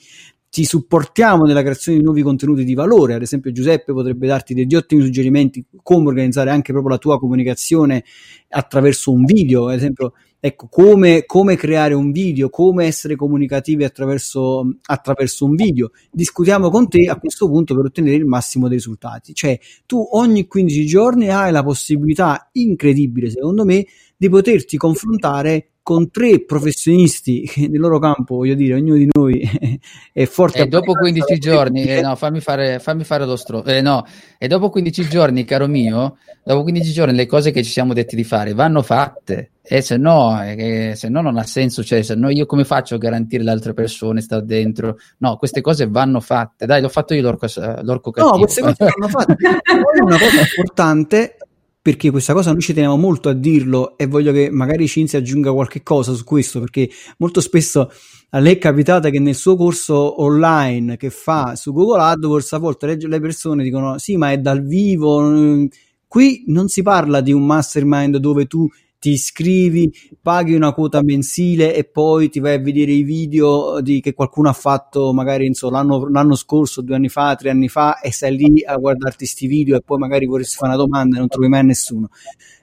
ti 0.50 0.64
supportiamo 0.64 1.44
nella 1.44 1.62
creazione 1.62 1.98
di 1.98 2.04
nuovi 2.04 2.22
contenuti 2.22 2.64
di 2.64 2.74
valore. 2.74 3.14
Ad 3.14 3.22
esempio, 3.22 3.52
Giuseppe 3.52 3.92
potrebbe 3.92 4.26
darti 4.26 4.54
degli 4.54 4.74
ottimi 4.74 5.02
suggerimenti 5.02 5.64
come 5.82 6.08
organizzare 6.08 6.50
anche 6.50 6.72
proprio 6.72 6.92
la 6.92 6.98
tua 6.98 7.18
comunicazione 7.18 8.02
attraverso 8.48 9.12
un 9.12 9.24
video. 9.24 9.68
Ad 9.68 9.76
esempio, 9.76 10.14
ecco, 10.40 10.68
come, 10.68 11.24
come, 11.26 11.56
creare 11.56 11.94
un 11.94 12.10
video, 12.10 12.50
come 12.50 12.86
essere 12.86 13.16
comunicativi 13.16 13.84
attraverso, 13.84 14.76
attraverso, 14.86 15.44
un 15.44 15.54
video. 15.54 15.90
Discutiamo 16.10 16.70
con 16.70 16.88
te 16.88 17.08
a 17.08 17.18
questo 17.18 17.48
punto 17.48 17.74
per 17.74 17.86
ottenere 17.86 18.16
il 18.16 18.24
massimo 18.24 18.68
dei 18.68 18.76
risultati. 18.76 19.34
Cioè, 19.34 19.58
tu 19.86 20.06
ogni 20.12 20.46
15 20.46 20.86
giorni 20.86 21.28
hai 21.28 21.52
la 21.52 21.62
possibilità 21.62 22.48
incredibile, 22.52 23.30
secondo 23.30 23.64
me, 23.64 23.86
di 24.16 24.28
poterti 24.28 24.76
confrontare 24.76 25.70
con 25.88 26.10
tre 26.10 26.44
professionisti 26.44 27.46
che 27.46 27.66
nel 27.66 27.80
loro 27.80 27.98
campo, 27.98 28.36
voglio 28.36 28.54
dire, 28.54 28.74
ognuno 28.74 28.98
di 28.98 29.08
noi 29.10 29.40
è 30.12 30.26
forte. 30.26 30.64
E 30.64 30.66
dopo 30.66 30.92
15 30.92 31.38
giorni, 31.38 31.82
eh, 31.84 32.02
no, 32.02 32.14
fammi 32.14 32.40
fare, 32.40 32.78
fammi 32.78 33.04
fare 33.04 33.24
lo 33.24 33.36
stro... 33.36 33.64
Eh, 33.64 33.80
no, 33.80 34.04
e 34.36 34.48
dopo 34.48 34.68
15 34.68 35.08
giorni, 35.08 35.46
caro 35.46 35.66
mio, 35.66 36.18
dopo 36.44 36.62
15 36.64 36.92
giorni 36.92 37.16
le 37.16 37.24
cose 37.24 37.52
che 37.52 37.62
ci 37.62 37.70
siamo 37.70 37.94
detti 37.94 38.16
di 38.16 38.24
fare 38.24 38.52
vanno 38.52 38.82
fatte. 38.82 39.52
E 39.62 39.80
se 39.80 39.96
no, 39.96 40.38
eh, 40.42 40.92
se 40.94 41.08
no 41.08 41.22
non 41.22 41.38
ha 41.38 41.44
senso, 41.44 41.82
cioè 41.82 42.02
se 42.02 42.14
no 42.14 42.28
io 42.28 42.44
come 42.44 42.64
faccio 42.64 42.96
a 42.96 42.98
garantire 42.98 43.42
le 43.42 43.50
altre 43.50 43.72
persone 43.72 44.20
sta 44.20 44.40
dentro? 44.40 44.98
No, 45.18 45.38
queste 45.38 45.62
cose 45.62 45.86
vanno 45.88 46.20
fatte. 46.20 46.66
Dai, 46.66 46.82
l'ho 46.82 46.90
fatto 46.90 47.14
io 47.14 47.22
l'orco, 47.22 47.46
l'orco 47.80 48.10
cattivo. 48.10 48.34
No, 48.34 48.40
queste 48.40 48.60
cose 48.60 48.76
vanno 48.78 49.08
fatte. 49.08 49.36
una 50.04 50.18
cosa 50.18 50.40
importante 50.40 51.36
perché 51.80 52.10
questa 52.10 52.32
cosa 52.32 52.52
noi 52.52 52.60
ci 52.60 52.74
teniamo 52.74 52.96
molto 52.96 53.28
a 53.28 53.32
dirlo 53.32 53.96
e 53.96 54.06
voglio 54.06 54.32
che 54.32 54.50
magari 54.50 54.86
Cinzia 54.86 55.18
aggiunga 55.18 55.52
qualche 55.52 55.82
cosa 55.82 56.12
su 56.12 56.24
questo 56.24 56.60
perché 56.60 56.88
molto 57.18 57.40
spesso 57.40 57.90
a 58.30 58.38
lei 58.40 58.54
è 58.54 58.58
capitata 58.58 59.10
che 59.10 59.20
nel 59.20 59.34
suo 59.34 59.56
corso 59.56 60.22
online 60.22 60.96
che 60.96 61.10
fa 61.10 61.56
su 61.56 61.72
Google 61.72 62.02
AdWords 62.02 62.52
a 62.52 62.58
volte 62.58 62.96
le 63.00 63.20
persone 63.20 63.62
dicono 63.62 63.98
sì 63.98 64.16
ma 64.16 64.32
è 64.32 64.38
dal 64.38 64.62
vivo 64.62 65.66
qui 66.06 66.44
non 66.48 66.68
si 66.68 66.82
parla 66.82 67.20
di 67.20 67.32
un 67.32 67.46
mastermind 67.46 68.16
dove 68.16 68.46
tu 68.46 68.68
ti 68.98 69.10
iscrivi, 69.10 69.92
paghi 70.20 70.54
una 70.54 70.72
quota 70.72 71.02
mensile 71.02 71.74
e 71.74 71.84
poi 71.84 72.28
ti 72.28 72.40
vai 72.40 72.54
a 72.54 72.58
vedere 72.58 72.92
i 72.92 73.02
video 73.02 73.80
di, 73.80 74.00
che 74.00 74.12
qualcuno 74.12 74.48
ha 74.48 74.52
fatto 74.52 75.12
magari 75.12 75.46
insomma, 75.46 75.78
l'anno, 75.78 76.08
l'anno, 76.08 76.34
scorso, 76.34 76.82
due 76.82 76.96
anni 76.96 77.08
fa, 77.08 77.36
tre 77.36 77.50
anni 77.50 77.68
fa 77.68 78.00
e 78.00 78.12
stai 78.12 78.36
lì 78.36 78.64
a 78.64 78.76
guardarti 78.76 79.18
questi 79.18 79.46
video 79.46 79.76
e 79.76 79.82
poi 79.82 79.98
magari 79.98 80.26
vorresti 80.26 80.56
fare 80.56 80.74
una 80.74 80.82
domanda 80.82 81.16
e 81.16 81.18
non 81.20 81.28
trovi 81.28 81.48
mai 81.48 81.64
nessuno. 81.64 82.08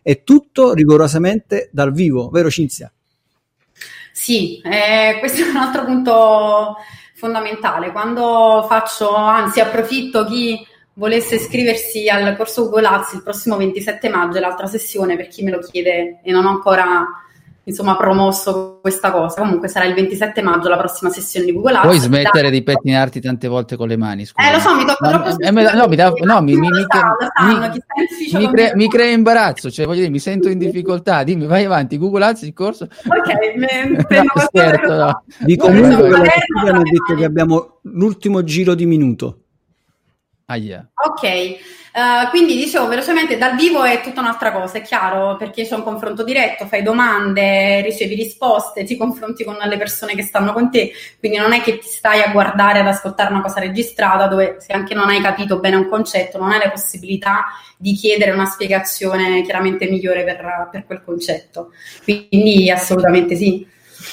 È 0.02 0.24
tutto 0.24 0.74
rigorosamente 0.74 1.70
dal 1.72 1.94
vivo, 1.94 2.30
vero 2.30 2.50
Cinzia? 2.50 2.92
Sì, 4.12 4.62
eh, 4.62 5.18
questo 5.20 5.42
è 5.42 5.50
un 5.50 5.58
altro 5.58 5.86
punto 5.86 6.76
fondamentale. 7.16 7.92
Quando 7.92 8.66
faccio, 8.68 9.14
anzi 9.14 9.60
approfitto 9.62 10.26
chi 10.26 10.66
volesse 10.96 11.36
iscriversi 11.36 12.10
al 12.10 12.36
corso 12.36 12.64
Google 12.64 12.88
Ads 12.88 13.14
il 13.14 13.24
prossimo 13.24 13.58
27 13.58 14.10
maggio, 14.10 14.40
l'altra 14.40 14.68
sessione 14.68 15.16
per 15.16 15.28
chi 15.28 15.44
me 15.44 15.52
lo 15.52 15.60
chiede 15.60 16.20
e 16.24 16.32
non 16.32 16.46
ho 16.46 16.50
ancora 16.50 17.06
insomma 17.68 17.98
promosso 17.98 18.80
questa 18.82 19.12
cosa. 19.12 19.42
Comunque 19.42 19.68
sarà 19.68 19.86
il 19.86 19.94
27 19.94 20.42
maggio 20.42 20.70
la 20.70 20.78
prossima 20.78 21.10
sessione 21.12 21.46
di 21.46 21.52
Google 21.52 21.78
Ads. 21.78 21.86
Puoi 21.86 22.00
smettere 22.00 22.44
da... 22.44 22.50
di 22.50 22.64
pettinarti 22.64 23.20
tante 23.20 23.48
volte 23.48 23.76
con 23.76 23.88
le 23.88 23.98
mani, 23.98 24.26
scusa. 24.26 24.48
Eh, 24.48 24.54
lo 24.54 24.60
so, 24.60 24.76
mi 24.76 24.86
tocca 24.86 25.10
troppo 25.10 25.40
eh, 25.40 25.52
no, 25.52 25.88
mi, 25.88 25.96
da, 25.96 26.14
no, 26.22 26.42
mi, 26.42 26.56
mi, 26.56 26.70
mi, 26.70 26.86
mi, 28.34 28.52
crea, 28.52 28.76
mi 28.76 28.88
crea 28.88 29.12
imbarazzo, 29.12 29.70
cioè 29.70 29.86
voglio 29.86 30.00
dire, 30.00 30.12
mi 30.12 30.20
sento 30.20 30.48
in 30.50 30.58
difficoltà. 30.58 31.24
Dimmi, 31.24 31.46
vai 31.46 31.66
avanti, 31.66 31.98
Google 31.98 32.26
Ads 32.26 32.44
il 32.44 32.54
corso. 32.54 32.86
Ok, 32.86 33.56
me, 33.58 34.06
no, 34.24 34.42
scherzo, 34.48 34.96
no. 34.96 35.24
Di 35.40 35.58
comunque 35.58 36.08
no, 36.08 36.18
mi 36.18 36.70
ha 36.70 36.82
detto 36.84 37.16
che 37.16 37.26
abbiamo 37.26 37.80
l'ultimo 37.82 38.44
giro 38.44 38.76
di 38.76 38.86
minuto. 38.86 39.40
Aia. 40.48 40.88
Ok, 40.94 41.24
uh, 41.24 42.30
quindi 42.30 42.56
dicevo 42.56 42.88
velocemente 42.88 43.36
dal 43.36 43.56
vivo 43.56 43.84
è 43.84 44.02
tutta 44.02 44.20
un'altra 44.20 44.52
cosa, 44.52 44.78
è 44.78 44.84
chiaro, 44.84 45.38
perché 45.38 45.66
c'è 45.66 45.74
un 45.74 45.82
confronto 45.82 46.24
diretto, 46.24 46.68
fai 46.68 46.84
domande, 46.84 47.82
ricevi 47.82 48.14
risposte, 48.14 48.84
ti 48.84 48.96
confronti 48.96 49.44
con 49.44 49.58
le 49.60 49.78
persone 49.78 50.14
che 50.14 50.22
stanno 50.22 50.54
con 50.54 50.70
te, 50.70 50.92
quindi 51.18 51.40
non 51.40 51.52
è 51.52 51.62
che 51.62 51.80
ti 51.80 51.88
stai 51.88 52.22
a 52.22 52.30
guardare, 52.32 52.80
ad 52.80 52.86
ascoltare 52.86 53.32
una 53.32 53.42
cosa 53.42 53.60
registrata 53.60 54.28
dove 54.28 54.58
se 54.60 54.72
anche 54.72 54.94
non 54.94 55.10
hai 55.10 55.20
capito 55.20 55.60
bene 55.60 55.78
un 55.78 55.90
concetto 55.90 56.38
non 56.38 56.52
hai 56.52 56.60
la 56.60 56.70
possibilità 56.70 57.46
di 57.76 57.94
chiedere 57.94 58.30
una 58.30 58.46
spiegazione 58.46 59.42
chiaramente 59.42 59.90
migliore 59.90 60.24
per, 60.24 60.70
per 60.72 60.86
quel 60.86 61.02
concetto. 61.04 61.72
Quindi 62.04 62.70
assolutamente 62.70 63.36
sì. 63.36 63.68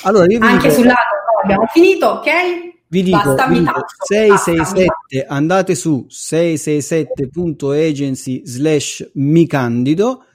Allora, 0.04 0.24
anche 0.40 0.68
dico... 0.68 0.80
sul 0.80 0.86
lato 0.86 1.14
no, 1.26 1.40
abbiamo 1.42 1.66
finito, 1.66 2.06
ok? 2.06 2.71
Vi 2.92 3.02
dico, 3.02 3.16
Basta, 3.16 3.46
vi 3.46 3.60
dico 3.60 3.86
667, 4.06 4.84
basta, 4.84 5.26
andate 5.32 5.74
su 5.74 6.06
667.agency 6.10 8.42
slash 8.44 9.12
mi 9.14 9.46
candido 9.46 10.26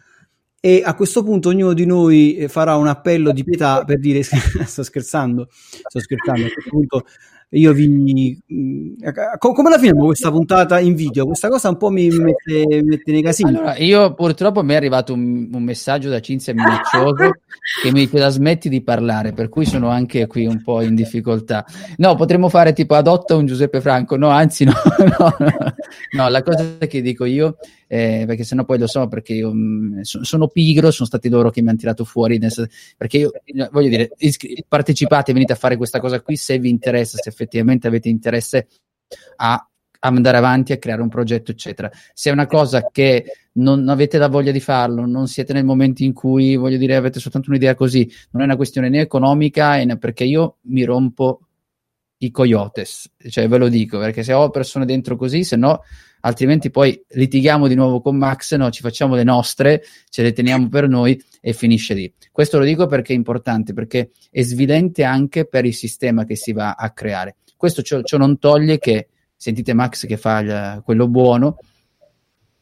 e 0.59 0.81
a 0.83 0.95
questo 0.95 1.21
punto 1.21 1.49
ognuno 1.49 1.73
di 1.73 1.85
noi 1.85 2.35
eh, 2.35 2.47
farà 2.47 2.75
un 2.75 2.87
appello 2.87 3.31
di 3.31 3.43
pietà 3.43 3.83
per 3.83 3.99
dire 3.99 4.23
sto 4.65 4.81
scherzando, 4.81 5.49
sto 5.51 5.99
scherzando, 5.99 6.47
a 6.47 6.49
questo 6.49 6.71
punto 6.71 7.05
io 7.51 7.71
vi 7.71 8.37
mm, 8.53 8.93
come 9.37 9.69
la 9.69 9.77
finiamo 9.77 10.05
questa 10.05 10.29
puntata 10.29 10.79
in 10.79 10.95
video? 10.95 11.25
Questa 11.25 11.47
cosa 11.47 11.69
un 11.69 11.77
po' 11.77 11.89
mi, 11.89 12.09
mette, 12.09 12.65
mi 12.67 12.81
mette 12.81 13.11
nei 13.11 13.21
casini. 13.21 13.49
Allora, 13.49 13.77
io 13.77 14.13
purtroppo 14.13 14.63
mi 14.63 14.73
è 14.73 14.75
arrivato 14.75 15.13
un, 15.13 15.49
un 15.53 15.63
messaggio 15.63 16.09
da 16.09 16.19
Cinzia 16.19 16.53
Minaccioso 16.53 17.31
che 17.81 17.91
mi 17.91 18.05
dice 18.05 18.29
smetti 18.29 18.67
di 18.67 18.81
parlare 18.81 19.31
per 19.31 19.47
cui 19.47 19.65
sono 19.65 19.87
anche 19.87 20.27
qui 20.27 20.45
un 20.45 20.61
po' 20.61 20.81
in 20.81 20.93
difficoltà. 20.93 21.65
No 21.97 22.15
potremmo 22.15 22.49
fare 22.49 22.73
tipo 22.73 22.95
adotta 22.95 23.35
un 23.35 23.45
Giuseppe 23.45 23.79
Franco. 23.79 24.17
No 24.17 24.27
anzi 24.27 24.65
no 24.65 24.73
no, 25.17 25.35
no. 25.39 25.75
no 26.11 26.29
la 26.29 26.43
cosa 26.43 26.77
che 26.79 27.01
dico 27.01 27.23
io 27.23 27.57
eh, 27.87 28.25
perché 28.27 28.43
sennò 28.43 28.65
poi 28.65 28.79
lo 28.79 28.87
so 28.87 29.07
perché 29.07 29.33
io 29.33 29.53
mh, 29.53 29.57
mm, 29.57 30.01
sono 30.01 30.47
pigro 30.47 30.91
sono 30.91 31.07
stati 31.07 31.29
loro 31.29 31.49
che 31.49 31.61
mi 31.61 31.69
hanno 31.69 31.77
tirato 31.77 32.03
fuori 32.03 32.39
perché 32.97 33.17
io 33.17 33.31
voglio 33.71 33.89
dire 33.89 34.11
iscri- 34.17 34.63
partecipate 34.67 35.33
venite 35.33 35.53
a 35.53 35.55
fare 35.55 35.77
questa 35.77 35.99
cosa 35.99 36.21
qui 36.21 36.35
se 36.35 36.59
vi 36.59 36.69
interessa 36.69 37.17
se 37.17 37.29
effettivamente 37.29 37.87
avete 37.87 38.09
interesse 38.09 38.67
a 39.37 39.67
andare 39.99 40.37
avanti 40.37 40.73
a 40.73 40.77
creare 40.77 41.01
un 41.01 41.09
progetto, 41.09 41.51
eccetera. 41.51 41.89
Se 42.13 42.29
è 42.29 42.33
una 42.33 42.45
cosa 42.45 42.89
che 42.91 43.25
non 43.53 43.89
avete 43.89 44.17
la 44.17 44.27
voglia 44.27 44.51
di 44.51 44.59
farlo, 44.59 45.05
non 45.05 45.27
siete 45.27 45.53
nel 45.53 45.65
momento 45.65 46.03
in 46.03 46.13
cui, 46.13 46.55
voglio 46.55 46.77
dire, 46.77 46.95
avete 46.95 47.19
soltanto 47.19 47.49
un'idea 47.49 47.75
così, 47.75 48.09
non 48.31 48.43
è 48.43 48.45
una 48.45 48.55
questione 48.55 48.89
né 48.89 49.01
economica, 49.01 49.83
né 49.83 49.97
perché 49.97 50.23
io 50.23 50.57
mi 50.63 50.83
rompo 50.83 51.41
i 52.19 52.31
coyotes, 52.31 53.11
cioè 53.29 53.47
ve 53.47 53.57
lo 53.57 53.69
dico, 53.69 53.99
perché 53.99 54.23
se 54.23 54.33
ho 54.33 54.49
persone 54.49 54.85
dentro 54.85 55.15
così, 55.15 55.43
se 55.43 55.55
no, 55.55 55.81
altrimenti 56.21 56.69
poi 56.69 57.01
litighiamo 57.09 57.67
di 57.67 57.75
nuovo 57.75 58.01
con 58.01 58.17
Max, 58.17 58.55
no, 58.55 58.69
ci 58.69 58.81
facciamo 58.81 59.15
le 59.15 59.23
nostre, 59.23 59.83
ce 60.09 60.23
le 60.23 60.33
teniamo 60.33 60.69
per 60.69 60.87
noi 60.87 61.21
e 61.41 61.53
finisce 61.53 61.93
lì. 61.93 62.11
Questo 62.31 62.57
lo 62.57 62.65
dico 62.65 62.87
perché 62.87 63.13
è 63.13 63.15
importante, 63.15 63.73
perché 63.73 64.11
è 64.29 64.41
svilente 64.41 65.03
anche 65.03 65.45
per 65.47 65.65
il 65.65 65.73
sistema 65.73 66.25
che 66.25 66.35
si 66.35 66.53
va 66.53 66.73
a 66.73 66.91
creare. 66.91 67.37
Questo 67.55 67.81
ciò, 67.81 68.01
ciò 68.01 68.17
non 68.17 68.37
toglie 68.39 68.77
che, 68.77 69.09
sentite 69.35 69.73
Max 69.73 70.05
che 70.05 70.17
fa 70.17 70.39
il, 70.39 70.81
quello 70.83 71.07
buono, 71.07 71.57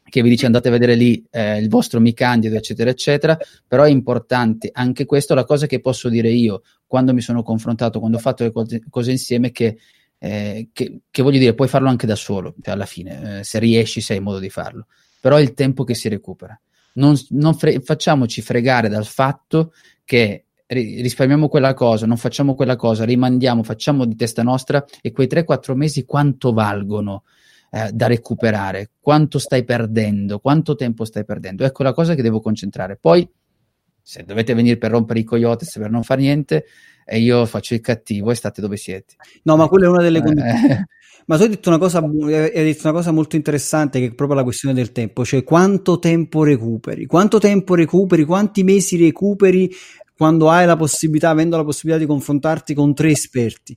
che 0.08 0.22
vi 0.22 0.28
dice 0.28 0.46
andate 0.46 0.68
a 0.68 0.70
vedere 0.70 0.94
lì 0.94 1.24
eh, 1.30 1.58
il 1.58 1.68
vostro 1.68 2.00
mi 2.00 2.14
candido, 2.14 2.56
eccetera, 2.56 2.90
eccetera, 2.90 3.36
però 3.66 3.82
è 3.82 3.90
importante 3.90 4.70
anche 4.72 5.04
questo, 5.04 5.34
la 5.34 5.44
cosa 5.44 5.66
che 5.66 5.80
posso 5.80 6.08
dire 6.08 6.30
io 6.30 6.62
quando 6.86 7.12
mi 7.12 7.20
sono 7.20 7.42
confrontato, 7.42 7.98
quando 7.98 8.16
ho 8.16 8.20
fatto 8.20 8.44
le 8.44 8.52
cose, 8.52 8.82
cose 8.88 9.10
insieme, 9.10 9.50
che, 9.50 9.76
eh, 10.18 10.68
che, 10.72 11.00
che, 11.10 11.22
voglio 11.22 11.38
dire, 11.38 11.54
puoi 11.54 11.68
farlo 11.68 11.88
anche 11.88 12.06
da 12.06 12.16
solo, 12.16 12.54
cioè 12.62 12.74
alla 12.74 12.86
fine, 12.86 13.40
eh, 13.40 13.44
se 13.44 13.58
riesci, 13.58 14.00
se 14.00 14.14
hai 14.14 14.20
modo 14.20 14.38
di 14.38 14.50
farlo, 14.50 14.86
però 15.20 15.36
è 15.36 15.40
il 15.40 15.54
tempo 15.54 15.84
che 15.84 15.94
si 15.94 16.08
recupera. 16.08 16.58
Non, 16.94 17.14
non 17.30 17.54
fre- 17.54 17.80
facciamoci 17.80 18.40
fregare 18.40 18.88
dal 18.88 19.04
fatto 19.04 19.72
che 20.04 20.46
risparmiamo 20.68 21.48
quella 21.48 21.74
cosa, 21.74 22.06
non 22.06 22.16
facciamo 22.16 22.54
quella 22.54 22.76
cosa, 22.76 23.04
rimandiamo, 23.04 23.62
facciamo 23.62 24.04
di 24.04 24.16
testa 24.16 24.42
nostra 24.42 24.84
e 25.00 25.12
quei 25.12 25.28
3-4 25.28 25.74
mesi 25.74 26.04
quanto 26.04 26.52
valgono 26.52 27.22
eh, 27.70 27.90
da 27.92 28.06
recuperare? 28.06 28.90
Quanto 29.00 29.38
stai 29.38 29.64
perdendo? 29.64 30.38
Quanto 30.40 30.74
tempo 30.74 31.04
stai 31.04 31.24
perdendo? 31.24 31.64
Ecco 31.64 31.82
la 31.82 31.92
cosa 31.92 32.14
che 32.14 32.22
devo 32.22 32.40
concentrare. 32.40 32.96
Poi, 32.96 33.28
se 34.06 34.22
dovete 34.22 34.54
venire 34.54 34.76
per 34.76 34.92
rompere 34.92 35.18
i 35.18 35.24
coyotes, 35.24 35.78
per 35.78 35.90
non 35.90 36.04
fare 36.04 36.20
niente, 36.20 36.64
e 37.04 37.18
io 37.18 37.44
faccio 37.44 37.74
il 37.74 37.80
cattivo 37.80 38.30
e 38.30 38.36
state 38.36 38.60
dove 38.60 38.76
siete. 38.76 39.16
No, 39.42 39.56
ma 39.56 39.66
quella 39.66 39.86
è 39.86 39.88
una 39.88 40.00
delle 40.00 40.18
eh. 40.18 40.22
condizioni. 40.22 40.84
Ma 41.26 41.36
tu 41.36 41.42
hai 41.42 41.48
detto, 41.48 41.70
una 41.70 41.78
cosa, 41.78 41.98
hai 41.98 42.52
detto 42.52 42.82
una 42.84 42.92
cosa 42.92 43.10
molto 43.10 43.34
interessante 43.34 43.98
che 43.98 44.06
è 44.06 44.14
proprio 44.14 44.36
la 44.36 44.44
questione 44.44 44.76
del 44.76 44.92
tempo, 44.92 45.24
cioè 45.24 45.42
quanto 45.42 45.98
tempo 45.98 46.44
recuperi, 46.44 47.06
quanto 47.06 47.38
tempo 47.38 47.74
recuperi, 47.74 48.24
quanti 48.24 48.62
mesi 48.62 48.96
recuperi 48.96 49.68
quando 50.16 50.50
hai 50.50 50.66
la 50.66 50.76
possibilità, 50.76 51.30
avendo 51.30 51.56
la 51.56 51.64
possibilità 51.64 52.00
di 52.00 52.08
confrontarti 52.08 52.74
con 52.74 52.94
tre 52.94 53.10
esperti. 53.10 53.76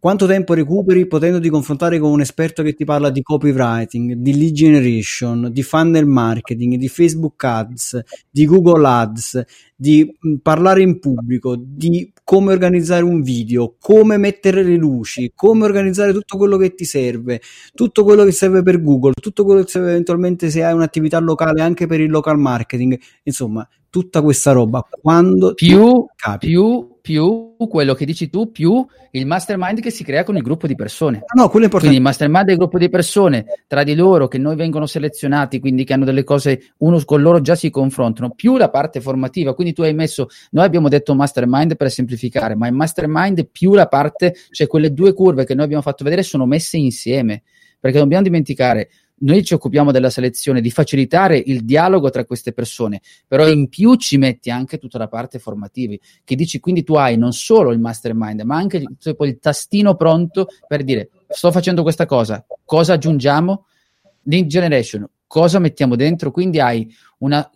Quanto 0.00 0.26
tempo 0.26 0.54
recuperi 0.54 1.06
potendoti 1.06 1.50
confrontare 1.50 1.98
con 1.98 2.10
un 2.10 2.22
esperto 2.22 2.62
che 2.62 2.72
ti 2.72 2.86
parla 2.86 3.10
di 3.10 3.20
copywriting, 3.20 4.14
di 4.14 4.34
lead 4.34 4.52
generation, 4.52 5.50
di 5.52 5.62
funnel 5.62 6.06
marketing, 6.06 6.76
di 6.76 6.88
Facebook 6.88 7.44
Ads, 7.44 8.00
di 8.30 8.46
Google 8.46 8.88
Ads, 8.88 9.42
di 9.76 10.10
mm, 10.26 10.36
parlare 10.36 10.80
in 10.80 11.00
pubblico, 11.00 11.54
di 11.54 12.10
come 12.24 12.50
organizzare 12.50 13.04
un 13.04 13.20
video, 13.20 13.74
come 13.78 14.16
mettere 14.16 14.62
le 14.62 14.76
luci, 14.76 15.32
come 15.34 15.64
organizzare 15.64 16.14
tutto 16.14 16.38
quello 16.38 16.56
che 16.56 16.74
ti 16.74 16.86
serve, 16.86 17.42
tutto 17.74 18.02
quello 18.02 18.24
che 18.24 18.32
serve 18.32 18.62
per 18.62 18.80
Google, 18.80 19.12
tutto 19.20 19.44
quello 19.44 19.64
che 19.64 19.68
serve 19.68 19.90
eventualmente 19.90 20.48
se 20.48 20.64
hai 20.64 20.72
un'attività 20.72 21.18
locale 21.18 21.60
anche 21.60 21.86
per 21.86 22.00
il 22.00 22.08
local 22.08 22.38
marketing, 22.38 22.98
insomma, 23.24 23.68
tutta 23.90 24.22
questa 24.22 24.52
roba 24.52 24.82
quando 24.88 25.52
più, 25.52 26.06
più 26.38 26.89
più 27.00 27.56
quello 27.68 27.94
che 27.94 28.04
dici 28.04 28.28
tu, 28.28 28.50
più 28.50 28.84
il 29.12 29.26
mastermind 29.26 29.80
che 29.80 29.90
si 29.90 30.04
crea 30.04 30.24
con 30.24 30.36
il 30.36 30.42
gruppo 30.42 30.66
di 30.66 30.74
persone. 30.74 31.22
No, 31.34 31.48
quello 31.48 31.66
è 31.66 31.68
importante. 31.68 31.78
Quindi 31.78 31.96
il 31.96 32.02
mastermind 32.02 32.48
è 32.48 32.52
il 32.52 32.56
gruppo 32.58 32.78
di 32.78 32.88
persone 32.88 33.44
tra 33.66 33.82
di 33.82 33.94
loro 33.94 34.28
che 34.28 34.38
noi 34.38 34.56
vengono 34.56 34.86
selezionati, 34.86 35.60
quindi 35.60 35.84
che 35.84 35.92
hanno 35.92 36.04
delle 36.04 36.24
cose, 36.24 36.72
uno 36.78 37.00
con 37.04 37.22
loro 37.22 37.40
già 37.40 37.54
si 37.54 37.70
confrontano, 37.70 38.30
più 38.30 38.56
la 38.56 38.70
parte 38.70 39.00
formativa. 39.00 39.54
Quindi 39.54 39.72
tu 39.72 39.82
hai 39.82 39.94
messo, 39.94 40.28
noi 40.50 40.64
abbiamo 40.64 40.88
detto 40.88 41.14
mastermind 41.14 41.76
per 41.76 41.90
semplificare, 41.90 42.54
ma 42.54 42.66
il 42.66 42.74
mastermind 42.74 43.48
più 43.50 43.74
la 43.74 43.86
parte, 43.86 44.34
cioè 44.50 44.66
quelle 44.66 44.92
due 44.92 45.12
curve 45.12 45.44
che 45.44 45.54
noi 45.54 45.64
abbiamo 45.64 45.82
fatto 45.82 46.04
vedere 46.04 46.22
sono 46.22 46.46
messe 46.46 46.76
insieme. 46.76 47.42
Perché 47.80 47.96
non 47.96 48.08
dobbiamo 48.08 48.28
dimenticare, 48.28 48.90
noi 49.20 49.44
ci 49.44 49.54
occupiamo 49.54 49.90
della 49.90 50.10
selezione, 50.10 50.60
di 50.60 50.70
facilitare 50.70 51.36
il 51.44 51.64
dialogo 51.64 52.10
tra 52.10 52.24
queste 52.24 52.52
persone, 52.52 53.00
però 53.26 53.48
in 53.48 53.68
più 53.68 53.94
ci 53.96 54.16
metti 54.16 54.50
anche 54.50 54.78
tutta 54.78 54.98
la 54.98 55.08
parte 55.08 55.38
formativa, 55.38 55.94
che 56.24 56.36
dici 56.36 56.60
quindi 56.60 56.82
tu 56.84 56.94
hai 56.94 57.16
non 57.16 57.32
solo 57.32 57.72
il 57.72 57.80
mastermind, 57.80 58.40
ma 58.42 58.56
anche 58.56 58.78
il, 58.78 58.88
il 58.98 59.38
tastino 59.38 59.94
pronto 59.94 60.48
per 60.66 60.84
dire 60.84 61.10
sto 61.28 61.50
facendo 61.50 61.82
questa 61.82 62.06
cosa, 62.06 62.44
cosa 62.64 62.94
aggiungiamo? 62.94 63.66
Lead 64.24 64.46
generation, 64.46 65.08
cosa 65.26 65.58
mettiamo 65.58 65.96
dentro? 65.96 66.30
Quindi 66.30 66.60
hai 66.60 66.88
una 67.18 67.48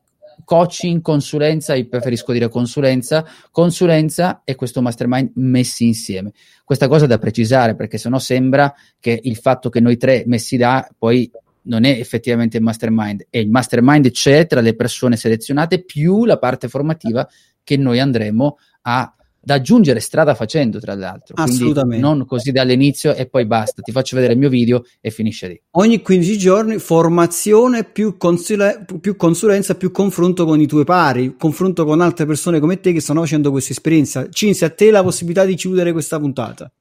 coaching, 0.45 1.01
consulenza, 1.01 1.75
io 1.75 1.89
preferisco 1.89 2.33
dire 2.33 2.49
consulenza, 2.49 3.25
consulenza 3.51 4.43
e 4.45 4.55
questo 4.55 4.83
mastermind 4.83 5.33
messi 5.35 5.87
insieme. 5.87 6.33
Questa 6.65 6.89
cosa 6.89 7.07
da 7.07 7.19
precisare 7.19 7.75
perché 7.75 7.99
sennò 7.99 8.19
sembra 8.19 8.73
che 8.99 9.19
il 9.23 9.37
fatto 9.37 9.69
che 9.69 9.81
noi 9.81 9.97
tre 9.97 10.25
messi 10.27 10.57
là 10.57 10.87
poi 10.99 11.31
non 11.65 11.85
è 11.85 11.91
effettivamente 11.91 12.57
il 12.57 12.63
mastermind, 12.63 13.27
è 13.31 13.39
il 13.39 13.51
mastermind 13.51 14.11
c'è 14.11 14.47
tra 14.47 14.61
le 14.61 14.75
persone 14.75 15.17
selezionate 15.17 15.85
più 15.85 16.25
la 16.25 16.39
parte 16.39 16.69
formativa 16.69 17.29
che 17.63 17.77
noi 17.77 18.01
andremo 18.01 18.59
a 18.83 19.15
da 19.45 19.55
aggiungere 19.55 20.01
strada 20.01 20.35
facendo, 20.35 20.81
tra 20.81 20.95
l'altro. 20.95 21.35
Assolutamente. 21.37 22.01
Quindi 22.01 22.19
non 22.19 22.27
così 22.27 22.51
dall'inizio 22.51 23.15
e 23.15 23.27
poi 23.27 23.45
basta, 23.47 23.83
ti 23.83 23.93
faccio 23.93 24.17
vedere 24.17 24.33
il 24.33 24.39
mio 24.39 24.49
video 24.49 24.85
e 25.01 25.11
finisce 25.11 25.49
lì. 25.49 25.61
Ogni 25.73 26.01
15 26.01 26.39
giorni 26.39 26.79
formazione 26.79 27.85
più, 27.85 28.17
consule- 28.17 28.87
più 29.01 29.17
consulenza, 29.17 29.75
più 29.75 29.91
confronto 29.91 30.47
con 30.47 30.61
i 30.61 30.67
tuoi 30.67 30.85
pari, 30.85 31.35
confronto 31.39 31.85
con 31.85 32.01
altre 32.01 32.25
persone 32.25 32.59
come 32.59 32.81
te 32.81 32.93
che 32.93 33.01
stanno 33.01 33.21
facendo 33.21 33.51
questa 33.51 33.73
esperienza. 33.73 34.29
Cinzia, 34.31 34.69
a 34.69 34.71
te 34.71 34.91
la 34.91 35.03
possibilità 35.03 35.45
di 35.45 35.55
chiudere 35.55 35.93
questa 35.93 36.19
puntata. 36.19 36.73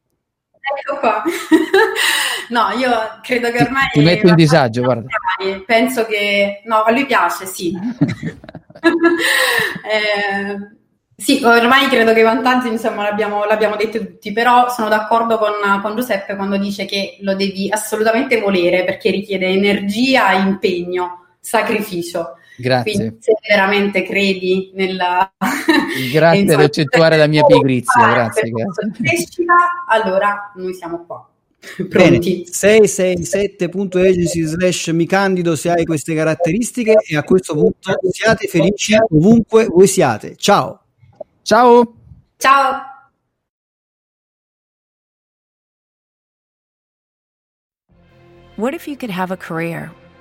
Ecco 0.63 0.97
qua. 0.97 1.21
no, 2.49 2.69
io 2.77 3.19
credo 3.21 3.51
che 3.51 3.63
ormai... 3.63 3.89
Ti, 3.91 3.99
ti 3.99 4.05
metti 4.05 4.27
in 4.27 4.35
disagio, 4.35 4.81
guarda. 4.81 5.07
Penso 5.65 6.05
che... 6.05 6.61
No, 6.65 6.83
a 6.83 6.91
lui 6.91 7.05
piace, 7.05 7.45
sì. 7.45 7.73
eh, 9.83 10.57
sì, 11.15 11.43
ormai 11.43 11.87
credo 11.89 12.13
che 12.13 12.21
i 12.21 12.23
vantaggi, 12.23 12.69
insomma, 12.69 13.03
l'abbiamo, 13.03 13.43
l'abbiamo 13.43 13.75
detto 13.75 13.99
tutti, 13.99 14.31
però 14.31 14.69
sono 14.69 14.87
d'accordo 14.87 15.37
con, 15.37 15.51
con, 15.81 15.95
Giuseppe 15.95 16.35
quando 16.35 16.57
dice 16.57 16.85
che 16.85 17.17
lo 17.21 17.35
devi 17.35 17.69
assolutamente 17.69 18.39
volere 18.39 18.85
perché 18.85 19.11
richiede 19.11 19.47
energia, 19.47 20.31
impegno, 20.31 21.35
sacrificio. 21.39 22.37
Grazie. 22.55 22.93
Quindi 22.93 23.17
se 23.19 23.33
veramente 23.47 24.03
credi 24.03 24.71
nella... 24.73 25.31
Grazie 26.11 26.53
ad 26.53 26.61
accentuare 26.61 27.17
la 27.17 27.27
mia 27.27 27.43
pigrizia, 27.43 28.07
grazie. 28.07 28.49
grazie. 28.49 28.91
Crescita, 28.91 29.53
allora 29.87 30.51
noi 30.55 30.73
siamo 30.73 31.05
qua. 31.05 31.27
Bene, 31.87 32.19
667.agency 32.19 34.41
slash 34.41 34.87
mi 34.87 35.05
candido 35.05 35.55
se 35.55 35.69
hai 35.69 35.85
queste 35.85 36.13
caratteristiche 36.13 36.97
e 37.07 37.15
a 37.15 37.23
questo 37.23 37.53
punto 37.53 37.97
siate 38.11 38.47
felici 38.47 38.93
ovunque 38.95 39.67
voi 39.67 39.87
siate. 39.87 40.35
Ciao. 40.35 40.81
Ciao. 41.41 41.95
Ciao. 42.37 42.91
What 48.55 48.73
if 48.73 48.85
you 48.87 48.97
could 48.97 49.09
have 49.09 49.31
a 49.31 49.37
career 49.37 49.91